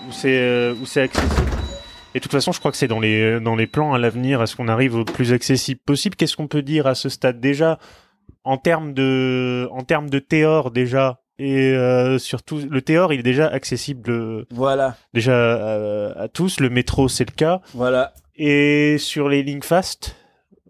ou 0.09 0.13
c'est 0.13 0.71
ou 0.73 0.87
c'est 0.87 1.03
accessible? 1.03 1.51
Et 2.17 2.19
de 2.19 2.23
toute 2.23 2.33
façon, 2.33 2.51
je 2.51 2.61
crois 2.61 2.71
que 2.71 2.79
c'est 2.79 2.89
dans 2.89 2.99
les 2.99 3.41
dans 3.41 3.57
les 3.57 3.67
plans 3.67 3.93
à 3.93 3.99
l'avenir, 3.99 4.41
est-ce 4.41 4.57
qu'on 4.57 4.69
arrive 4.69 4.95
au 4.95 5.05
plus 5.05 5.35
accessible 5.35 5.83
possible. 5.85 6.17
Qu'est-ce 6.17 6.35
qu'on 6.35 6.47
peut 6.49 6.63
dire 6.63 6.87
à 6.87 6.95
ce 6.95 7.11
stade 7.11 7.41
déjà 7.41 7.79
en 8.43 8.57
termes 8.57 8.95
de 8.95 9.69
en 9.71 9.83
termes 9.83 10.09
de 10.09 10.19
théor 10.19 10.71
déjà 10.71 11.21
et 11.39 11.73
euh, 11.75 12.19
surtout 12.19 12.59
le 12.71 12.81
théor 12.81 13.13
il 13.13 13.21
est 13.21 13.23
déjà 13.23 13.49
accessible 13.49 14.11
euh, 14.11 14.47
Voilà, 14.51 14.97
déjà 15.13 15.33
euh, 15.35 16.15
à 16.17 16.29
tous. 16.29 16.59
Le 16.59 16.71
métro 16.71 17.07
c'est 17.09 17.29
le 17.29 17.35
cas. 17.35 17.61
Voilà. 17.75 18.15
et 18.35 18.97
sur 18.99 19.29
les 19.29 19.43
lignes 19.43 19.61
fast? 19.61 20.17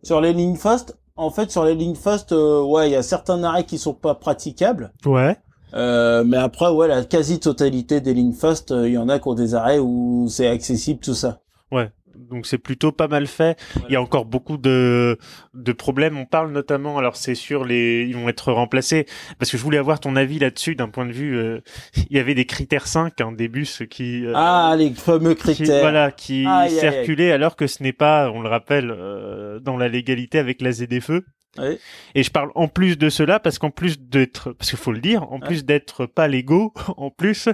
Sur 0.03 0.21
les 0.21 0.33
lignes 0.33 0.57
fast, 0.57 0.99
en 1.15 1.31
fait, 1.31 1.53
sur 1.53 1.65
les 1.65 1.77
lignes 1.77 1.95
fast, 1.95 2.33
euh, 2.33 2.61
ouais, 2.61 2.89
il 2.89 2.93
y 2.93 2.97
a 2.97 3.05
certains 3.05 3.45
arrêts 3.45 3.65
qui 3.65 3.79
sont 3.79 3.95
pas 3.95 4.17
praticables. 4.17 4.93
ouais 5.05 5.37
Euh, 5.75 6.25
mais 6.25 6.37
après, 6.37 6.69
ouais, 6.71 6.89
la 6.89 7.05
quasi-totalité 7.05 8.01
des 8.01 8.15
lignes 8.15 8.33
fast, 8.33 8.71
euh, 8.71 8.89
il 8.89 8.95
y 8.95 8.99
en 8.99 9.09
a 9.09 9.19
qui 9.19 9.29
ont 9.29 9.35
des 9.35 9.55
arrêts 9.55 9.79
où 9.79 10.27
c'est 10.29 10.47
accessible, 10.49 11.01
tout 11.01 11.15
ça. 11.15 11.41
Ouais, 11.73 11.91
donc 12.31 12.47
c'est 12.47 12.59
plutôt 12.59 12.93
pas 12.93 13.09
mal 13.09 13.27
fait. 13.27 13.59
Il 13.89 13.93
y 13.93 13.97
a 13.97 14.01
encore 14.01 14.25
beaucoup 14.25 14.57
de 14.57 15.19
de 15.55 15.73
problèmes. 15.73 16.17
On 16.17 16.25
parle 16.25 16.53
notamment, 16.53 16.97
alors 16.99 17.17
c'est 17.17 17.35
sûr, 17.35 17.65
les 17.65 18.07
ils 18.09 18.15
vont 18.17 18.29
être 18.29 18.53
remplacés 18.53 19.07
parce 19.39 19.51
que 19.51 19.59
je 19.59 19.63
voulais 19.63 19.79
avoir 19.79 20.01
ton 20.01 20.17
avis 20.17 20.39
là-dessus 20.39 20.77
d'un 20.77 20.89
point 20.89 21.07
de 21.07 21.13
vue. 21.13 21.37
euh, 21.37 21.61
il 22.09 22.17
y 22.17 22.21
avait 22.21 22.35
des 22.35 22.47
critères 22.47 22.87
5, 22.87 23.21
hein, 23.21 23.33
des 23.33 23.49
bus 23.49 23.83
qui 23.91 24.25
euh, 24.25 24.33
Ah, 24.35 24.75
les 24.79 24.91
fameux 24.91 25.35
qui, 25.35 25.41
critères. 25.55 25.81
voilà, 25.83 26.11
qui 26.13 26.47
circulaient 26.69 27.33
alors 27.33 27.57
que 27.57 27.67
ce 27.67 27.83
n'est 27.83 27.93
pas, 27.93 28.31
on 28.31 28.41
le 28.41 28.49
rappelle, 28.49 28.91
euh, 28.97 29.59
dans 29.61 29.77
la 29.77 29.89
légalité 29.89 30.39
avec 30.39 30.63
la 30.63 30.73
ZFE. 30.73 31.23
Oui. 31.59 31.79
Et 32.15 32.23
je 32.23 32.31
parle 32.31 32.51
en 32.55 32.69
plus 32.69 32.97
de 32.99 33.09
cela 33.09 33.41
parce 33.41 33.59
qu'en 33.59 33.71
plus 33.71 33.99
d'être, 34.01 34.53
parce 34.53 34.71
qu'il 34.71 34.79
faut 34.79 34.93
le 34.93 35.01
dire, 35.01 35.31
en 35.33 35.41
plus 35.41 35.65
d'être 35.65 36.07
pas 36.07 36.29
légaux, 36.29 36.73
en 36.97 37.11
plus, 37.11 37.49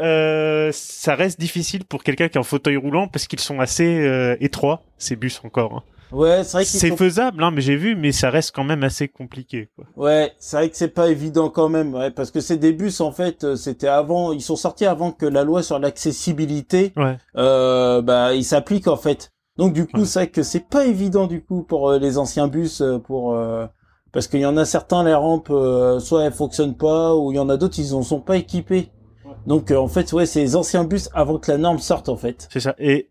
euh, 0.00 0.70
ça 0.72 1.14
reste 1.14 1.38
difficile 1.40 1.84
pour 1.84 2.02
quelqu'un 2.02 2.28
qui 2.28 2.36
est 2.36 2.40
en 2.40 2.44
fauteuil 2.44 2.76
roulant 2.76 3.08
parce 3.08 3.26
qu'ils 3.26 3.40
sont 3.40 3.60
assez 3.60 4.00
euh, 4.00 4.36
étroits 4.40 4.82
ces 4.98 5.16
bus 5.16 5.40
encore. 5.44 5.74
hein. 5.76 5.82
Ouais, 6.12 6.42
c'est 6.42 6.52
vrai 6.54 6.64
qu'ils 6.64 6.80
C'est 6.80 6.88
sont... 6.88 6.96
faisable, 6.96 7.40
hein, 7.44 7.52
mais 7.52 7.60
j'ai 7.60 7.76
vu, 7.76 7.94
mais 7.94 8.10
ça 8.10 8.30
reste 8.30 8.52
quand 8.52 8.64
même 8.64 8.82
assez 8.82 9.06
compliqué. 9.06 9.68
Quoi. 9.76 9.84
Ouais, 9.94 10.32
c'est 10.40 10.56
vrai 10.56 10.68
que 10.68 10.76
c'est 10.76 10.88
pas 10.92 11.08
évident 11.08 11.50
quand 11.50 11.68
même, 11.68 11.94
ouais, 11.94 12.10
parce 12.10 12.32
que 12.32 12.40
ces 12.40 12.56
des 12.56 12.72
bus, 12.72 13.00
en 13.00 13.12
fait, 13.12 13.44
euh, 13.44 13.54
c'était 13.54 13.86
avant, 13.86 14.32
ils 14.32 14.40
sont 14.42 14.56
sortis 14.56 14.86
avant 14.86 15.12
que 15.12 15.24
la 15.24 15.44
loi 15.44 15.62
sur 15.62 15.78
l'accessibilité, 15.78 16.92
Ouais. 16.96 17.16
euh, 17.36 18.02
bah, 18.02 18.34
il 18.34 18.42
s'applique 18.44 18.88
en 18.88 18.96
fait. 18.96 19.30
Donc 19.56 19.72
du 19.72 19.86
coup, 19.86 20.00
Ouais. 20.00 20.04
c'est 20.06 20.18
vrai 20.20 20.28
que 20.30 20.42
c'est 20.42 20.68
pas 20.68 20.86
évident 20.86 21.26
du 21.26 21.42
coup 21.42 21.62
pour 21.62 21.90
euh, 21.90 21.98
les 21.98 22.18
anciens 22.18 22.48
bus, 22.48 22.80
euh, 22.80 22.98
pour 22.98 23.34
euh, 23.34 23.66
parce 24.12 24.26
qu'il 24.26 24.40
y 24.40 24.46
en 24.46 24.56
a 24.56 24.64
certains 24.64 25.04
les 25.04 25.14
rampes, 25.14 25.50
euh, 25.50 26.00
soit 26.00 26.24
elles 26.24 26.32
fonctionnent 26.32 26.76
pas, 26.76 27.14
ou 27.14 27.32
il 27.32 27.36
y 27.36 27.38
en 27.38 27.48
a 27.48 27.56
d'autres 27.56 27.78
ils 27.78 27.94
en 27.94 28.02
sont 28.02 28.20
pas 28.20 28.36
équipés. 28.36 28.88
Ouais. 29.24 29.32
Donc 29.46 29.70
en 29.70 29.88
fait, 29.88 30.12
ouais, 30.12 30.26
c'est 30.26 30.40
les 30.40 30.56
anciens 30.56 30.84
bus 30.84 31.08
avant 31.14 31.38
que 31.38 31.50
la 31.50 31.58
norme 31.58 31.78
sorte 31.78 32.08
en 32.08 32.16
fait. 32.16 32.48
C'est 32.52 32.60
ça. 32.60 32.74
Et 32.78 33.10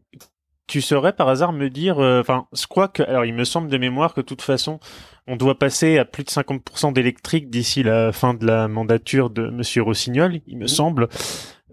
tu 0.68 0.82
saurais 0.82 1.14
par 1.14 1.28
hasard 1.30 1.52
me 1.52 1.70
dire, 1.70 1.98
enfin, 1.98 2.46
je 2.54 2.68
crois 2.68 2.88
que, 2.88 3.02
alors 3.04 3.26
il 3.26 3.34
me 3.34 3.44
semble 3.44 3.70
de 3.70 3.78
mémoire 3.78 4.14
que 4.14 4.22
de 4.22 4.26
toute 4.26 4.42
façon, 4.44 4.80
on 5.28 5.36
doit 5.36 5.58
passer 5.58 5.98
à 5.98 6.06
plus 6.06 6.24
de 6.24 6.30
50% 6.30 6.92
d'électrique 6.94 7.50
d'ici 7.50 7.82
la 7.84 8.12
fin 8.12 8.34
de 8.36 8.46
la 8.46 8.68
mandature 8.68 9.30
de 9.32 9.50
Monsieur 9.50 9.82
Rossignol, 9.84 10.42
il 10.48 10.58
me 10.58 10.64
Mhm. 10.64 10.68
semble. 10.68 11.08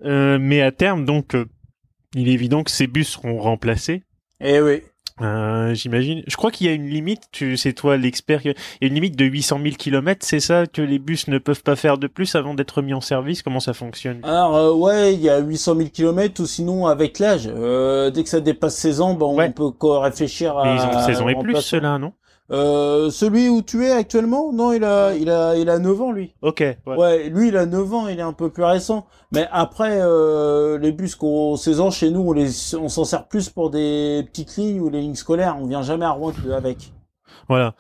Mais 0.03 0.63
à 0.63 0.73
terme, 0.73 1.05
donc, 1.05 1.37
il 2.15 2.29
est 2.29 2.33
évident 2.33 2.63
que 2.63 2.71
ces 2.71 2.87
bus 2.87 3.09
seront 3.09 3.39
remplacés. 3.39 4.03
Eh 4.41 4.61
oui. 4.61 4.83
Euh, 5.23 5.73
J'imagine. 5.73 6.23
Je 6.27 6.37
crois 6.37 6.51
qu'il 6.51 6.67
y 6.67 6.71
a 6.71 6.75
une 6.75 6.89
limite. 6.89 7.23
Tu, 7.33 7.57
c'est 7.57 7.73
toi 7.73 7.97
l'expert. 7.97 8.41
Il 8.45 8.49
y 8.49 8.85
a 8.85 8.87
une 8.89 8.93
limite 8.95 9.17
de 9.17 9.25
800 9.25 9.61
000 9.63 9.77
kilomètres. 9.77 10.27
C'est 10.27 10.41
ça 10.41 10.67
que 10.67 10.83
les 10.83 10.99
bus 10.99 11.29
ne 11.29 11.39
peuvent 11.39 11.63
pas 11.63 11.75
faire 11.75 11.97
de 11.97 12.07
plus 12.07 12.35
avant 12.35 12.53
d'être 12.53 12.83
mis 12.83 12.93
en 12.93 13.01
service? 13.01 13.43
Comment 13.43 13.61
ça 13.61 13.73
fonctionne? 13.73 14.21
Alors 14.25 14.55
euh, 14.55 14.73
ouais, 14.75 15.15
il 15.15 15.21
y 15.21 15.31
a 15.31 15.39
800 15.39 15.77
000 15.77 15.89
kilomètres, 15.89 16.43
ou 16.43 16.47
sinon 16.47 16.87
avec 16.87 17.19
l'âge, 17.19 17.49
euh, 17.51 18.11
dès 18.11 18.25
que 18.25 18.29
ça 18.29 18.41
dépasse 18.41 18.77
16 18.77 19.01
ans, 19.01 19.15
bon, 19.15 19.37
Ouais. 19.39 19.51
on 19.59 19.73
peut 19.73 19.89
réfléchir 19.89 20.59
à. 20.59 20.65
Mais 20.65 20.75
ils 20.83 20.97
ont 20.97 21.01
16 21.07 21.21
ans 21.23 21.29
et 21.29 21.35
plus, 21.39 21.57
ceux-là, 21.63 21.99
non? 21.99 22.13
Euh, 22.53 23.11
celui 23.11 23.49
où 23.49 23.61
tu 23.61 23.85
es 23.85 23.91
actuellement, 23.91 24.53
non, 24.53 24.73
il 24.73 24.85
a, 24.85 25.15
il 25.17 25.29
a, 25.31 25.57
il 25.57 25.69
a 25.69 25.79
9 25.81 26.01
ans 26.01 26.13
lui. 26.13 26.33
Ok. 26.43 26.61
Ouais. 26.61 26.97
Ouais, 26.97 27.29
lui 27.29 27.49
il 27.49 27.57
a 27.57 27.67
9 27.67 27.93
ans, 27.95 28.07
il 28.09 28.19
est 28.19 28.23
un 28.23 28.33
peu 28.33 28.51
plus 28.51 28.63
récent. 28.65 29.07
Mais 29.33 29.49
après, 29.51 29.99
euh, 30.01 30.79
les 30.79 30.93
bus 30.93 31.17
qui 31.17 31.25
ont 31.25 31.57
16 31.57 31.81
ans 31.81 31.91
chez 31.91 32.11
nous, 32.11 32.21
on 32.21 32.33
les, 32.33 32.75
on 32.77 32.89
s'en 32.89 33.05
sert 33.05 33.27
plus 33.27 33.49
pour 33.51 33.71
des 33.71 34.23
petites 34.31 34.57
lignes 34.57 34.81
ou 34.81 34.89
les 34.91 35.01
lignes 35.01 35.17
scolaires. 35.17 35.57
On 35.61 35.67
vient 35.67 35.83
jamais 35.83 36.05
à 36.05 36.11
Rouen 36.11 36.33
avec. 36.57 36.93
Voilà. 37.49 37.75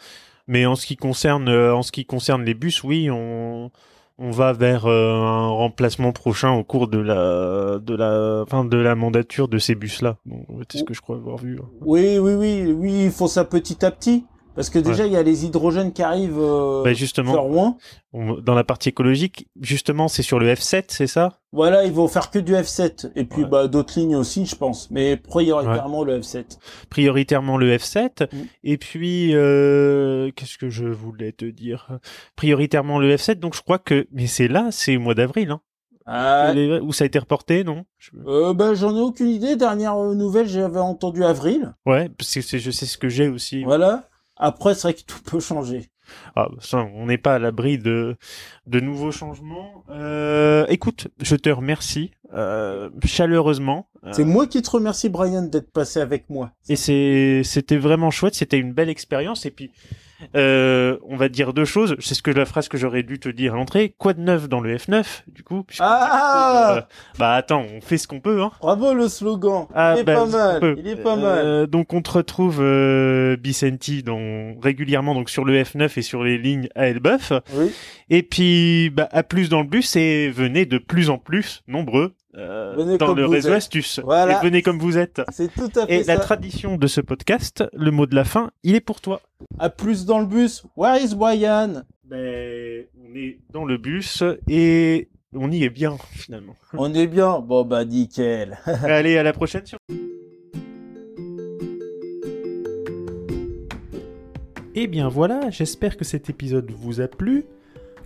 Mais 0.49 0.67
en 0.67 0.75
ce 0.75 0.87
qui 0.87 0.97
concerne, 0.97 1.49
euh, 1.49 1.75
en 1.75 1.83
ce 1.83 1.93
qui 1.93 2.05
concerne 2.05 2.43
les 2.45 2.55
bus, 2.55 2.83
oui, 2.85 3.09
on, 3.11 3.71
on 4.19 4.31
va 4.31 4.53
vers 4.53 4.87
euh, 4.87 5.13
un 5.15 5.49
remplacement 5.49 6.13
prochain 6.13 6.53
au 6.53 6.65
cours 6.65 6.89
de 6.89 6.99
la 6.99 7.79
de 7.79 7.95
la 7.95 8.45
fin 8.49 8.65
de 8.65 8.77
la 8.77 8.95
mandature 8.97 9.47
de 9.49 9.59
ces 9.59 9.75
bus-là. 9.77 10.17
Bon, 10.25 10.45
c'est 10.71 10.79
ce 10.79 10.85
que 10.85 10.95
je 10.95 11.01
crois 11.01 11.17
avoir 11.17 11.37
vu. 11.39 11.59
hein. 11.63 11.69
Oui, 11.83 12.19
oui, 12.19 12.35
oui, 12.35 12.73
oui, 12.77 13.05
ils 13.05 13.11
font 13.13 13.27
ça 13.29 13.45
petit 13.45 13.85
à 13.85 13.91
petit. 13.93 14.25
Parce 14.57 14.71
que 14.71 14.79
déjà, 14.81 15.07
il 15.07 15.13
y 15.13 15.17
a 15.17 15.23
les 15.23 15.45
hydrogènes 15.45 15.93
qui 15.93 16.03
arrivent 16.03 16.41
euh, 16.41 16.83
Bah, 16.83 16.93
justement, 16.95 17.33
vers 17.35 17.43
Rouen. 17.43 17.77
on- 18.13 18.35
dans 18.41 18.55
la 18.55 18.65
partie 18.65 18.89
écologique, 18.89 19.49
justement, 19.61 20.09
c'est 20.09 20.23
sur 20.23 20.39
le 20.39 20.47
F7, 20.53 20.87
c'est 20.89 21.07
ça? 21.07 21.39
Voilà, 21.53 21.85
ils 21.85 21.93
vont 21.93 22.09
faire 22.09 22.31
que 22.31 22.39
du 22.39 22.55
F7. 22.55 23.11
Et 23.15 23.25
puis, 23.25 23.43
Ouais. 23.45 23.49
bah, 23.49 23.69
d'autres 23.69 23.99
lignes 23.99 24.17
aussi, 24.17 24.45
je 24.47 24.57
pense. 24.57 24.91
Mais 24.91 25.17
prioritairement 25.17 26.03
le 26.05 26.19
F7. 26.21 26.59
Prioritairement 26.91 27.57
le 27.59 27.71
F7. 27.77 28.23
Mm. 28.33 28.37
Et 28.65 28.79
puis, 28.79 29.31
euh, 29.35 30.31
qu'est-ce 30.35 30.59
que 30.59 30.71
je 30.71 30.87
voulais 30.87 31.33
te 31.33 31.45
dire? 31.45 31.99
Prioritairement 32.35 32.99
le 32.99 33.15
F7. 33.15 33.39
Donc, 33.39 33.55
je 33.55 33.63
crois 33.63 33.79
que, 33.79 34.07
mais 34.13 34.27
c'est 34.27 34.49
là, 34.49 34.69
c'est 34.71 34.97
au 34.97 35.01
mois 35.01 35.15
d'avril, 35.15 35.51
hein, 35.51 35.61
Ah, 36.09 36.53
ça 36.93 37.05
a 37.05 37.07
été 37.07 37.19
reporté, 37.19 37.65
non? 37.65 37.85
Euh, 38.29 38.55
bah, 38.55 38.75
j'en 38.75 38.97
ai 38.97 39.01
aucune 39.01 39.27
idée. 39.29 39.57
Dernière 39.57 39.97
euh, 39.97 40.15
nouvelle, 40.15 40.47
j'avais 40.47 40.79
entendu 40.79 41.25
avril. 41.25 41.75
Ouais, 41.85 42.09
parce 42.11 42.33
que 42.33 42.41
c'est- 42.43 42.59
je 42.61 42.71
sais 42.71 42.87
ce 42.87 42.97
que 42.97 43.09
j'ai 43.09 43.27
aussi. 43.29 43.65
Voilà. 43.65 44.09
Après, 44.37 44.75
c'est 44.75 44.83
vrai 44.83 44.95
que 44.95 45.03
tout 45.03 45.23
peut 45.23 45.41
changer. 45.41 45.89
Ah, 46.37 46.49
ça, 46.61 46.79
on 46.95 47.07
n'est 47.07 47.19
pas 47.19 47.35
à 47.35 47.39
l'abri 47.39 47.79
de, 47.79 48.17
de 48.67 48.81
nouveaux 48.81 49.11
changements. 49.11 49.85
Euh, 49.91 50.65
écoute, 50.69 51.09
je 51.21 51.35
te 51.35 51.49
remercie 51.49 52.13
euh, 52.33 52.91
chaleureusement. 53.05 53.89
Euh, 54.05 54.13
C'est 54.13 54.25
moi 54.25 54.47
qui 54.47 54.63
te 54.63 54.71
remercie, 54.71 55.09
Brian, 55.09 55.43
d'être 55.43 55.73
passé 55.73 56.01
avec 56.01 56.31
moi. 56.31 56.53
et 56.69 56.77
c'est, 56.77 57.43
c'était 57.45 57.77
vraiment 57.77 58.11
chouette. 58.13 58.35
C'était 58.35 58.59
une 58.59 58.73
belle 58.73 58.89
expérience. 58.89 59.47
Et 59.47 59.51
puis, 59.51 59.73
euh, 60.35 60.99
on 61.09 61.17
va 61.17 61.29
dire 61.29 61.53
deux 61.53 61.65
choses. 61.65 61.97
C'est 61.99 62.15
ce 62.15 62.23
que 62.23 62.31
la 62.31 62.45
phrase 62.47 62.69
que 62.69 62.79
j'aurais 62.79 63.03
dû 63.03 63.19
te 63.19 63.29
dire 63.29 63.55
à 63.55 63.57
l'entrée. 63.57 63.95
Quoi 63.99 64.13
de 64.15 64.21
neuf 64.21 64.49
dans 64.49 64.61
le 64.61 64.77
F9 64.77 65.23
Du 65.29 65.43
coup, 65.43 65.63
puisque- 65.63 65.83
Ah 65.85 66.77
Euh, 66.77 66.81
bah 67.19 67.35
attends, 67.35 67.65
on 67.77 67.81
fait 67.81 67.99
ce 67.99 68.09
qu'on 68.09 68.21
peut. 68.21 68.43
Hein. 68.43 68.51
Bravo 68.61 68.95
le 68.95 69.09
slogan. 69.09 69.67
Ah, 69.75 69.95
il 69.97 70.01
est 70.01 70.05
bah, 70.05 70.15
pas 70.15 70.27
mal. 70.27 70.75
Il 70.79 70.89
est 70.89 70.97
pas 70.97 71.17
mal. 71.17 71.39
Euh, 71.45 71.67
donc 71.67 71.93
on 71.93 72.03
te 72.03 72.11
retrouve 72.11 72.59
euh, 72.61 73.37
Bicenti 73.37 74.03
dans 74.03 74.55
régulièrement 74.61 75.15
donc 75.15 75.31
sur 75.31 75.45
le 75.45 75.63
F9 75.63 75.99
et 75.99 76.03
sur 76.03 76.23
les 76.25 76.39
lignes 76.39 76.69
à 76.75 76.89
Elbeuf. 76.89 77.33
Oui. 77.55 77.73
Et 78.11 78.23
puis 78.23 78.91
bah, 78.91 79.09
à 79.13 79.23
plus 79.23 79.49
dans 79.49 79.61
le 79.63 79.69
bus 79.69 79.97
et 79.97 80.31
venez 80.31 80.67
de 80.67 80.79
plus 80.79 81.11
en 81.11 81.19
plus 81.19 81.63
nombreux 81.69 82.15
euh, 82.37 82.75
Venez 82.77 82.99
dans 82.99 83.07
comme 83.07 83.17
le 83.19 83.27
réseau 83.27 83.49
êtes. 83.51 83.57
astuce. 83.57 84.01
Voilà. 84.05 84.39
Et 84.41 84.45
venez 84.45 84.63
comme 84.63 84.79
vous 84.79 84.99
êtes. 84.99 85.23
C'est 85.33 85.53
tout 85.53 85.71
à 85.77 85.87
fait 85.87 86.01
Et 86.01 86.05
la 86.05 86.19
tradition 86.19 86.77
de 86.77 86.87
ce 86.87 87.01
podcast, 87.01 87.65
le 87.73 87.91
mot 87.91 88.07
de 88.07 88.15
la 88.15 88.25
fin, 88.25 88.51
il 88.63 88.75
est 88.75 88.81
pour 88.81 89.01
toi. 89.01 89.21
À 89.59 89.71
plus 89.71 90.05
dans 90.05 90.19
le 90.19 90.27
bus. 90.27 90.65
Where 90.77 91.01
is 91.03 91.15
Brian? 91.15 91.83
Ben, 92.05 92.85
on 93.03 93.15
est 93.17 93.39
dans 93.53 93.65
le 93.65 93.79
bus 93.79 94.23
et 94.49 95.09
on 95.35 95.51
y 95.51 95.65
est 95.65 95.71
bien 95.71 95.97
finalement. 96.13 96.55
On 96.75 96.93
est 96.95 97.07
bien. 97.07 97.41
Bon, 97.41 97.65
bah, 97.65 97.85
nickel. 97.85 98.59
Allez, 98.67 99.17
à 99.19 99.23
la 99.23 99.33
prochaine 99.33 99.67
sur 99.67 99.79
Et 104.75 104.87
bien 104.89 105.09
voilà, 105.09 105.49
j'espère 105.51 105.97
que 105.97 106.05
cet 106.05 106.29
épisode 106.29 106.71
vous 106.71 107.01
a 107.01 107.09
plu. 107.09 107.47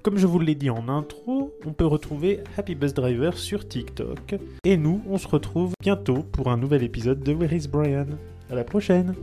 Comme 0.02 0.16
je 0.16 0.26
vous 0.26 0.38
l'ai 0.38 0.54
dit 0.54 0.70
en 0.70 0.88
intro, 0.88 1.52
on 1.66 1.72
peut 1.72 1.84
retrouver 1.84 2.40
Happy 2.56 2.74
Bus 2.74 2.94
Driver 2.94 3.36
sur 3.36 3.68
TikTok. 3.68 4.36
Et 4.64 4.78
nous, 4.78 5.02
on 5.06 5.18
se 5.18 5.28
retrouve 5.28 5.74
bientôt 5.82 6.22
pour 6.32 6.50
un 6.50 6.56
nouvel 6.56 6.82
épisode 6.82 7.20
de 7.20 7.34
Where 7.34 7.52
is 7.52 7.68
Brian? 7.68 8.06
À 8.50 8.54
la 8.54 8.64
prochaine 8.64 9.14